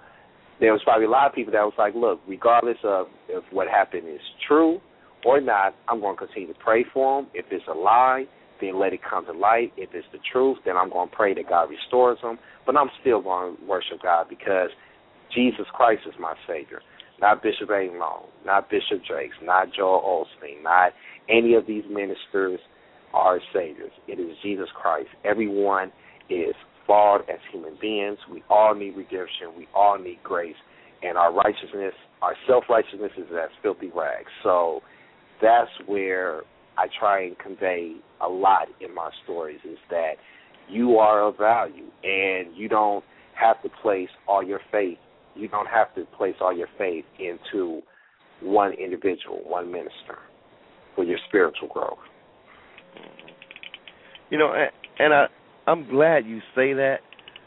there 0.59 0.71
was 0.71 0.81
probably 0.83 1.05
a 1.05 1.09
lot 1.09 1.27
of 1.27 1.33
people 1.33 1.53
that 1.53 1.63
was 1.63 1.73
like, 1.77 1.93
look, 1.95 2.21
regardless 2.27 2.77
of 2.83 3.07
if 3.27 3.43
what 3.51 3.67
happened 3.67 4.07
is 4.07 4.21
true 4.47 4.79
or 5.25 5.41
not, 5.41 5.75
I'm 5.87 5.99
going 5.99 6.15
to 6.15 6.25
continue 6.25 6.53
to 6.53 6.59
pray 6.59 6.85
for 6.93 7.19
him. 7.19 7.27
If 7.33 7.45
it's 7.51 7.65
a 7.67 7.73
lie, 7.73 8.25
then 8.61 8.79
let 8.79 8.93
it 8.93 9.01
come 9.07 9.25
to 9.25 9.33
light. 9.33 9.73
If 9.75 9.89
it's 9.93 10.07
the 10.11 10.19
truth, 10.31 10.57
then 10.65 10.77
I'm 10.77 10.89
going 10.89 11.09
to 11.09 11.15
pray 11.15 11.33
that 11.33 11.49
God 11.49 11.69
restores 11.69 12.19
him. 12.21 12.37
But 12.65 12.77
I'm 12.77 12.89
still 13.01 13.21
going 13.21 13.57
to 13.57 13.65
worship 13.65 14.01
God 14.01 14.27
because 14.29 14.69
Jesus 15.33 15.65
Christ 15.73 16.03
is 16.07 16.13
my 16.19 16.33
Savior. 16.47 16.81
Not 17.19 17.41
Bishop 17.41 17.69
Eddie 17.69 17.91
Long, 17.97 18.25
not 18.45 18.69
Bishop 18.69 18.99
Jakes, 19.07 19.35
not 19.41 19.67
Joel 19.75 20.25
Osteen, 20.25 20.61
not 20.63 20.91
any 21.29 21.55
of 21.55 21.65
these 21.65 21.83
ministers 21.89 22.59
are 23.13 23.39
saviors. 23.53 23.91
It 24.07 24.19
is 24.19 24.35
Jesus 24.43 24.67
Christ. 24.75 25.07
Everyone 25.23 25.91
is 26.29 26.53
flawed 26.85 27.21
as 27.29 27.39
human 27.51 27.77
beings. 27.81 28.17
We 28.31 28.43
all 28.49 28.75
need 28.75 28.95
redemption. 28.95 29.55
We 29.57 29.67
all 29.73 29.97
need 29.97 30.19
grace. 30.23 30.55
And 31.03 31.17
our 31.17 31.33
righteousness, 31.33 31.93
our 32.21 32.35
self 32.47 32.65
righteousness 32.69 33.11
is 33.17 33.25
as 33.31 33.49
filthy 33.61 33.91
rags. 33.95 34.29
So 34.43 34.81
that's 35.41 35.69
where 35.85 36.41
I 36.77 36.87
try 36.99 37.23
and 37.25 37.37
convey 37.37 37.95
a 38.21 38.27
lot 38.27 38.67
in 38.81 38.93
my 38.93 39.09
stories 39.23 39.59
is 39.63 39.77
that 39.89 40.13
you 40.69 40.97
are 40.97 41.27
of 41.27 41.37
value 41.37 41.85
and 42.03 42.55
you 42.55 42.67
don't 42.67 43.03
have 43.33 43.61
to 43.63 43.69
place 43.81 44.09
all 44.27 44.43
your 44.43 44.61
faith. 44.71 44.97
You 45.35 45.47
don't 45.47 45.67
have 45.67 45.93
to 45.95 46.05
place 46.17 46.35
all 46.41 46.55
your 46.55 46.69
faith 46.77 47.05
into 47.19 47.81
one 48.41 48.73
individual, 48.73 49.41
one 49.43 49.71
minister, 49.71 50.19
for 50.95 51.03
your 51.03 51.19
spiritual 51.27 51.67
growth. 51.67 51.97
You 54.29 54.37
know, 54.37 54.53
and 54.97 55.13
I 55.13 55.25
I'm 55.67 55.89
glad 55.89 56.25
you 56.25 56.39
say 56.55 56.73
that 56.73 56.97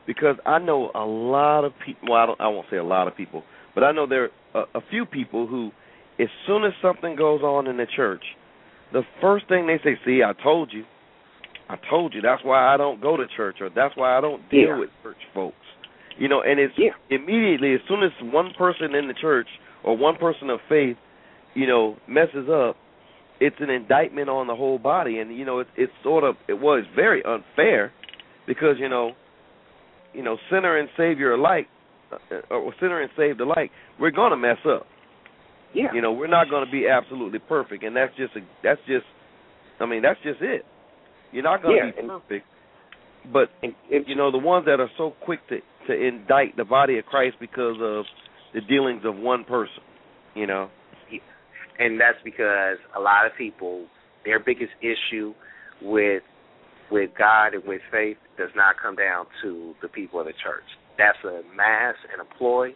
because 0.07 0.37
I 0.47 0.59
know 0.59 0.91
a 0.95 1.05
lot 1.05 1.65
of 1.65 1.73
people. 1.85 2.09
Well, 2.11 2.19
I, 2.19 2.27
don't, 2.27 2.41
I 2.41 2.49
won't 2.49 2.67
say 2.71 2.77
a 2.77 2.85
lot 2.85 3.09
of 3.09 3.17
people, 3.17 3.43
but 3.75 3.85
I 3.85 3.93
know 3.93 4.07
there 4.07 4.31
are 4.55 4.63
a, 4.75 4.79
a 4.79 4.81
few 4.91 5.07
people 5.07 5.47
who, 5.47 5.71
as 6.19 6.29
soon 6.47 6.65
as 6.65 6.73
something 6.83 7.15
goes 7.17 7.43
on 7.43 7.67
in 7.67 7.77
the 7.77 7.87
church, 7.95 8.23
the 8.93 9.03
first 9.21 9.49
thing 9.49 9.67
they 9.67 9.79
say, 9.85 9.99
"See, 10.05 10.23
I 10.25 10.33
told 10.43 10.73
you." 10.73 10.85
I 11.71 11.77
told 11.91 12.15
you 12.15 12.23
that's 12.23 12.43
why 12.43 12.73
I 12.73 12.79
don't 12.79 13.01
go 13.01 13.19
to 13.19 13.25
church 13.37 13.57
or 13.61 13.69
that's 13.69 13.95
why 13.95 14.17
I 14.17 14.23
don't 14.23 14.49
deal 14.49 14.69
yeah. 14.69 14.79
with 14.79 14.89
church 15.03 15.19
folks. 15.35 15.57
You 16.17 16.29
know, 16.29 16.41
and 16.41 16.59
it's 16.59 16.73
yeah. 16.79 16.91
immediately 17.11 17.75
as 17.75 17.81
soon 17.87 18.03
as 18.03 18.11
one 18.23 18.53
person 18.57 18.95
in 18.95 19.07
the 19.07 19.15
church 19.15 19.49
or 19.85 19.97
one 19.97 20.17
person 20.17 20.49
of 20.49 20.61
faith, 20.67 20.97
you 21.55 21.67
know, 21.67 21.97
messes 22.09 22.49
up, 22.51 22.77
it's 23.39 23.57
an 23.61 23.71
indictment 23.71 24.29
on 24.29 24.47
the 24.47 24.57
whole 24.57 24.79
body, 24.79 25.19
and 25.19 25.37
you 25.37 25.45
know, 25.45 25.61
it's 25.61 25.71
it's 25.77 25.93
sort 26.03 26.25
of 26.25 26.37
it 26.49 26.55
was 26.55 26.85
very 26.97 27.23
unfair 27.23 27.93
because 28.49 28.77
you 28.81 28.89
know, 28.89 29.13
you 30.13 30.25
know, 30.25 30.37
sinner 30.51 30.77
and 30.77 30.89
savior 30.97 31.35
alike, 31.35 31.69
uh, 32.11 32.35
or 32.51 32.75
sinner 32.81 33.01
and 33.01 33.11
saved 33.17 33.41
alike, 33.41 33.71
we're 34.01 34.11
going 34.11 34.33
to 34.33 34.37
mess 34.37 34.57
up. 34.67 34.87
Yeah. 35.75 35.93
You 35.95 36.01
know, 36.01 36.13
we're 36.13 36.27
not 36.27 36.49
going 36.49 36.65
to 36.65 36.73
be 36.73 36.89
absolutely 36.89 37.39
perfect, 37.39 37.85
and 37.85 37.95
that's 37.95 38.17
just 38.17 38.35
a, 38.35 38.41
that's 38.65 38.81
just, 38.89 39.05
I 39.79 39.87
mean, 39.87 40.03
that's 40.03 40.19
just 40.25 40.41
it. 40.41 40.63
You're 41.31 41.45
not 41.45 41.63
going 41.63 41.79
to 41.79 41.87
yeah, 41.87 41.93
be 41.93 41.99
and, 41.99 42.09
perfect, 42.09 42.47
but 43.31 43.51
and, 43.63 43.75
and, 43.93 44.05
you 44.09 44.17
know, 44.17 44.33
the 44.33 44.39
ones 44.39 44.65
that 44.65 44.81
are 44.81 44.91
so 44.97 45.13
quick 45.25 45.41
to 45.51 45.59
to 45.87 45.93
indict 45.95 46.57
the 46.57 46.65
body 46.65 46.99
of 46.99 47.05
Christ 47.05 47.37
because 47.39 47.77
of 47.81 48.05
the 48.55 48.61
dealings 48.67 49.03
of 49.05 49.17
one 49.17 49.45
person, 49.45 49.83
you 50.35 50.47
know. 50.47 50.71
And 51.79 52.01
that's 52.01 52.19
because 52.25 52.79
a 52.97 53.01
lot 53.01 53.25
of 53.25 53.33
people, 53.39 53.87
their 54.25 54.41
biggest 54.41 54.73
issue 54.81 55.33
with 55.81 56.23
with 56.91 57.11
God 57.17 57.55
and 57.55 57.63
with 57.65 57.83
faith 57.93 58.17
does 58.39 58.51
not 58.57 58.77
come 58.81 58.97
down 58.97 59.27
to 59.43 59.75
the 59.83 59.89
people 59.89 60.21
of 60.21 60.27
the 60.27 60.33
church. 60.43 60.65
That's 60.97 61.19
a 61.25 61.43
mass 61.55 61.95
and 62.13 62.23
a 62.23 62.29
ploy, 62.39 62.71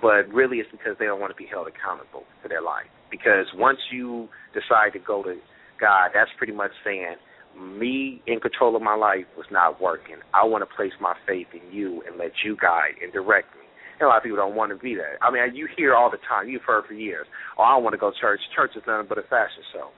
but 0.00 0.28
really 0.28 0.58
it's 0.58 0.70
because 0.70 0.96
they 0.98 1.06
don't 1.06 1.20
want 1.20 1.32
to 1.32 1.36
be 1.36 1.48
held 1.50 1.66
accountable 1.66 2.24
for 2.42 2.48
their 2.48 2.62
life. 2.62 2.86
Because 3.10 3.46
once 3.54 3.78
you 3.90 4.28
decide 4.52 4.92
to 4.92 5.00
go 5.00 5.22
to 5.22 5.36
God, 5.80 6.10
that's 6.14 6.30
pretty 6.38 6.52
much 6.52 6.70
saying, 6.84 7.16
me 7.56 8.20
in 8.26 8.40
control 8.40 8.76
of 8.76 8.82
my 8.82 8.94
life 8.94 9.24
was 9.36 9.46
not 9.50 9.80
working. 9.80 10.16
I 10.34 10.44
want 10.44 10.68
to 10.68 10.76
place 10.76 10.92
my 11.00 11.14
faith 11.26 11.48
in 11.54 11.72
you 11.72 12.02
and 12.06 12.18
let 12.18 12.32
you 12.44 12.56
guide 12.60 13.00
and 13.02 13.12
direct 13.12 13.54
me. 13.56 13.64
And 13.98 14.04
a 14.04 14.08
lot 14.08 14.18
of 14.18 14.22
people 14.24 14.36
don't 14.36 14.54
want 14.54 14.72
to 14.72 14.78
be 14.78 14.94
that. 14.96 15.16
I 15.22 15.30
mean, 15.32 15.56
you 15.56 15.68
hear 15.76 15.94
all 15.94 16.10
the 16.10 16.20
time. 16.28 16.48
You've 16.48 16.68
heard 16.68 16.84
for 16.86 16.92
years. 16.92 17.26
Oh, 17.58 17.62
I 17.62 17.72
don't 17.72 17.84
want 17.84 17.94
to 17.94 17.98
go 17.98 18.10
to 18.10 18.16
church. 18.20 18.40
Church 18.54 18.72
is 18.76 18.82
nothing 18.86 19.06
but 19.08 19.16
a 19.16 19.22
fashion 19.22 19.64
show. 19.72 19.88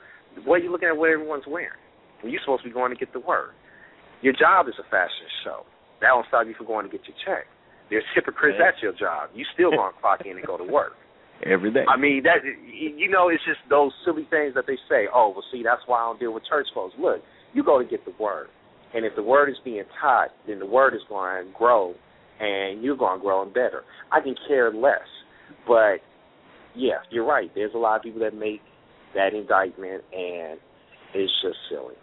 What 0.44 0.60
are 0.60 0.64
you 0.64 0.70
looking 0.70 0.88
at? 0.88 0.96
What 0.96 1.10
everyone's 1.10 1.46
wearing? 1.48 1.74
You're 2.22 2.40
supposed 2.44 2.62
to 2.62 2.68
be 2.68 2.74
going 2.74 2.92
to 2.92 2.98
get 2.98 3.12
the 3.12 3.20
word. 3.20 3.50
Your 4.22 4.34
job 4.34 4.68
is 4.68 4.74
a 4.78 4.86
fashion 4.90 5.28
show. 5.44 5.62
That 6.00 6.08
don't 6.08 6.26
stop 6.28 6.46
you 6.46 6.54
from 6.54 6.66
going 6.66 6.86
to 6.86 6.92
get 6.92 7.06
your 7.06 7.16
check. 7.24 7.46
There's 7.90 8.04
hypocrites 8.14 8.58
at 8.60 8.82
your 8.82 8.92
job. 8.92 9.30
You 9.34 9.44
still 9.54 9.70
going 9.70 9.92
to 9.94 10.00
clock 10.00 10.20
in 10.24 10.36
and 10.36 10.46
go 10.46 10.58
to 10.58 10.64
work 10.64 10.92
every 11.44 11.72
day. 11.72 11.84
I 11.88 11.96
mean 11.96 12.22
that 12.24 12.42
you 12.44 13.08
know 13.08 13.28
it's 13.28 13.42
just 13.46 13.60
those 13.70 13.92
silly 14.04 14.26
things 14.30 14.54
that 14.54 14.66
they 14.66 14.76
say. 14.88 15.06
Oh, 15.12 15.30
well, 15.30 15.44
see, 15.52 15.62
that's 15.62 15.82
why 15.86 16.00
I 16.00 16.06
don't 16.06 16.20
deal 16.20 16.34
with 16.34 16.44
church 16.48 16.66
folks. 16.74 16.94
Look, 16.98 17.22
you 17.54 17.64
go 17.64 17.82
to 17.82 17.88
get 17.88 18.04
the 18.04 18.14
word, 18.20 18.48
and 18.94 19.04
if 19.04 19.14
the 19.16 19.22
word 19.22 19.48
is 19.48 19.56
being 19.64 19.84
taught, 20.00 20.28
then 20.46 20.58
the 20.58 20.66
word 20.66 20.94
is 20.94 21.00
going 21.08 21.46
to 21.46 21.52
grow, 21.56 21.94
and 22.40 22.82
you're 22.82 22.96
going 22.96 23.18
to 23.18 23.22
grow 23.22 23.42
and 23.42 23.54
better. 23.54 23.82
I 24.12 24.20
can 24.20 24.34
care 24.46 24.72
less, 24.72 25.08
but 25.66 25.98
yeah, 26.74 26.98
you're 27.10 27.26
right. 27.26 27.50
There's 27.54 27.74
a 27.74 27.78
lot 27.78 27.96
of 27.96 28.02
people 28.02 28.20
that 28.20 28.34
make 28.34 28.60
that 29.14 29.34
indictment, 29.34 30.04
and 30.12 30.58
it's 31.14 31.32
just 31.42 31.56
silly. 31.70 31.94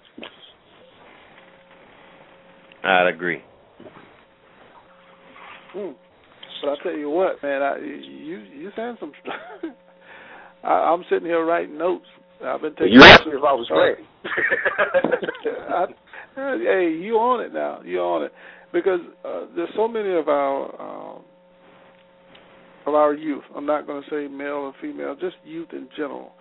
I'd 2.86 3.08
agree. 3.08 3.42
Hmm. 5.74 5.92
But 6.62 6.70
I 6.70 6.84
tell 6.84 6.98
you 6.98 7.10
what, 7.10 7.42
man, 7.44 7.62
I 7.62 7.78
you 7.80 8.40
you 8.40 8.72
saying 8.76 8.98
some. 9.00 9.12
I, 10.64 10.70
I'm 10.70 11.04
sitting 11.10 11.26
here 11.26 11.46
writing 11.46 11.78
notes. 11.78 12.06
I've 12.44 12.62
been 12.62 12.74
taking. 12.76 12.94
You 12.94 13.04
asked 13.04 13.26
me 13.26 13.34
if 13.34 13.44
I 13.44 13.54
was 13.54 13.70
ready. 13.72 14.08
I, 15.70 15.86
hey, 16.36 16.92
you 16.92 17.16
on 17.16 17.44
it 17.44 17.54
now? 17.54 17.82
You 17.84 18.00
on 18.00 18.24
it? 18.24 18.32
Because 18.74 19.00
uh, 19.24 19.46
there's 19.56 19.70
so 19.76 19.88
many 19.88 20.14
of 20.14 20.28
our 20.28 21.16
um, 21.16 21.24
of 22.86 22.94
our 22.94 23.14
youth. 23.14 23.44
I'm 23.56 23.66
not 23.66 23.88
going 23.88 24.04
to 24.04 24.10
say 24.10 24.28
male 24.28 24.54
or 24.54 24.74
female, 24.82 25.16
just 25.16 25.36
youth 25.44 25.70
in 25.72 25.88
general. 25.96 26.32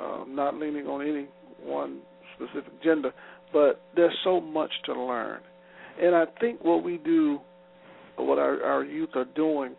Um, 0.00 0.34
not 0.34 0.54
leaning 0.54 0.86
on 0.86 1.06
any 1.06 1.28
one 1.62 2.00
specific 2.34 2.82
gender, 2.82 3.12
but 3.52 3.82
there's 3.94 4.16
so 4.24 4.40
much 4.40 4.70
to 4.86 4.94
learn. 4.94 5.40
And 6.00 6.14
I 6.14 6.24
think 6.40 6.62
what 6.62 6.82
we 6.82 6.98
do, 6.98 7.38
what 8.16 8.38
our, 8.38 8.62
our 8.62 8.84
youth 8.84 9.10
are 9.14 9.26
doing, 9.36 9.74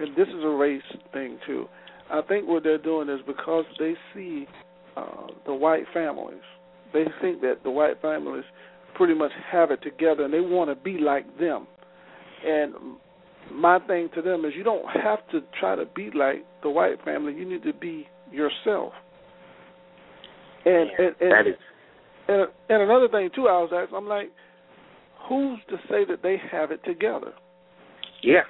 and 0.00 0.16
this 0.16 0.28
is 0.28 0.42
a 0.42 0.48
race 0.48 0.82
thing 1.12 1.38
too. 1.46 1.66
I 2.10 2.20
think 2.22 2.46
what 2.46 2.62
they're 2.62 2.78
doing 2.78 3.08
is 3.08 3.20
because 3.26 3.64
they 3.78 3.94
see 4.14 4.46
uh, 4.96 5.28
the 5.46 5.54
white 5.54 5.84
families, 5.94 6.42
they 6.92 7.04
think 7.20 7.40
that 7.40 7.60
the 7.64 7.70
white 7.70 8.00
families 8.02 8.44
pretty 8.94 9.14
much 9.14 9.32
have 9.50 9.70
it 9.70 9.82
together, 9.82 10.24
and 10.24 10.34
they 10.34 10.40
want 10.40 10.70
to 10.70 10.76
be 10.76 10.98
like 10.98 11.26
them. 11.38 11.66
And 12.44 12.74
my 13.50 13.78
thing 13.86 14.08
to 14.14 14.22
them 14.22 14.44
is, 14.44 14.52
you 14.56 14.64
don't 14.64 14.84
have 15.02 15.26
to 15.30 15.40
try 15.58 15.76
to 15.76 15.86
be 15.94 16.10
like 16.14 16.44
the 16.62 16.70
white 16.70 17.02
family. 17.04 17.34
You 17.34 17.48
need 17.48 17.62
to 17.64 17.72
be 17.72 18.06
yourself. 18.30 18.92
And 20.64 20.90
yeah, 20.98 21.06
and, 21.06 21.16
and, 21.20 21.32
that 21.32 21.46
is. 21.48 21.56
and 22.28 22.46
and 22.68 22.82
another 22.82 23.08
thing 23.08 23.30
too, 23.34 23.48
I 23.48 23.58
was 23.58 23.70
asking, 23.74 23.96
I'm 23.96 24.06
like, 24.06 24.30
who's 25.28 25.58
to 25.68 25.76
say 25.88 26.04
that 26.08 26.22
they 26.22 26.36
have 26.50 26.70
it 26.70 26.84
together? 26.84 27.32
Yeah, 28.22 28.46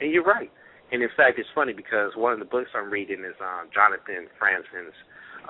and 0.00 0.12
you're 0.12 0.24
right. 0.24 0.50
And 0.90 1.02
in 1.02 1.08
fact, 1.16 1.38
it's 1.38 1.48
funny 1.54 1.72
because 1.72 2.12
one 2.16 2.32
of 2.32 2.38
the 2.38 2.46
books 2.46 2.70
I'm 2.74 2.90
reading 2.90 3.20
is 3.20 3.36
um, 3.40 3.68
Jonathan 3.74 4.28
Franzen's 4.40 4.96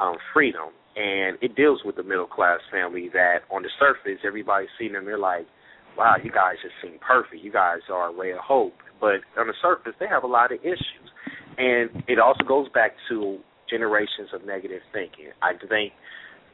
um, 0.01 0.17
Freedom, 0.35 0.75
and 0.97 1.39
it 1.41 1.55
deals 1.55 1.81
with 1.85 1.97
the 1.97 2.03
middle 2.03 2.27
class 2.27 2.59
family 2.73 3.09
that 3.13 3.47
on 3.51 3.63
the 3.63 3.71
surface 3.79 4.19
everybody's 4.27 4.69
seeing 4.79 4.95
them, 4.95 5.05
they're 5.05 5.19
like, 5.19 5.47
wow, 5.97 6.17
you 6.23 6.31
guys 6.31 6.55
just 6.63 6.75
seem 6.83 6.99
perfect. 7.01 7.43
You 7.43 7.53
guys 7.53 7.81
are 7.91 8.11
a 8.11 8.17
ray 8.17 8.33
of 8.33 8.39
hope. 8.39 8.75
But 9.01 9.23
on 9.39 9.47
the 9.47 9.55
surface, 9.63 9.95
they 10.01 10.07
have 10.07 10.25
a 10.25 10.29
lot 10.29 10.53
of 10.53 10.59
issues. 10.63 11.09
And 11.57 12.03
it 12.09 12.19
also 12.19 12.45
goes 12.45 12.69
back 12.75 12.93
to 13.11 13.39
generations 13.71 14.31
of 14.33 14.45
negative 14.45 14.83
thinking. 14.93 15.31
I 15.43 15.53
think 15.69 15.93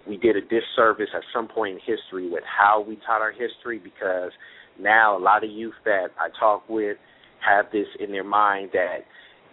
we 0.06 0.16
did 0.16 0.36
a 0.36 0.40
disservice 0.40 1.08
at 1.14 1.22
some 1.32 1.48
point 1.48 1.74
in 1.74 1.80
history 1.80 2.30
with 2.30 2.44
how 2.44 2.84
we 2.86 2.96
taught 3.06 3.20
our 3.20 3.32
history 3.32 3.78
because 3.78 4.32
now 4.80 5.16
a 5.16 5.20
lot 5.20 5.44
of 5.44 5.50
youth 5.50 5.74
that 5.84 6.08
I 6.18 6.28
talk 6.38 6.68
with 6.68 6.96
have 7.46 7.66
this 7.72 7.86
in 8.00 8.12
their 8.12 8.24
mind 8.24 8.70
that 8.72 9.04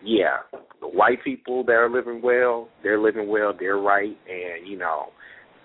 yeah, 0.03 0.37
the 0.79 0.87
white 0.87 1.23
people 1.23 1.63
that 1.65 1.73
are 1.73 1.89
living 1.89 2.21
well, 2.23 2.69
they're 2.83 2.99
living 2.99 3.29
well, 3.29 3.53
they're 3.57 3.77
right, 3.77 4.17
and 4.27 4.67
you 4.67 4.77
know, 4.77 5.09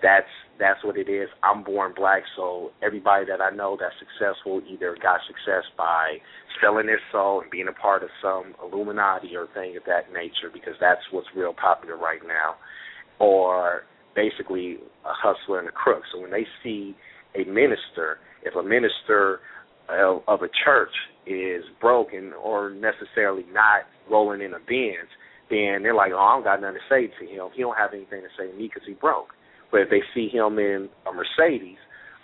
that's 0.01 0.27
that's 0.59 0.83
what 0.83 0.97
it 0.97 1.09
is. 1.09 1.27
I'm 1.43 1.63
born 1.63 1.93
black, 1.95 2.23
so 2.35 2.71
everybody 2.83 3.25
that 3.25 3.41
I 3.41 3.55
know 3.55 3.77
that's 3.79 3.95
successful 3.97 4.61
either 4.69 4.95
got 5.01 5.21
success 5.27 5.63
by 5.75 6.17
selling 6.61 6.85
their 6.85 7.01
soul 7.11 7.41
and 7.41 7.49
being 7.49 7.67
a 7.67 7.73
part 7.73 8.03
of 8.03 8.09
some 8.21 8.53
Illuminati 8.61 9.35
or 9.35 9.47
thing 9.53 9.75
of 9.77 9.83
that 9.85 10.13
nature, 10.13 10.49
because 10.53 10.73
that's 10.79 11.01
what's 11.11 11.27
real 11.35 11.53
popular 11.53 11.97
right 11.97 12.21
now, 12.27 12.55
or 13.19 13.83
basically 14.17 14.77
a 15.05 15.13
hustler 15.13 15.59
and 15.59 15.69
a 15.69 15.71
crook. 15.71 16.01
So 16.11 16.19
when 16.19 16.31
they 16.31 16.45
see 16.63 16.97
a 17.35 17.45
minister, 17.45 18.17
if 18.43 18.55
a 18.55 18.63
minister 18.63 19.39
of, 19.87 20.23
of 20.27 20.41
a 20.41 20.49
church 20.65 20.91
is 21.27 21.63
broken 21.79 22.33
or 22.33 22.71
necessarily 22.71 23.45
not 23.53 23.85
rolling 24.09 24.41
in 24.41 24.53
a 24.53 24.59
Benz, 24.59 25.07
then 25.49 25.83
they're 25.83 25.95
like, 25.95 26.11
oh, 26.13 26.17
I 26.17 26.35
don't 26.35 26.43
got 26.43 26.61
nothing 26.61 26.81
to 26.81 26.89
say 26.89 27.07
to 27.07 27.25
him. 27.31 27.49
He 27.53 27.61
don't 27.61 27.77
have 27.77 27.93
anything 27.93 28.21
to 28.25 28.33
say 28.35 28.49
to 28.49 28.57
me 28.57 28.67
because 28.73 28.87
he 28.87 28.95
broke. 28.95 29.29
But 29.71 29.81
if 29.81 29.89
they 29.89 30.01
see 30.15 30.29
him 30.33 30.57
in 30.57 30.89
a 31.05 31.11
Mercedes, 31.13 31.77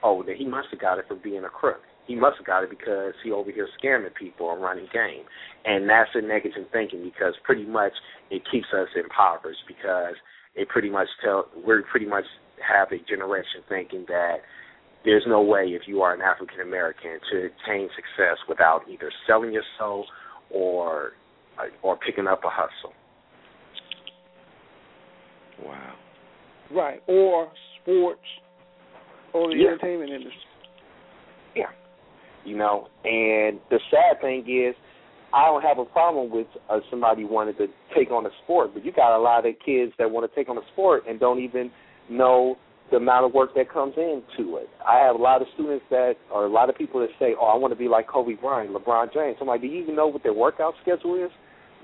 oh, 0.04 0.24
then 0.26 0.36
he 0.36 0.48
must 0.48 0.68
have 0.72 0.82
got 0.82 0.98
it 0.98 1.06
for 1.08 1.16
being 1.16 1.44
a 1.46 1.50
crook. 1.50 1.80
He 2.08 2.16
must 2.16 2.36
have 2.38 2.48
got 2.48 2.64
it 2.64 2.70
because 2.70 3.14
he 3.24 3.32
over 3.32 3.52
here 3.52 3.68
scamming 3.80 4.14
people 4.20 4.52
and 4.52 4.62
running 4.62 4.88
game. 4.92 5.24
And 5.64 5.88
that's 5.88 6.10
a 6.16 6.22
negative 6.22 6.68
thinking 6.74 7.04
because 7.04 7.34
pretty 7.44 7.66
much 7.66 7.94
it 8.30 8.42
keeps 8.52 8.68
us 8.76 8.90
impoverished 8.96 9.64
because 9.68 10.16
it 10.56 10.70
pretty 10.70 10.90
much 10.90 11.08
tell 11.24 11.46
we're 11.66 11.84
pretty 11.84 12.06
much 12.06 12.26
have 12.62 12.90
a 12.92 12.98
generation 13.10 13.62
thinking 13.68 14.06
that 14.08 14.38
there's 15.04 15.24
no 15.28 15.42
way 15.42 15.66
if 15.68 15.84
you 15.88 16.02
are 16.02 16.14
an 16.14 16.22
African 16.22 16.62
American 16.62 17.20
to 17.32 17.38
attain 17.38 17.90
success 17.96 18.38
without 18.48 18.82
either 18.90 19.12
selling 19.28 19.52
your 19.52 19.64
soul 19.78 20.06
or 20.50 21.12
uh, 21.58 21.64
or 21.82 21.98
picking 21.98 22.28
up 22.28 22.42
a 22.46 22.50
hustle. 22.50 22.94
Wow. 25.64 25.94
Right, 26.72 27.02
or 27.08 27.52
sports, 27.82 28.22
or 29.34 29.50
the 29.50 29.56
yeah. 29.56 29.68
entertainment 29.70 30.12
industry. 30.12 30.40
Yeah, 31.56 31.66
You 32.46 32.58
know, 32.58 32.88
and 33.04 33.60
the 33.70 33.80
sad 33.92 34.20
thing 34.22 34.40
is, 34.40 34.76
I 35.34 35.48
don't 35.48 35.64
have 35.64 35.80
a 35.80 35.86
problem 35.86 36.30
with 36.30 36.48
uh, 36.70 36.80
somebody 36.92 37.26
wanting 37.26 37.56
to 37.56 37.68
take 37.96 38.12
on 38.12 38.26
a 38.26 38.30
sport, 38.44 38.72
but 38.74 38.86
you 38.86 38.92
got 38.92 39.18
a 39.18 39.22
lot 39.22 39.48
of 39.48 39.56
kids 39.66 39.92
that 39.98 40.10
want 40.10 40.30
to 40.30 40.36
take 40.36 40.48
on 40.48 40.58
a 40.58 40.62
sport 40.74 41.04
and 41.10 41.20
don't 41.20 41.40
even 41.42 41.72
know 42.10 42.56
the 42.92 42.98
amount 42.98 43.26
of 43.26 43.34
work 43.34 43.56
that 43.56 43.72
comes 43.72 43.96
into 43.98 44.58
it. 44.58 44.70
I 44.88 45.00
have 45.00 45.16
a 45.16 45.22
lot 45.22 45.42
of 45.42 45.48
students 45.56 45.86
that, 45.90 46.14
or 46.32 46.46
a 46.46 46.50
lot 46.50 46.70
of 46.70 46.78
people 46.78 47.00
that 47.00 47.10
say, 47.18 47.34
"Oh, 47.40 47.48
I 47.48 47.56
want 47.56 47.74
to 47.74 47.78
be 47.78 47.88
like 47.88 48.08
Kobe 48.08 48.34
Bryant, 48.36 48.72
LeBron 48.72 49.12
James." 49.12 49.38
I'm 49.42 49.48
like, 49.48 49.62
"Do 49.62 49.68
you 49.68 49.82
even 49.82 49.96
know 49.96 50.08
what 50.08 50.22
their 50.22 50.34
workout 50.34 50.76
schedule 50.84 51.16
is?" 51.16 51.32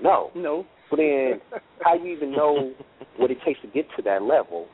No. 0.00 0.30
No. 0.36 0.64
But 0.88 0.98
then, 0.98 1.40
how 1.82 1.96
do 1.96 2.04
you 2.04 2.14
even 2.14 2.30
know 2.30 2.72
what 3.16 3.32
it 3.32 3.38
takes 3.44 3.60
to 3.62 3.68
get 3.68 3.86
to 3.96 4.02
that 4.02 4.22
level, 4.22 4.68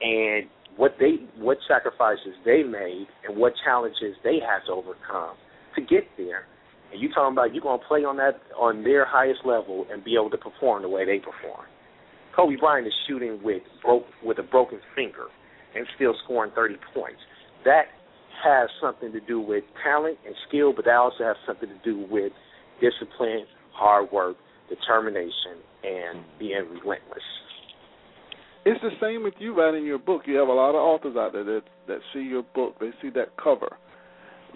and 0.00 0.46
what 0.76 0.94
they, 1.00 1.16
what 1.36 1.58
sacrifices 1.66 2.34
they 2.44 2.62
made, 2.62 3.06
and 3.26 3.36
what 3.36 3.54
challenges 3.64 4.14
they 4.22 4.38
had 4.38 4.66
to 4.66 4.72
overcome 4.72 5.34
to 5.74 5.80
get 5.80 6.04
there? 6.16 6.46
And 6.92 7.00
you 7.00 7.08
talking 7.12 7.32
about 7.32 7.54
you're 7.54 7.62
gonna 7.62 7.82
play 7.86 8.04
on 8.04 8.16
that 8.16 8.40
on 8.56 8.82
their 8.82 9.04
highest 9.04 9.40
level 9.44 9.86
and 9.90 10.02
be 10.02 10.14
able 10.14 10.30
to 10.30 10.38
perform 10.38 10.82
the 10.82 10.88
way 10.88 11.04
they 11.04 11.18
perform. 11.18 11.66
Kobe 12.34 12.56
Bryant 12.56 12.86
is 12.86 12.94
shooting 13.06 13.40
with 13.42 13.62
broke 13.82 14.06
with 14.24 14.38
a 14.38 14.42
broken 14.42 14.80
finger 14.94 15.26
and 15.74 15.86
still 15.96 16.14
scoring 16.24 16.52
30 16.54 16.76
points. 16.94 17.20
That 17.64 17.86
has 18.42 18.68
something 18.80 19.12
to 19.12 19.20
do 19.20 19.40
with 19.40 19.64
talent 19.84 20.18
and 20.26 20.34
skill, 20.48 20.72
but 20.74 20.84
that 20.84 20.94
also 20.94 21.24
has 21.24 21.36
something 21.46 21.68
to 21.68 21.78
do 21.84 22.06
with 22.10 22.32
discipline, 22.80 23.44
hard 23.72 24.10
work, 24.10 24.36
determination, 24.68 25.60
and 25.84 26.24
being 26.38 26.64
relentless. 26.70 27.22
It's 28.64 28.80
the 28.82 28.90
same 29.00 29.22
with 29.22 29.34
you 29.38 29.56
writing 29.56 29.86
your 29.86 29.98
book. 29.98 30.22
You 30.26 30.36
have 30.36 30.48
a 30.48 30.52
lot 30.52 30.70
of 30.70 30.76
authors 30.76 31.16
out 31.16 31.32
there 31.32 31.44
that 31.44 31.62
that 31.88 31.98
see 32.12 32.20
your 32.20 32.42
book. 32.54 32.76
They 32.78 32.90
see 33.00 33.10
that 33.10 33.36
cover. 33.42 33.76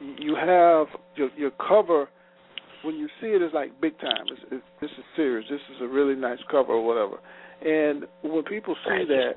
You 0.00 0.34
have 0.34 0.88
your 1.16 1.30
your 1.36 1.50
cover. 1.52 2.08
When 2.84 2.96
you 2.96 3.08
see 3.20 3.28
it, 3.28 3.42
it's 3.42 3.54
like 3.54 3.80
big 3.80 3.98
time. 3.98 4.26
It's, 4.30 4.40
it's, 4.50 4.64
this 4.80 4.90
is 4.90 5.04
serious. 5.16 5.46
This 5.50 5.60
is 5.74 5.82
a 5.82 5.88
really 5.88 6.14
nice 6.14 6.38
cover 6.50 6.72
or 6.72 6.84
whatever. 6.84 7.18
And 7.64 8.04
when 8.22 8.44
people 8.44 8.76
see 8.84 9.04
that, 9.08 9.32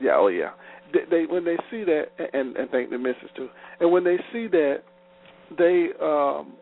yeah, 0.00 0.12
oh 0.14 0.28
yeah, 0.28 0.50
they, 0.92 1.00
they 1.10 1.26
when 1.26 1.44
they 1.44 1.56
see 1.70 1.84
that, 1.84 2.04
and 2.32 2.56
and 2.56 2.70
thank 2.70 2.90
the 2.90 2.98
missus 2.98 3.30
too. 3.36 3.48
And 3.80 3.90
when 3.90 4.04
they 4.04 4.16
see 4.32 4.46
that, 4.48 4.82
they 5.58 5.88
um 6.00 6.54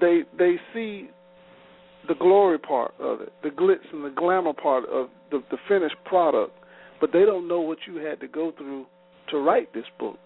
they 0.00 0.22
they 0.38 0.56
see 0.74 1.08
the 2.08 2.14
glory 2.14 2.58
part 2.58 2.94
of 3.00 3.20
it, 3.20 3.32
the 3.42 3.48
glitz 3.48 3.92
and 3.92 4.04
the 4.04 4.10
glamour 4.10 4.52
part 4.52 4.84
of 4.88 5.08
the, 5.30 5.42
the 5.50 5.56
finished 5.68 5.96
product, 6.04 6.52
but 7.00 7.12
they 7.12 7.24
don't 7.24 7.48
know 7.48 7.60
what 7.60 7.78
you 7.86 7.96
had 7.96 8.20
to 8.20 8.28
go 8.28 8.52
through 8.56 8.86
to 9.30 9.38
write 9.38 9.72
this 9.74 9.84
book. 9.98 10.18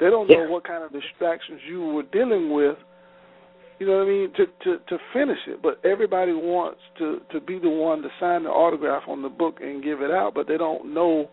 They 0.00 0.06
don't 0.06 0.28
know 0.28 0.46
what 0.48 0.66
kind 0.66 0.82
of 0.82 0.92
distractions 0.92 1.60
you 1.68 1.80
were 1.80 2.02
dealing 2.02 2.52
with. 2.52 2.76
You 3.78 3.86
know 3.86 3.98
what 3.98 4.06
I 4.06 4.08
mean 4.08 4.32
to 4.36 4.46
to 4.64 4.78
to 4.88 4.98
finish 5.12 5.38
it, 5.46 5.60
but 5.62 5.84
everybody 5.84 6.32
wants 6.32 6.80
to 6.98 7.20
to 7.32 7.40
be 7.40 7.58
the 7.58 7.68
one 7.68 8.00
to 8.02 8.08
sign 8.18 8.44
the 8.44 8.48
autograph 8.48 9.02
on 9.06 9.22
the 9.22 9.28
book 9.28 9.56
and 9.60 9.84
give 9.84 10.00
it 10.00 10.10
out, 10.10 10.32
but 10.34 10.48
they 10.48 10.56
don't 10.56 10.94
know 10.94 11.28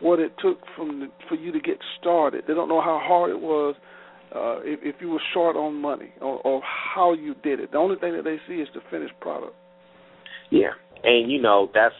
what 0.00 0.18
it 0.18 0.32
took 0.42 0.58
from 0.76 1.00
the, 1.00 1.06
for 1.28 1.36
you 1.36 1.52
to 1.52 1.60
get 1.60 1.78
started. 2.00 2.44
They 2.46 2.54
don't 2.54 2.68
know 2.68 2.80
how 2.80 3.00
hard 3.02 3.30
it 3.30 3.40
was 3.40 3.74
uh, 4.34 4.58
if, 4.62 4.80
if 4.82 5.00
you 5.00 5.10
were 5.10 5.22
short 5.32 5.56
on 5.56 5.80
money 5.80 6.12
or, 6.20 6.40
or 6.42 6.62
how 6.94 7.12
you 7.14 7.34
did 7.42 7.60
it. 7.60 7.72
The 7.72 7.78
only 7.78 7.96
thing 7.96 8.12
that 8.14 8.24
they 8.24 8.36
see 8.48 8.60
is 8.60 8.68
the 8.74 8.80
finished 8.90 9.14
product. 9.20 9.54
Yeah, 10.50 10.70
and 11.04 11.30
you 11.30 11.40
know 11.40 11.70
that's 11.74 11.94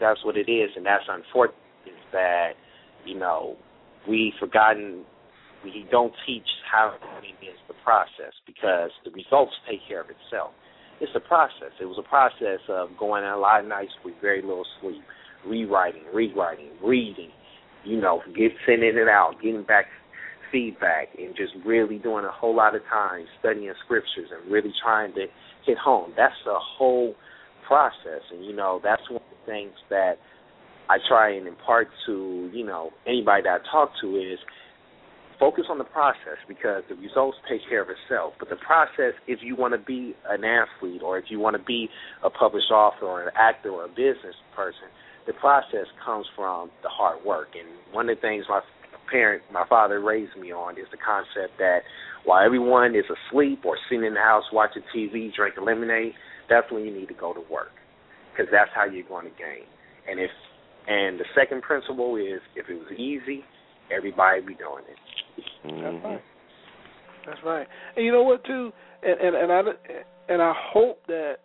that's 0.00 0.24
what 0.24 0.36
it 0.36 0.50
is, 0.50 0.70
and 0.76 0.86
that's 0.86 1.04
unfortunate 1.08 1.54
that 2.12 2.52
you 3.04 3.18
know 3.18 3.56
we 4.08 4.32
forgotten 4.40 5.04
we 5.64 5.86
don't 5.90 6.12
teach 6.26 6.46
how 6.70 6.96
it 7.22 7.44
is 7.44 7.58
process 7.88 8.36
because 8.44 8.90
the 9.06 9.10
results 9.12 9.52
take 9.64 9.80
care 9.88 10.02
of 10.02 10.08
itself. 10.12 10.52
It's 11.00 11.12
a 11.16 11.20
process. 11.20 11.72
It 11.80 11.86
was 11.86 11.96
a 11.96 12.06
process 12.06 12.60
of 12.68 12.90
going 12.98 13.24
out 13.24 13.38
a 13.38 13.40
lot 13.40 13.60
of 13.60 13.66
nights 13.66 13.92
with 14.04 14.12
very 14.20 14.42
little 14.42 14.66
sleep, 14.82 15.00
rewriting, 15.46 16.02
rewriting, 16.12 16.68
reading, 16.84 17.30
you 17.84 17.98
know, 17.98 18.20
get 18.36 18.52
sending 18.66 18.98
it 18.98 19.08
out, 19.08 19.36
getting 19.42 19.62
back 19.62 19.86
feedback, 20.52 21.08
and 21.16 21.34
just 21.34 21.52
really 21.64 21.96
doing 21.96 22.26
a 22.26 22.30
whole 22.30 22.54
lot 22.54 22.74
of 22.74 22.82
time 22.92 23.24
studying 23.40 23.72
scriptures 23.84 24.28
and 24.36 24.52
really 24.52 24.72
trying 24.82 25.14
to 25.14 25.24
hit 25.64 25.78
home. 25.78 26.12
That's 26.14 26.34
a 26.46 26.58
whole 26.60 27.14
process, 27.66 28.20
and 28.32 28.44
you 28.44 28.54
know 28.54 28.80
that's 28.84 29.08
one 29.08 29.22
of 29.22 29.32
the 29.46 29.50
things 29.50 29.72
that 29.88 30.16
I 30.90 30.98
try 31.08 31.36
and 31.36 31.46
impart 31.46 31.88
to 32.04 32.50
you 32.52 32.66
know 32.66 32.90
anybody 33.06 33.44
that 33.44 33.60
I 33.62 33.70
talk 33.72 33.92
to 34.02 34.16
is 34.16 34.38
focus 35.38 35.64
on 35.70 35.78
the 35.78 35.84
process 35.84 36.38
because 36.46 36.82
the 36.88 36.96
results 36.96 37.38
take 37.48 37.60
care 37.68 37.82
of 37.82 37.88
itself. 37.88 38.34
But 38.38 38.48
the 38.48 38.56
process, 38.56 39.14
if 39.26 39.40
you 39.42 39.56
want 39.56 39.74
to 39.74 39.78
be 39.78 40.14
an 40.28 40.44
athlete 40.44 41.02
or 41.02 41.18
if 41.18 41.26
you 41.28 41.38
want 41.38 41.56
to 41.56 41.62
be 41.62 41.88
a 42.24 42.30
published 42.30 42.70
author 42.70 43.06
or 43.06 43.22
an 43.22 43.30
actor 43.38 43.70
or 43.70 43.84
a 43.84 43.88
business 43.88 44.34
person, 44.54 44.90
the 45.26 45.32
process 45.34 45.86
comes 46.04 46.26
from 46.34 46.70
the 46.82 46.88
hard 46.88 47.24
work. 47.24 47.48
And 47.54 47.68
one 47.94 48.08
of 48.08 48.16
the 48.16 48.20
things 48.20 48.46
my 48.48 48.60
parent, 49.10 49.42
my 49.52 49.64
father 49.68 50.00
raised 50.00 50.36
me 50.36 50.52
on 50.52 50.78
is 50.78 50.86
the 50.90 50.98
concept 50.98 51.58
that 51.58 51.80
while 52.24 52.44
everyone 52.44 52.94
is 52.94 53.04
asleep 53.06 53.64
or 53.64 53.76
sitting 53.88 54.04
in 54.04 54.14
the 54.14 54.20
house 54.20 54.44
watching 54.52 54.82
TV, 54.94 55.34
drinking 55.34 55.64
lemonade, 55.64 56.12
that's 56.48 56.70
when 56.72 56.84
you 56.84 56.92
need 56.92 57.08
to 57.08 57.14
go 57.14 57.32
to 57.32 57.40
work 57.50 57.72
because 58.32 58.50
that's 58.50 58.70
how 58.74 58.84
you're 58.84 59.06
going 59.06 59.24
to 59.24 59.36
gain. 59.38 59.66
And 60.08 60.18
if 60.20 60.30
and 60.88 61.20
the 61.20 61.24
second 61.36 61.60
principle 61.62 62.16
is 62.16 62.40
if 62.56 62.68
it 62.70 62.74
was 62.74 62.92
easy, 62.96 63.44
everybody 63.94 64.40
be 64.40 64.54
doing 64.54 64.84
it. 64.88 64.98
That's 65.64 66.04
right. 66.04 66.22
That's 67.26 67.40
right. 67.44 67.66
And 67.96 68.04
you 68.04 68.12
know 68.12 68.22
what 68.22 68.44
too, 68.44 68.72
and 69.02 69.20
and 69.20 69.36
and 69.36 69.52
I 69.52 69.60
and 70.28 70.42
I 70.42 70.52
hope 70.72 71.00
that 71.06 71.36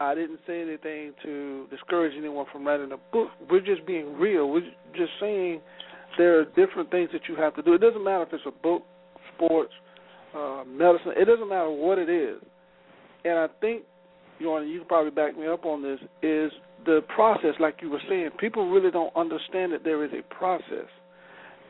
I 0.00 0.14
didn't 0.14 0.40
say 0.46 0.60
anything 0.60 1.12
to 1.22 1.66
discourage 1.70 2.12
anyone 2.16 2.46
from 2.52 2.66
writing 2.66 2.92
a 2.92 2.98
book. 3.12 3.30
We're 3.50 3.60
just 3.60 3.86
being 3.86 4.18
real. 4.18 4.50
We're 4.50 4.60
just 4.94 5.12
saying 5.20 5.60
there 6.18 6.40
are 6.40 6.44
different 6.44 6.90
things 6.90 7.10
that 7.12 7.22
you 7.28 7.36
have 7.36 7.54
to 7.56 7.62
do. 7.62 7.74
It 7.74 7.80
doesn't 7.80 8.04
matter 8.04 8.24
if 8.24 8.32
it's 8.32 8.42
a 8.46 8.62
book, 8.62 8.82
sports, 9.34 9.72
uh, 10.34 10.64
medicine. 10.66 11.12
It 11.16 11.24
doesn't 11.24 11.48
matter 11.48 11.70
what 11.70 11.98
it 11.98 12.10
is. 12.10 12.42
And 13.24 13.38
I 13.38 13.46
think, 13.60 13.82
you 14.38 14.46
know, 14.46 14.56
and 14.58 14.70
you 14.70 14.80
can 14.80 14.88
probably 14.88 15.10
back 15.10 15.36
me 15.36 15.46
up 15.46 15.64
on 15.64 15.82
this, 15.82 15.98
is 16.22 16.52
the 16.84 17.00
process, 17.14 17.54
like 17.58 17.76
you 17.80 17.90
were 17.90 18.02
saying. 18.08 18.30
People 18.38 18.70
really 18.70 18.90
don't 18.90 19.14
understand 19.16 19.72
that 19.72 19.82
there 19.82 20.04
is 20.04 20.10
a 20.12 20.22
process. 20.34 20.88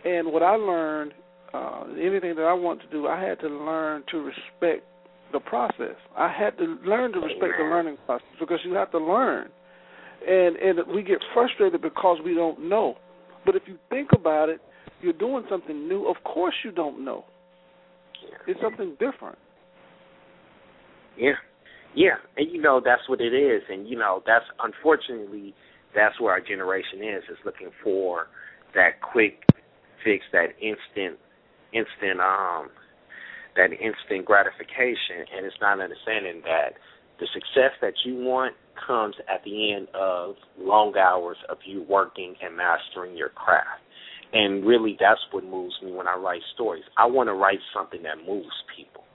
And 0.07 0.33
what 0.33 0.43
I 0.43 0.55
learned, 0.55 1.15
uh, 1.53 1.85
anything 2.01 2.37
that 2.37 2.45
I 2.45 2.53
want 2.53 2.81
to 2.83 2.87
do, 2.91 3.09
I 3.09 3.21
had 3.21 3.41
to 3.41 3.49
learn 3.49 4.05
to 4.13 4.19
respect 4.19 4.87
the 5.33 5.41
process. 5.41 5.97
I 6.17 6.33
had 6.33 6.57
to 6.59 6.79
learn 6.87 7.13
to 7.13 7.19
respect 7.19 7.55
the 7.59 7.65
learning 7.65 7.97
process 8.07 8.27
because 8.39 8.61
you 8.65 8.75
have 8.75 8.93
to 8.93 8.99
learn. 8.99 9.49
And 10.27 10.57
and 10.57 10.79
we 10.95 11.03
get 11.03 11.19
frustrated 11.35 11.83
because 11.83 12.19
we 12.25 12.35
don't 12.35 12.69
know. 12.69 12.97
But 13.45 13.57
if 13.57 13.63
you 13.67 13.79
think 13.91 14.11
about 14.15 14.49
it, 14.49 14.61
you're 15.03 15.13
doing 15.13 15.45
something 15.51 15.89
new. 15.89 16.09
Of 16.09 16.17
course 16.25 16.55
you 16.65 16.71
don't 16.71 17.05
know. 17.05 17.25
It's 18.47 18.61
something 18.61 18.93
different. 18.93 19.39
Yeah, 21.19 21.33
yeah, 21.95 22.17
and 22.37 22.51
you 22.51 22.61
know 22.61 22.81
that's 22.85 23.09
what 23.09 23.21
it 23.21 23.35
is, 23.35 23.63
and 23.69 23.89
you 23.89 23.99
know 23.99 24.23
that's 24.25 24.45
unfortunately 24.63 25.55
that's 25.95 26.21
where 26.21 26.33
our 26.33 26.41
generation 26.41 27.01
is 27.03 27.25
is 27.31 27.39
looking 27.45 27.71
for 27.83 28.29
that 28.75 29.01
quick 29.01 29.43
fix, 30.05 30.24
that 30.32 30.55
instant, 30.61 31.18
instant, 31.72 32.20
um, 32.20 32.68
that 33.57 33.72
instant 33.72 34.24
gratification, 34.24 35.24
and 35.34 35.47
it's 35.47 35.57
not 35.61 35.80
understanding 35.80 36.42
that 36.44 36.76
the 37.18 37.26
success 37.32 37.72
that 37.80 37.94
you 38.05 38.16
want 38.16 38.55
comes 38.86 39.14
at 39.32 39.42
the 39.44 39.72
end 39.72 39.88
of 39.94 40.36
long 40.59 40.94
hours 40.99 41.38
of 41.49 41.57
you 41.64 41.82
working 41.88 42.34
and 42.42 42.57
mastering 42.57 43.16
your 43.16 43.30
craft. 43.30 43.80
And 44.32 44.66
really, 44.66 44.97
that's 45.01 45.20
what 45.30 45.44
moves 45.44 45.74
me 45.82 45.92
when 45.92 46.07
I 46.07 46.16
write 46.16 46.42
stories. 46.55 46.84
I 46.99 47.07
want 47.07 47.28
to 47.28 47.32
write 47.32 47.61
something 47.72 48.03
that 48.03 48.18
moves 48.26 48.53
people 48.76 49.06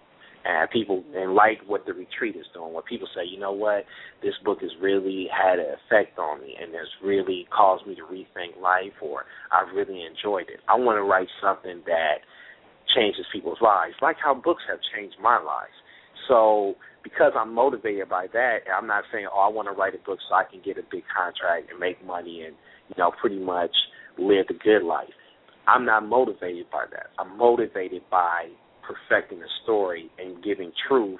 and 0.45 0.69
people 0.71 1.03
and 1.15 1.33
like 1.33 1.59
what 1.67 1.85
the 1.85 1.93
retreat 1.93 2.35
is 2.35 2.45
doing. 2.53 2.73
Where 2.73 2.83
people 2.83 3.07
say, 3.15 3.21
you 3.25 3.39
know 3.39 3.51
what, 3.51 3.85
this 4.23 4.33
book 4.43 4.61
has 4.61 4.71
really 4.81 5.27
had 5.31 5.59
an 5.59 5.75
effect 5.77 6.17
on 6.17 6.41
me, 6.41 6.55
and 6.61 6.73
has 6.73 6.87
really 7.03 7.47
caused 7.55 7.85
me 7.85 7.95
to 7.95 8.03
rethink 8.03 8.59
life, 8.61 8.95
or 9.01 9.25
I've 9.51 9.75
really 9.75 10.03
enjoyed 10.03 10.49
it. 10.49 10.59
I 10.67 10.75
want 10.75 10.97
to 10.97 11.03
write 11.03 11.27
something 11.41 11.81
that 11.85 12.25
changes 12.95 13.25
people's 13.31 13.61
lives, 13.61 13.93
like 14.01 14.17
how 14.23 14.33
books 14.33 14.63
have 14.69 14.79
changed 14.95 15.15
my 15.21 15.37
life. 15.37 15.73
So 16.27 16.75
because 17.03 17.33
I'm 17.35 17.53
motivated 17.53 18.09
by 18.09 18.27
that, 18.33 18.59
I'm 18.75 18.87
not 18.87 19.03
saying, 19.11 19.27
oh, 19.31 19.39
I 19.39 19.49
want 19.49 19.67
to 19.67 19.73
write 19.73 19.95
a 19.95 20.05
book 20.05 20.19
so 20.29 20.35
I 20.35 20.43
can 20.49 20.61
get 20.63 20.77
a 20.77 20.83
big 20.91 21.03
contract 21.15 21.71
and 21.71 21.79
make 21.79 22.03
money 22.05 22.43
and 22.45 22.55
you 22.89 22.95
know 22.97 23.11
pretty 23.19 23.39
much 23.39 23.71
live 24.17 24.47
the 24.47 24.53
good 24.53 24.83
life. 24.83 25.09
I'm 25.67 25.85
not 25.85 26.05
motivated 26.05 26.69
by 26.71 26.85
that. 26.91 27.07
I'm 27.19 27.37
motivated 27.37 28.01
by 28.09 28.49
perfecting 28.81 29.39
the 29.39 29.49
story 29.63 30.09
and 30.19 30.43
giving 30.43 30.71
truth 30.87 31.19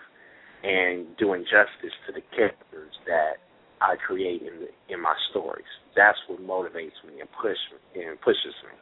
and 0.64 1.06
doing 1.18 1.44
justice 1.44 1.96
to 2.08 2.14
the 2.14 2.22
characters 2.36 2.94
that 3.08 3.42
I 3.82 3.96
create 3.96 4.42
in 4.42 4.62
the, 4.62 4.94
in 4.94 5.02
my 5.02 5.16
stories. 5.32 5.66
That's 5.96 6.18
what 6.28 6.40
motivates 6.40 6.98
me 7.06 7.20
and 7.20 7.30
push 7.42 7.58
and 7.96 8.20
pushes 8.22 8.56
me, 8.64 8.78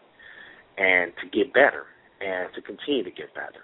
and 0.77 1.11
to 1.21 1.29
get 1.29 1.53
better 1.53 1.85
and 2.19 2.53
to 2.53 2.61
continue 2.61 3.03
to 3.03 3.11
get 3.11 3.33
better. 3.33 3.63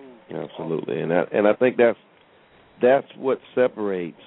Mm-hmm. 0.00 0.36
Absolutely, 0.36 1.00
and 1.00 1.10
that, 1.10 1.32
and 1.32 1.48
I 1.48 1.54
think 1.54 1.76
that's 1.76 1.98
that's 2.80 3.06
what 3.16 3.38
separates 3.54 4.20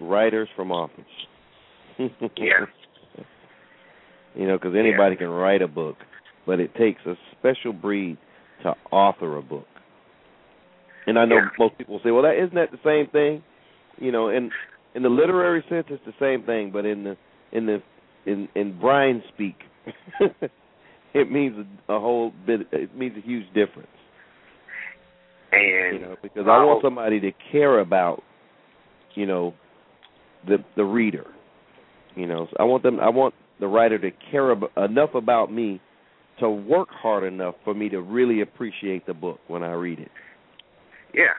writers 0.00 0.48
from 0.54 0.70
authors. 0.70 1.06
yeah. 1.98 2.66
You 4.34 4.46
know, 4.46 4.56
because 4.56 4.74
anybody 4.78 5.14
yeah. 5.14 5.26
can 5.26 5.28
write 5.28 5.62
a 5.62 5.68
book, 5.68 5.96
but 6.48 6.60
it 6.60 6.74
takes 6.76 7.02
a 7.04 7.14
special 7.38 7.74
breed 7.74 8.16
to 8.62 8.72
author 8.90 9.36
a 9.36 9.42
book. 9.42 9.66
And 11.06 11.18
I 11.18 11.26
know 11.26 11.36
yeah. 11.36 11.48
most 11.58 11.76
people 11.76 12.00
say, 12.02 12.10
"Well, 12.10 12.22
that 12.22 12.42
isn't 12.42 12.54
that 12.54 12.70
the 12.72 12.78
same 12.82 13.08
thing?" 13.12 13.44
You 13.98 14.10
know, 14.10 14.30
in 14.30 14.50
in 14.94 15.02
the 15.02 15.10
literary 15.10 15.62
sense, 15.68 15.86
it's 15.90 16.04
the 16.06 16.14
same 16.18 16.44
thing, 16.44 16.70
but 16.72 16.86
in 16.86 17.04
the 17.04 17.16
in 17.52 17.66
the 17.66 17.82
in 18.26 18.48
in 18.54 18.80
Brian 18.80 19.22
speak, 19.32 19.56
it 21.14 21.30
means 21.30 21.66
a, 21.88 21.92
a 21.92 22.00
whole 22.00 22.32
bit. 22.46 22.60
It 22.72 22.96
means 22.96 23.16
a 23.16 23.26
huge 23.26 23.46
difference. 23.48 23.88
And 25.52 26.00
you 26.00 26.00
know, 26.00 26.16
because 26.22 26.46
I 26.46 26.64
want 26.64 26.82
somebody 26.82 27.20
to 27.20 27.30
care 27.52 27.78
about, 27.80 28.22
you 29.14 29.26
know, 29.26 29.52
the 30.46 30.58
the 30.76 30.84
reader. 30.84 31.26
You 32.16 32.26
know, 32.26 32.48
so 32.50 32.56
I 32.58 32.64
want 32.64 32.82
them. 32.82 33.00
I 33.00 33.10
want 33.10 33.34
the 33.60 33.66
writer 33.66 33.98
to 33.98 34.10
care 34.30 34.52
ab- 34.52 34.70
enough 34.76 35.14
about 35.14 35.52
me 35.52 35.80
to 36.40 36.48
work 36.48 36.88
hard 36.90 37.24
enough 37.24 37.54
for 37.64 37.74
me 37.74 37.88
to 37.88 38.00
really 38.00 38.40
appreciate 38.40 39.06
the 39.06 39.14
book 39.14 39.40
when 39.48 39.62
I 39.62 39.72
read 39.72 39.98
it. 39.98 40.10
Yeah, 41.14 41.34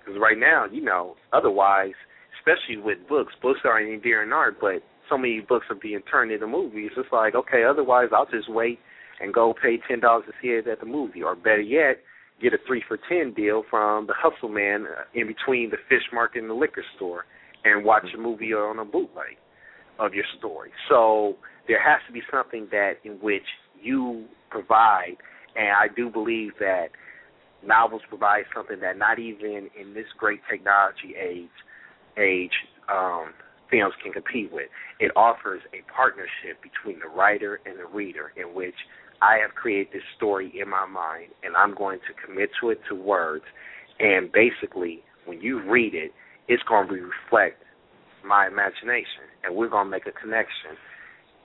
because 0.00 0.20
right 0.20 0.38
now, 0.38 0.66
you 0.70 0.82
know, 0.82 1.16
otherwise, 1.32 1.92
especially 2.38 2.76
with 2.82 2.98
books, 3.08 3.34
books 3.42 3.60
are 3.64 3.78
an 3.78 3.92
endearing 3.92 4.32
art, 4.32 4.56
but 4.60 4.82
so 5.08 5.18
many 5.18 5.40
books 5.40 5.66
are 5.70 5.76
being 5.76 6.00
turned 6.10 6.32
into 6.32 6.46
movies. 6.46 6.90
It's 6.96 7.08
like, 7.12 7.34
okay, 7.34 7.64
otherwise, 7.68 8.08
I'll 8.12 8.26
just 8.26 8.50
wait 8.50 8.78
and 9.20 9.32
go 9.32 9.54
pay 9.60 9.78
ten 9.88 10.00
dollars 10.00 10.24
to 10.26 10.32
see 10.42 10.48
it 10.48 10.66
at 10.66 10.80
the 10.80 10.86
movie, 10.86 11.22
or 11.22 11.34
better 11.36 11.60
yet, 11.60 11.98
get 12.42 12.52
a 12.52 12.58
three 12.66 12.82
for 12.86 12.98
ten 13.08 13.32
deal 13.34 13.62
from 13.70 14.06
the 14.06 14.14
hustle 14.16 14.48
man 14.48 14.86
uh, 14.86 15.02
in 15.14 15.26
between 15.26 15.70
the 15.70 15.78
fish 15.88 16.02
market 16.12 16.40
and 16.40 16.50
the 16.50 16.54
liquor 16.54 16.84
store, 16.96 17.24
and 17.64 17.84
watch 17.84 18.04
a 18.14 18.18
movie 18.18 18.52
on 18.52 18.78
a 18.78 18.84
bootleg 18.84 19.36
of 19.98 20.14
your 20.14 20.24
story. 20.38 20.70
So 20.88 21.36
there 21.68 21.82
has 21.82 22.00
to 22.06 22.12
be 22.12 22.22
something 22.30 22.68
that 22.70 22.94
in 23.04 23.12
which 23.12 23.46
you 23.86 24.24
provide, 24.50 25.16
and 25.54 25.68
I 25.68 25.86
do 25.94 26.10
believe 26.10 26.52
that 26.60 26.88
novels 27.64 28.02
provide 28.08 28.44
something 28.54 28.80
that 28.80 28.98
not 28.98 29.18
even 29.18 29.68
in 29.80 29.94
this 29.94 30.06
great 30.18 30.40
technology 30.50 31.14
age 31.18 31.48
age 32.18 32.52
um, 32.88 33.32
films 33.70 33.94
can 34.02 34.12
compete 34.12 34.52
with. 34.52 34.68
It 35.00 35.12
offers 35.16 35.60
a 35.72 35.82
partnership 35.92 36.62
between 36.62 37.00
the 37.00 37.08
writer 37.08 37.60
and 37.66 37.78
the 37.78 37.86
reader 37.86 38.32
in 38.36 38.54
which 38.54 38.74
I 39.20 39.38
have 39.42 39.54
created 39.54 39.88
this 39.92 40.02
story 40.16 40.52
in 40.60 40.68
my 40.68 40.86
mind 40.86 41.32
and 41.42 41.56
I'm 41.56 41.74
going 41.74 41.98
to 42.00 42.26
commit 42.26 42.50
to 42.60 42.70
it 42.70 42.80
to 42.88 42.94
words 42.94 43.44
and 43.98 44.30
basically 44.32 45.02
when 45.24 45.40
you 45.40 45.62
read 45.68 45.94
it 45.94 46.12
it's 46.48 46.62
going 46.64 46.88
to 46.88 46.94
reflect 46.94 47.62
my 48.24 48.46
imagination 48.46 49.24
and 49.44 49.56
we're 49.56 49.68
going 49.68 49.86
to 49.86 49.90
make 49.90 50.06
a 50.06 50.12
connection 50.12 50.76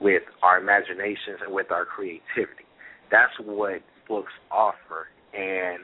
with 0.02 0.22
our 0.42 0.58
imaginations 0.58 1.38
and 1.44 1.54
with 1.54 1.70
our 1.70 1.84
creativity. 1.84 2.66
That's 3.10 3.32
what 3.40 3.82
books 4.08 4.32
offer 4.50 5.06
and 5.34 5.78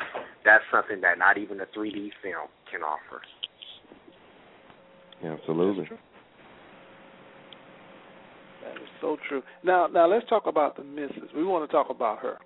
that's 0.44 0.64
something 0.70 1.00
that 1.00 1.18
not 1.18 1.38
even 1.38 1.60
a 1.60 1.66
3D 1.66 2.10
film 2.22 2.48
can 2.70 2.82
offer. 2.82 3.22
Absolutely. 5.24 5.88
That 8.64 8.72
is 8.72 8.88
so 9.00 9.16
true. 9.28 9.42
Now, 9.64 9.86
now 9.86 10.06
let's 10.06 10.28
talk 10.28 10.44
about 10.46 10.76
the 10.76 10.84
missus. 10.84 11.30
We 11.34 11.44
want 11.44 11.68
to 11.68 11.72
talk 11.74 11.88
about 11.90 12.18
her. 12.20 12.36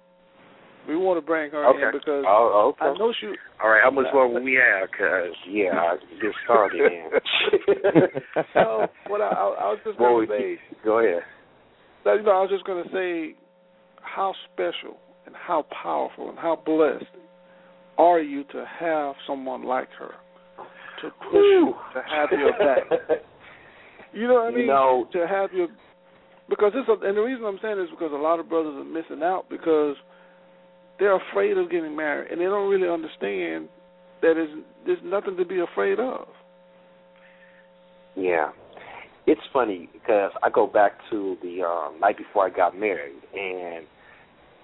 We 0.88 0.96
want 0.96 1.16
to 1.18 1.24
bring 1.24 1.50
her 1.52 1.64
okay. 1.66 1.82
in 1.82 1.92
because 1.92 2.24
oh, 2.26 2.72
okay. 2.74 2.86
I 2.86 2.98
know 2.98 3.12
she. 3.20 3.26
All 3.62 3.70
right, 3.70 3.82
how 3.84 3.90
much 3.90 4.06
more 4.12 4.26
will 4.26 4.42
we 4.42 4.54
have? 4.54 4.88
Because 4.90 5.32
yeah, 5.48 5.70
I 5.74 5.96
get 6.20 6.32
started. 6.44 6.80
so 8.52 8.86
what 9.06 9.20
I, 9.20 9.28
I, 9.28 9.30
I 9.30 9.66
was 9.70 9.78
just 9.84 9.96
going 9.96 10.26
to 10.26 10.32
say. 10.32 10.58
Go 10.84 10.98
ahead. 10.98 11.22
That, 12.04 12.16
you 12.16 12.22
know, 12.22 12.32
I 12.32 12.40
was 12.42 12.50
just 12.50 12.64
going 12.64 12.82
to 12.82 12.90
say 12.90 13.36
how 14.00 14.34
special 14.52 14.96
and 15.26 15.34
how 15.34 15.66
powerful 15.82 16.28
and 16.28 16.38
how 16.38 16.60
blessed 16.64 17.04
are 17.98 18.20
you 18.20 18.44
to 18.44 18.64
have 18.80 19.14
someone 19.26 19.64
like 19.64 19.88
her 19.98 20.14
to 21.02 21.10
push 21.10 21.32
Woo. 21.32 21.40
you 21.40 21.74
to 21.94 22.02
have 22.08 22.30
your 22.32 22.52
back. 22.52 23.20
you 24.12 24.26
know 24.26 24.34
what 24.34 24.44
I 24.44 24.50
mean? 24.50 24.60
You 24.60 24.66
know, 24.66 25.06
to 25.12 25.26
have 25.26 25.52
your 25.52 25.68
because 26.48 26.72
a, 26.74 27.06
and 27.06 27.16
the 27.16 27.20
reason 27.20 27.44
I'm 27.44 27.58
saying 27.62 27.76
this 27.78 27.84
is 27.84 27.90
because 27.90 28.12
a 28.12 28.16
lot 28.16 28.40
of 28.40 28.48
brothers 28.48 28.74
are 28.74 28.84
missing 28.84 29.22
out 29.22 29.46
because 29.48 29.96
they're 30.98 31.18
afraid 31.30 31.56
of 31.56 31.70
getting 31.70 31.96
married 31.96 32.30
and 32.30 32.40
they 32.40 32.44
don't 32.44 32.70
really 32.70 32.88
understand 32.88 33.68
that 34.20 34.34
there's, 34.34 34.64
there's 34.86 34.98
nothing 35.04 35.36
to 35.36 35.44
be 35.44 35.60
afraid 35.60 35.98
of. 35.98 36.26
Yeah. 38.16 38.50
It's 39.26 39.40
funny 39.52 39.88
because 39.92 40.32
I 40.42 40.50
go 40.50 40.66
back 40.66 40.92
to 41.10 41.36
the 41.42 41.62
um, 41.62 42.00
night 42.00 42.18
before 42.18 42.46
I 42.46 42.50
got 42.50 42.76
married, 42.76 43.22
and 43.32 43.86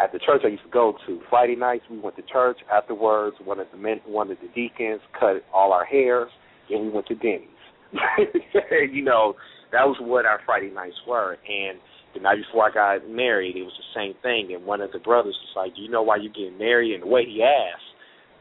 at 0.00 0.12
the 0.12 0.18
church 0.18 0.42
I 0.44 0.48
used 0.48 0.64
to 0.64 0.70
go 0.70 0.94
to, 1.06 1.20
Friday 1.30 1.54
nights 1.54 1.84
we 1.90 1.98
went 1.98 2.16
to 2.16 2.22
church. 2.22 2.58
Afterwards, 2.72 3.36
one 3.44 3.60
of 3.60 3.68
the 3.70 3.78
men, 3.78 4.00
one 4.06 4.30
of 4.30 4.38
the 4.40 4.48
deacons 4.54 5.00
cut 5.18 5.44
all 5.52 5.72
our 5.72 5.84
hairs, 5.84 6.30
and 6.70 6.86
we 6.86 6.90
went 6.90 7.06
to 7.06 7.14
Denny's. 7.14 7.48
you 8.92 9.02
know, 9.02 9.34
that 9.72 9.84
was 9.84 9.96
what 10.00 10.26
our 10.26 10.40
Friday 10.44 10.70
nights 10.70 10.96
were. 11.06 11.32
And 11.48 11.78
the 12.14 12.20
night 12.20 12.38
before 12.46 12.68
I 12.68 12.74
got 12.74 13.08
married, 13.08 13.56
it 13.56 13.62
was 13.62 13.72
the 13.76 14.00
same 14.00 14.14
thing. 14.22 14.54
And 14.54 14.64
one 14.64 14.80
of 14.80 14.92
the 14.92 14.98
brothers 14.98 15.36
was 15.40 15.52
like, 15.56 15.76
"Do 15.76 15.82
you 15.82 15.90
know 15.90 16.02
why 16.02 16.16
you're 16.16 16.32
getting 16.32 16.58
married?" 16.58 16.94
And 16.94 17.02
the 17.02 17.06
way 17.06 17.24
he 17.24 17.42
asked, 17.42 17.82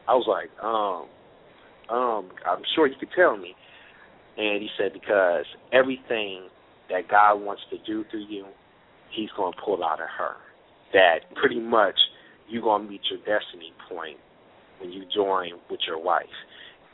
I 0.08 0.14
was 0.14 0.26
like, 0.26 0.50
"Um, 0.62 1.06
um, 1.94 2.30
I'm 2.46 2.62
sure 2.74 2.86
you 2.86 2.96
could 2.98 3.12
tell 3.14 3.36
me." 3.36 3.54
And 4.38 4.62
he 4.62 4.70
said, 4.78 4.92
"Because 4.92 5.44
everything 5.72 6.48
that 6.88 7.08
God 7.08 7.42
wants 7.42 7.62
to 7.70 7.78
do 7.78 8.04
through 8.04 8.26
you, 8.28 8.46
He's 9.10 9.30
going 9.36 9.52
to 9.52 9.60
pull 9.60 9.82
out 9.84 10.00
of 10.00 10.08
her. 10.08 10.36
That 10.92 11.34
pretty 11.34 11.60
much 11.60 11.98
you're 12.48 12.62
going 12.62 12.84
to 12.84 12.90
meet 12.90 13.00
your 13.10 13.18
destiny 13.18 13.72
point 13.88 14.18
when 14.78 14.92
you 14.92 15.04
join 15.14 15.52
with 15.68 15.80
your 15.86 15.98
wife." 15.98 16.26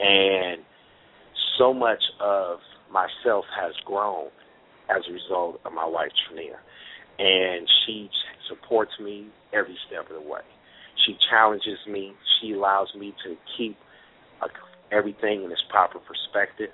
And 0.01 0.65
so 1.59 1.73
much 1.75 2.03
of 2.21 2.59
myself 2.91 3.45
has 3.61 3.75
grown 3.85 4.29
as 4.89 5.03
a 5.09 5.13
result 5.13 5.61
of 5.65 5.73
my 5.73 5.87
wife 5.87 6.11
Trania, 6.27 6.59
and 7.19 7.69
she 7.85 8.11
supports 8.49 8.93
me 9.01 9.29
every 9.53 9.77
step 9.87 10.09
of 10.11 10.15
the 10.15 10.29
way. 10.29 10.41
She 11.07 11.17
challenges 11.31 11.79
me. 11.87 12.15
She 12.41 12.53
allows 12.53 12.89
me 12.95 13.15
to 13.25 13.37
keep 13.57 13.77
everything 14.93 15.45
in 15.45 15.51
its 15.51 15.63
proper 15.71 15.99
perspective. 15.99 16.71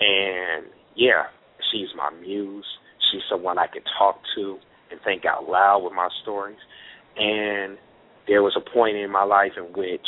And 0.00 0.66
yeah, 0.94 1.24
she's 1.70 1.88
my 1.96 2.10
muse. 2.20 2.66
She's 3.10 3.22
someone 3.30 3.58
I 3.58 3.66
can 3.66 3.82
talk 3.98 4.20
to 4.36 4.58
and 4.90 5.00
think 5.04 5.24
out 5.24 5.48
loud 5.48 5.80
with 5.84 5.92
my 5.92 6.08
stories. 6.22 6.58
And 7.16 7.78
there 8.28 8.42
was 8.42 8.56
a 8.56 8.70
point 8.70 8.96
in 8.96 9.10
my 9.10 9.24
life 9.24 9.52
in 9.56 9.72
which 9.72 10.06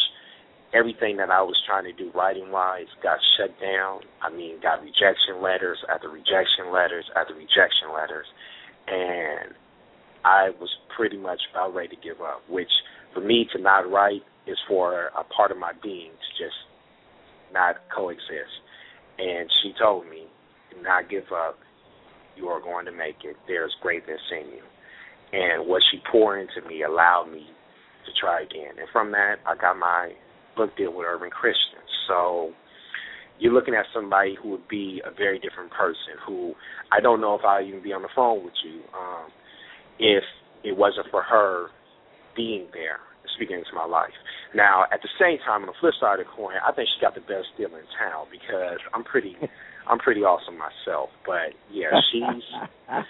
everything 0.74 1.16
that 1.16 1.30
I 1.30 1.40
was 1.42 1.56
trying 1.66 1.84
to 1.84 1.92
do 1.92 2.10
writing 2.14 2.50
wise 2.50 2.86
got 3.02 3.18
shut 3.36 3.58
down. 3.60 4.00
I 4.20 4.30
mean, 4.30 4.60
got 4.60 4.82
rejection 4.82 5.40
letters 5.42 5.78
after 5.88 6.08
rejection 6.08 6.72
letters 6.72 7.04
after 7.16 7.34
rejection 7.34 7.94
letters. 7.94 8.26
And 8.86 9.54
I 10.24 10.50
was 10.60 10.68
pretty 10.96 11.16
much 11.16 11.40
about 11.52 11.74
ready 11.74 11.96
to 11.96 12.02
give 12.02 12.20
up, 12.20 12.42
which 12.48 12.70
for 13.14 13.20
me 13.20 13.46
to 13.54 13.62
not 13.62 13.90
write 13.90 14.22
is 14.46 14.58
for 14.68 15.10
a 15.18 15.24
part 15.24 15.50
of 15.50 15.58
my 15.58 15.72
being 15.82 16.10
to 16.10 16.44
just 16.44 16.56
not 17.52 17.76
coexist. 17.94 18.60
And 19.18 19.50
she 19.62 19.72
told 19.78 20.08
me, 20.08 20.26
do 20.74 20.82
not 20.82 21.10
give 21.10 21.24
up. 21.34 21.58
You 22.36 22.46
are 22.48 22.60
going 22.60 22.86
to 22.86 22.92
make 22.92 23.16
it. 23.24 23.36
There's 23.46 23.74
greatness 23.82 24.20
in 24.30 24.48
you. 24.48 24.62
And 25.32 25.68
what 25.68 25.82
she 25.90 26.00
poured 26.10 26.40
into 26.40 26.66
me 26.68 26.82
allowed 26.82 27.28
me 27.32 27.46
to 28.06 28.12
try 28.18 28.42
again. 28.42 28.78
And 28.78 28.88
from 28.92 29.12
that, 29.12 29.36
I 29.46 29.56
got 29.56 29.76
my 29.76 30.12
book 30.56 30.76
deal 30.76 30.94
with 30.94 31.06
Urban 31.06 31.30
Christian. 31.30 31.82
So 32.06 32.52
you're 33.38 33.52
looking 33.52 33.74
at 33.74 33.86
somebody 33.94 34.36
who 34.40 34.50
would 34.50 34.68
be 34.68 35.02
a 35.04 35.10
very 35.10 35.38
different 35.38 35.70
person. 35.72 36.18
Who 36.26 36.54
I 36.92 37.00
don't 37.00 37.20
know 37.20 37.34
if 37.34 37.44
I'd 37.44 37.66
even 37.66 37.82
be 37.82 37.92
on 37.92 38.02
the 38.02 38.08
phone 38.14 38.44
with 38.44 38.54
you 38.64 38.80
um, 38.96 39.30
if 39.98 40.24
it 40.64 40.76
wasn't 40.76 41.06
for 41.10 41.22
her 41.22 41.68
being 42.36 42.66
there, 42.72 42.98
speaking 43.36 43.56
into 43.56 43.74
my 43.74 43.84
life. 43.84 44.14
Now, 44.54 44.84
at 44.92 45.02
the 45.02 45.08
same 45.20 45.38
time, 45.44 45.62
on 45.62 45.66
the 45.66 45.76
flip 45.80 45.94
side 46.00 46.20
of 46.20 46.26
the 46.26 46.32
coin, 46.32 46.56
I 46.64 46.72
think 46.72 46.88
she 46.88 47.00
got 47.00 47.14
the 47.14 47.20
best 47.20 47.52
deal 47.56 47.68
in 47.68 47.84
town 47.98 48.26
because 48.30 48.78
I'm 48.94 49.04
pretty, 49.04 49.36
I'm 49.88 49.98
pretty 49.98 50.22
awesome 50.22 50.56
myself. 50.56 51.10
But 51.26 51.52
yeah, 51.70 51.92
she's, 52.10 52.44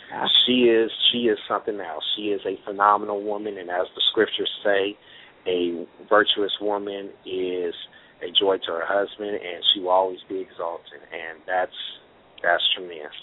she 0.47 0.66
is, 0.66 0.91
she 1.12 1.30
is 1.30 1.39
something 1.49 1.78
else. 1.80 2.05
She 2.16 2.34
is 2.34 2.41
a 2.45 2.59
phenomenal 2.64 3.22
woman, 3.22 3.57
and 3.59 3.70
as 3.70 3.86
the 3.95 4.03
scriptures 4.11 4.51
say, 4.64 4.97
a 5.47 5.86
virtuous 6.09 6.53
woman 6.61 7.11
is 7.24 7.74
a 8.22 8.30
joy 8.39 8.59
to 8.59 8.72
her 8.72 8.84
husband, 8.84 9.30
and 9.30 9.62
she 9.72 9.80
will 9.80 9.91
always 9.91 10.18
be 10.28 10.41
exalted, 10.41 11.01
and 11.12 11.39
that's 11.47 11.72
that's 12.43 12.62
tremendous. 12.74 13.14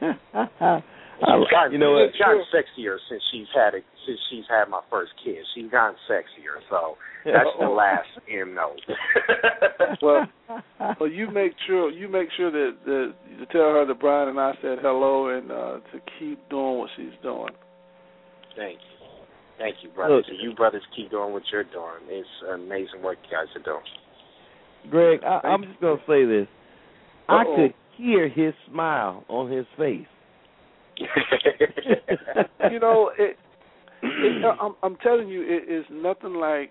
She's 1.20 1.50
gotten, 1.52 1.72
you 1.72 1.78
know 1.78 1.92
what? 1.92 2.12
she's 2.12 2.20
gotten 2.20 2.44
sexier 2.48 2.96
since 3.08 3.22
she's 3.30 3.46
had 3.54 3.74
it 3.74 3.84
since 4.06 4.18
she's 4.30 4.44
had 4.48 4.68
my 4.68 4.80
first 4.88 5.12
kid. 5.22 5.36
She's 5.54 5.70
gotten 5.70 5.96
sexier, 6.10 6.56
so 6.70 6.96
that's 7.24 7.50
the 7.60 7.68
last 7.68 8.08
M 8.30 8.54
note. 8.54 8.80
well, 10.02 10.26
well, 10.98 11.10
you 11.10 11.30
make 11.30 11.52
sure 11.66 11.90
you 11.90 12.08
make 12.08 12.28
sure 12.36 12.50
that, 12.50 12.76
that 12.86 13.14
to 13.38 13.46
tell 13.52 13.72
her 13.76 13.84
that 13.86 14.00
Brian 14.00 14.28
and 14.30 14.40
I 14.40 14.52
said 14.62 14.78
hello 14.80 15.28
and 15.36 15.52
uh 15.52 15.80
to 15.92 16.00
keep 16.18 16.40
doing 16.48 16.78
what 16.78 16.90
she's 16.96 17.12
doing. 17.22 17.52
Thank 18.56 18.78
you. 18.80 19.06
Thank 19.58 19.76
you, 19.82 19.90
brothers. 19.90 20.24
Look. 20.26 20.32
and 20.32 20.38
you 20.42 20.56
brothers 20.56 20.82
keep 20.96 21.10
doing 21.10 21.32
what 21.34 21.42
you're 21.52 21.64
doing. 21.64 22.00
It's 22.08 22.28
amazing 22.50 23.02
what 23.02 23.18
you 23.24 23.30
guys 23.30 23.48
are 23.54 23.62
doing. 23.62 23.84
Greg, 24.90 25.20
I, 25.22 25.46
I'm 25.46 25.64
just 25.64 25.78
gonna 25.80 26.00
say 26.08 26.24
this. 26.24 26.46
I 27.28 27.42
Uh-oh. 27.42 27.56
could 27.56 27.74
hear 27.98 28.28
his 28.28 28.54
smile 28.70 29.24
on 29.28 29.50
his 29.50 29.66
face. 29.76 30.06
You 32.70 32.78
know, 32.78 33.10
it, 33.18 33.36
it 34.02 34.44
I'm, 34.60 34.74
I'm 34.82 34.96
telling 34.96 35.28
you, 35.28 35.42
it 35.42 35.70
is 35.72 35.84
nothing 35.90 36.34
like 36.34 36.70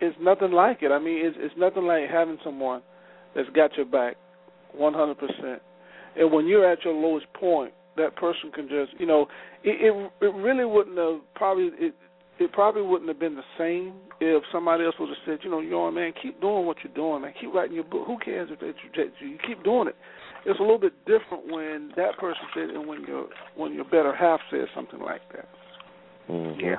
it's 0.00 0.16
nothing 0.20 0.52
like 0.52 0.82
it. 0.82 0.92
I 0.92 0.98
mean, 0.98 1.24
it's 1.24 1.36
it's 1.38 1.54
nothing 1.58 1.84
like 1.84 2.08
having 2.10 2.38
someone 2.44 2.82
that's 3.34 3.48
got 3.50 3.76
your 3.76 3.86
back 3.86 4.16
100%. 4.78 5.14
And 6.16 6.32
when 6.32 6.46
you're 6.46 6.70
at 6.70 6.84
your 6.84 6.94
lowest 6.94 7.26
point, 7.34 7.72
that 7.96 8.16
person 8.16 8.50
can 8.52 8.68
just, 8.68 8.98
you 8.98 9.06
know, 9.06 9.26
it 9.64 9.92
it, 9.92 10.12
it 10.24 10.34
really 10.34 10.64
wouldn't 10.64 10.96
have 10.98 11.20
probably 11.34 11.70
it 11.78 11.94
it 12.38 12.52
probably 12.52 12.82
wouldn't 12.82 13.08
have 13.08 13.18
been 13.18 13.34
the 13.34 13.42
same 13.58 13.94
if 14.20 14.42
somebody 14.52 14.84
else 14.84 14.94
would 14.98 15.08
have 15.08 15.18
said, 15.26 15.38
you 15.42 15.50
know, 15.50 15.60
yo, 15.60 15.90
man, 15.90 16.12
keep 16.20 16.40
doing 16.40 16.66
what 16.66 16.76
you're 16.82 16.94
doing, 16.94 17.22
man. 17.22 17.32
Keep 17.40 17.52
writing 17.54 17.74
your 17.74 17.84
book. 17.84 18.06
Who 18.06 18.18
cares 18.18 18.48
if 18.52 18.60
they 18.60 18.66
reject 18.66 19.20
you? 19.20 19.28
You 19.28 19.38
keep 19.46 19.62
doing 19.64 19.88
it. 19.88 19.96
It's 20.48 20.58
a 20.58 20.62
little 20.62 20.78
bit 20.78 20.94
different 21.04 21.46
when 21.52 21.92
that 21.96 22.16
person 22.18 22.42
said 22.54 22.70
it 22.70 22.74
and 22.74 22.88
when 22.88 23.04
your 23.04 23.26
when 23.54 23.74
your 23.74 23.84
better 23.84 24.14
half 24.14 24.40
says 24.50 24.66
something 24.74 24.98
like 25.00 25.20
that. 25.34 25.48
Mhm. 26.30 26.60
yeah. 26.60 26.76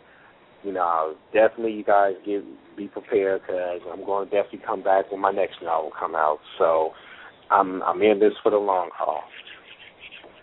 you 0.64 0.72
know, 0.72 1.14
definitely 1.32 1.72
you 1.72 1.82
guys 1.84 2.14
get 2.24 2.42
be 2.76 2.86
prepared 2.86 3.42
because 3.42 3.80
I'm 3.92 4.04
going 4.04 4.28
to 4.28 4.34
definitely 4.34 4.60
come 4.64 4.82
back 4.82 5.10
when 5.10 5.20
my 5.20 5.32
next 5.32 5.56
novel 5.62 5.90
come 5.98 6.14
out. 6.14 6.38
So 6.58 6.90
I'm 7.50 7.82
I'm 7.82 8.00
in 8.02 8.20
this 8.20 8.32
for 8.42 8.50
the 8.50 8.58
long 8.58 8.90
haul. 8.94 9.22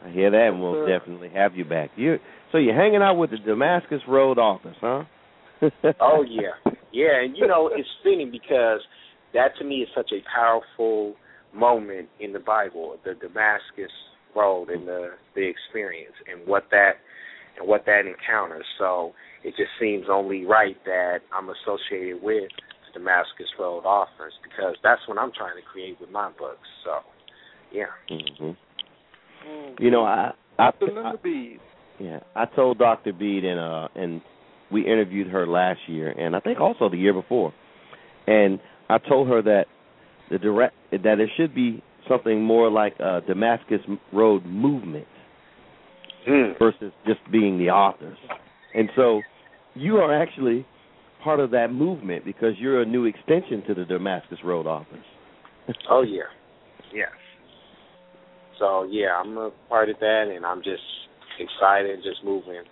I 0.05 0.11
hear 0.11 0.30
that, 0.32 0.47
and 0.49 0.61
we'll 0.61 0.73
Sure. 0.75 0.99
definitely 0.99 1.30
have 1.30 1.55
you 1.55 1.65
back. 1.65 1.91
You 1.95 2.17
so 2.51 2.57
you're 2.57 2.75
hanging 2.75 3.01
out 3.01 3.15
with 3.15 3.32
the 3.32 3.38
Damascus 3.38 4.01
Road 4.07 4.38
authors, 4.38 4.75
huh? 4.82 5.03
Oh 6.01 6.23
yeah, 6.27 6.71
yeah, 6.91 7.21
and 7.23 7.36
you 7.36 7.47
know 7.47 7.69
it's 7.73 7.88
fitting 8.03 8.30
because 8.32 8.82
that 9.34 9.49
to 9.59 9.65
me 9.65 9.77
is 9.77 9.89
such 9.95 10.11
a 10.13 10.19
powerful 10.34 11.15
moment 11.53 12.09
in 12.19 12.33
the 12.33 12.39
Bible, 12.39 12.97
the 13.03 13.13
Damascus 13.15 13.91
Road 14.35 14.69
and 14.69 14.87
the 14.87 15.11
the 15.35 15.41
experience 15.41 16.13
and 16.31 16.47
what 16.47 16.65
that 16.71 16.93
and 17.57 17.67
what 17.67 17.85
that 17.85 18.01
encounters. 18.05 18.65
So 18.77 19.13
it 19.43 19.51
just 19.57 19.71
seems 19.79 20.05
only 20.09 20.45
right 20.45 20.77
that 20.85 21.19
I'm 21.33 21.49
associated 21.49 22.21
with 22.21 22.49
the 22.93 22.99
Damascus 22.99 23.47
Road 23.59 23.81
authors 23.81 24.33
because 24.43 24.75
that's 24.83 25.01
what 25.07 25.17
I'm 25.17 25.31
trying 25.35 25.55
to 25.57 25.65
create 25.71 25.99
with 25.99 26.11
my 26.11 26.29
books. 26.37 26.67
So 26.83 26.99
yeah. 27.71 27.85
hmm 28.09 28.51
Mm. 29.47 29.79
You 29.79 29.89
know, 29.89 30.03
I, 30.03 30.33
I, 30.57 30.71
Dr. 30.71 30.99
I 30.99 31.11
Linda 31.11 31.59
yeah, 31.99 32.19
I 32.35 32.45
told 32.45 32.77
Dr. 32.77 33.13
Beed 33.13 33.45
and 33.45 33.59
uh 33.59 33.87
and 33.95 34.21
we 34.71 34.85
interviewed 34.85 35.27
her 35.27 35.47
last 35.47 35.79
year 35.87 36.09
and 36.09 36.35
I 36.35 36.39
think 36.39 36.59
also 36.59 36.89
the 36.89 36.97
year 36.97 37.13
before. 37.13 37.53
And 38.27 38.59
I 38.89 38.97
told 38.97 39.27
her 39.29 39.41
that 39.43 39.65
the 40.30 40.38
direct 40.38 40.75
that 40.91 41.19
it 41.19 41.30
should 41.38 41.53
be 41.53 41.84
something 42.07 42.41
more 42.43 42.69
like 42.69 42.93
a 42.99 43.21
Damascus 43.27 43.82
Road 44.11 44.45
movement 44.45 45.07
Mm. 46.27 46.59
versus 46.59 46.91
just 47.07 47.19
being 47.32 47.57
the 47.57 47.69
authors. 47.69 48.17
And 48.73 48.89
so 48.95 49.21
you 49.73 49.97
are 49.97 50.13
actually 50.21 50.65
part 51.23 51.39
of 51.39 51.51
that 51.51 51.71
movement 51.71 52.25
because 52.25 52.53
you're 52.57 52.82
a 52.82 52.86
new 52.86 53.05
extension 53.05 53.63
to 53.67 53.73
the 53.73 53.86
Damascus 53.86 54.38
Road 54.43 54.67
authors. 54.67 55.05
Oh 55.89 56.01
yeah, 56.01 56.30
yes. 56.93 57.09
So 58.59 58.84
yeah, 58.84 59.15
I'm 59.19 59.38
a 59.38 59.51
part 59.69 59.89
of 59.89 59.97
that, 59.99 60.32
and 60.36 60.45
I'm 60.45 60.59
just 60.59 60.84
excited, 61.39 61.99
just 62.03 62.23
moving 62.23 62.63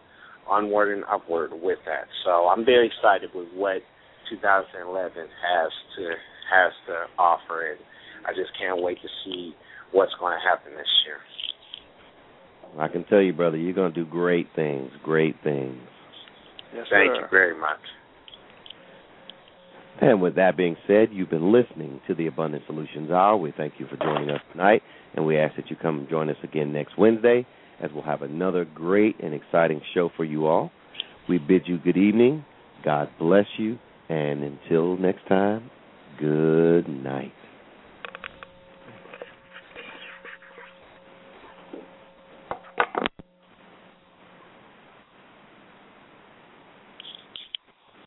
onward 0.49 0.93
and 0.93 1.03
upward 1.05 1.51
with 1.53 1.80
that. 1.86 2.05
So 2.26 2.47
I'm 2.47 2.66
very 2.66 2.88
excited 2.88 3.30
with 3.34 3.47
what 3.53 3.82
2011 4.30 5.14
has 5.16 5.72
to 5.97 6.12
has 6.50 6.74
to 6.88 7.22
offer, 7.22 7.72
and 7.72 7.80
I 8.26 8.32
just 8.32 8.52
can't 8.60 8.82
wait 8.82 8.98
to 9.02 9.10
see 9.24 9.54
what's 9.91 10.14
going 10.20 10.38
to 10.38 10.43
happen 10.48 10.74
this 10.76 10.88
year. 11.06 11.20
I 12.80 12.88
can 12.88 13.04
tell 13.06 13.22
you, 13.22 13.34
brother, 13.34 13.58
you're 13.58 13.74
going 13.74 13.93
to 13.93 14.04
do 14.04 14.10
great 14.10 14.48
things, 14.56 14.91
great 15.04 15.36
things. 15.43 15.78
Yes, 16.76 16.86
Thank 16.89 17.16
sir. 17.16 17.22
you 17.22 17.28
very 17.32 17.60
much. 17.60 17.80
And 20.00 20.22
with 20.22 20.36
that 20.36 20.56
being 20.56 20.76
said, 20.86 21.10
you've 21.12 21.30
been 21.30 21.52
listening 21.52 22.02
to 22.08 22.14
the 22.14 22.28
Abundant 22.28 22.64
Solutions 22.68 23.10
Hour. 23.10 23.38
We 23.38 23.52
thank 23.56 23.74
you 23.80 23.88
for 23.88 23.98
joining 23.98 24.30
us 24.30 24.41
tonight, 24.52 24.84
and 25.16 25.26
we 25.26 25.39
ask 25.39 25.56
that 25.56 25.72
you 25.72 25.76
come 25.76 26.00
and 26.00 26.10
join 26.10 26.30
us 26.30 26.36
again 26.43 26.72
next 26.72 26.98
Wednesday 26.98 27.48
as 27.82 27.89
we'll 27.93 28.04
have 28.04 28.22
another 28.22 28.66
great 28.66 29.16
and 29.22 29.34
exciting 29.34 29.82
show 29.93 30.10
for 30.16 30.24
you 30.24 30.45
all. 30.45 30.72
We 31.28 31.39
bid 31.39 31.64
you 31.66 31.78
good 31.78 31.98
evening. 31.98 32.45
God 32.84 33.10
bless 33.20 33.45
you, 33.58 33.80
and 34.10 34.43
until 34.43 34.98
next 34.98 35.28
time, 35.28 35.70
good 36.20 36.88
night. 36.89 37.34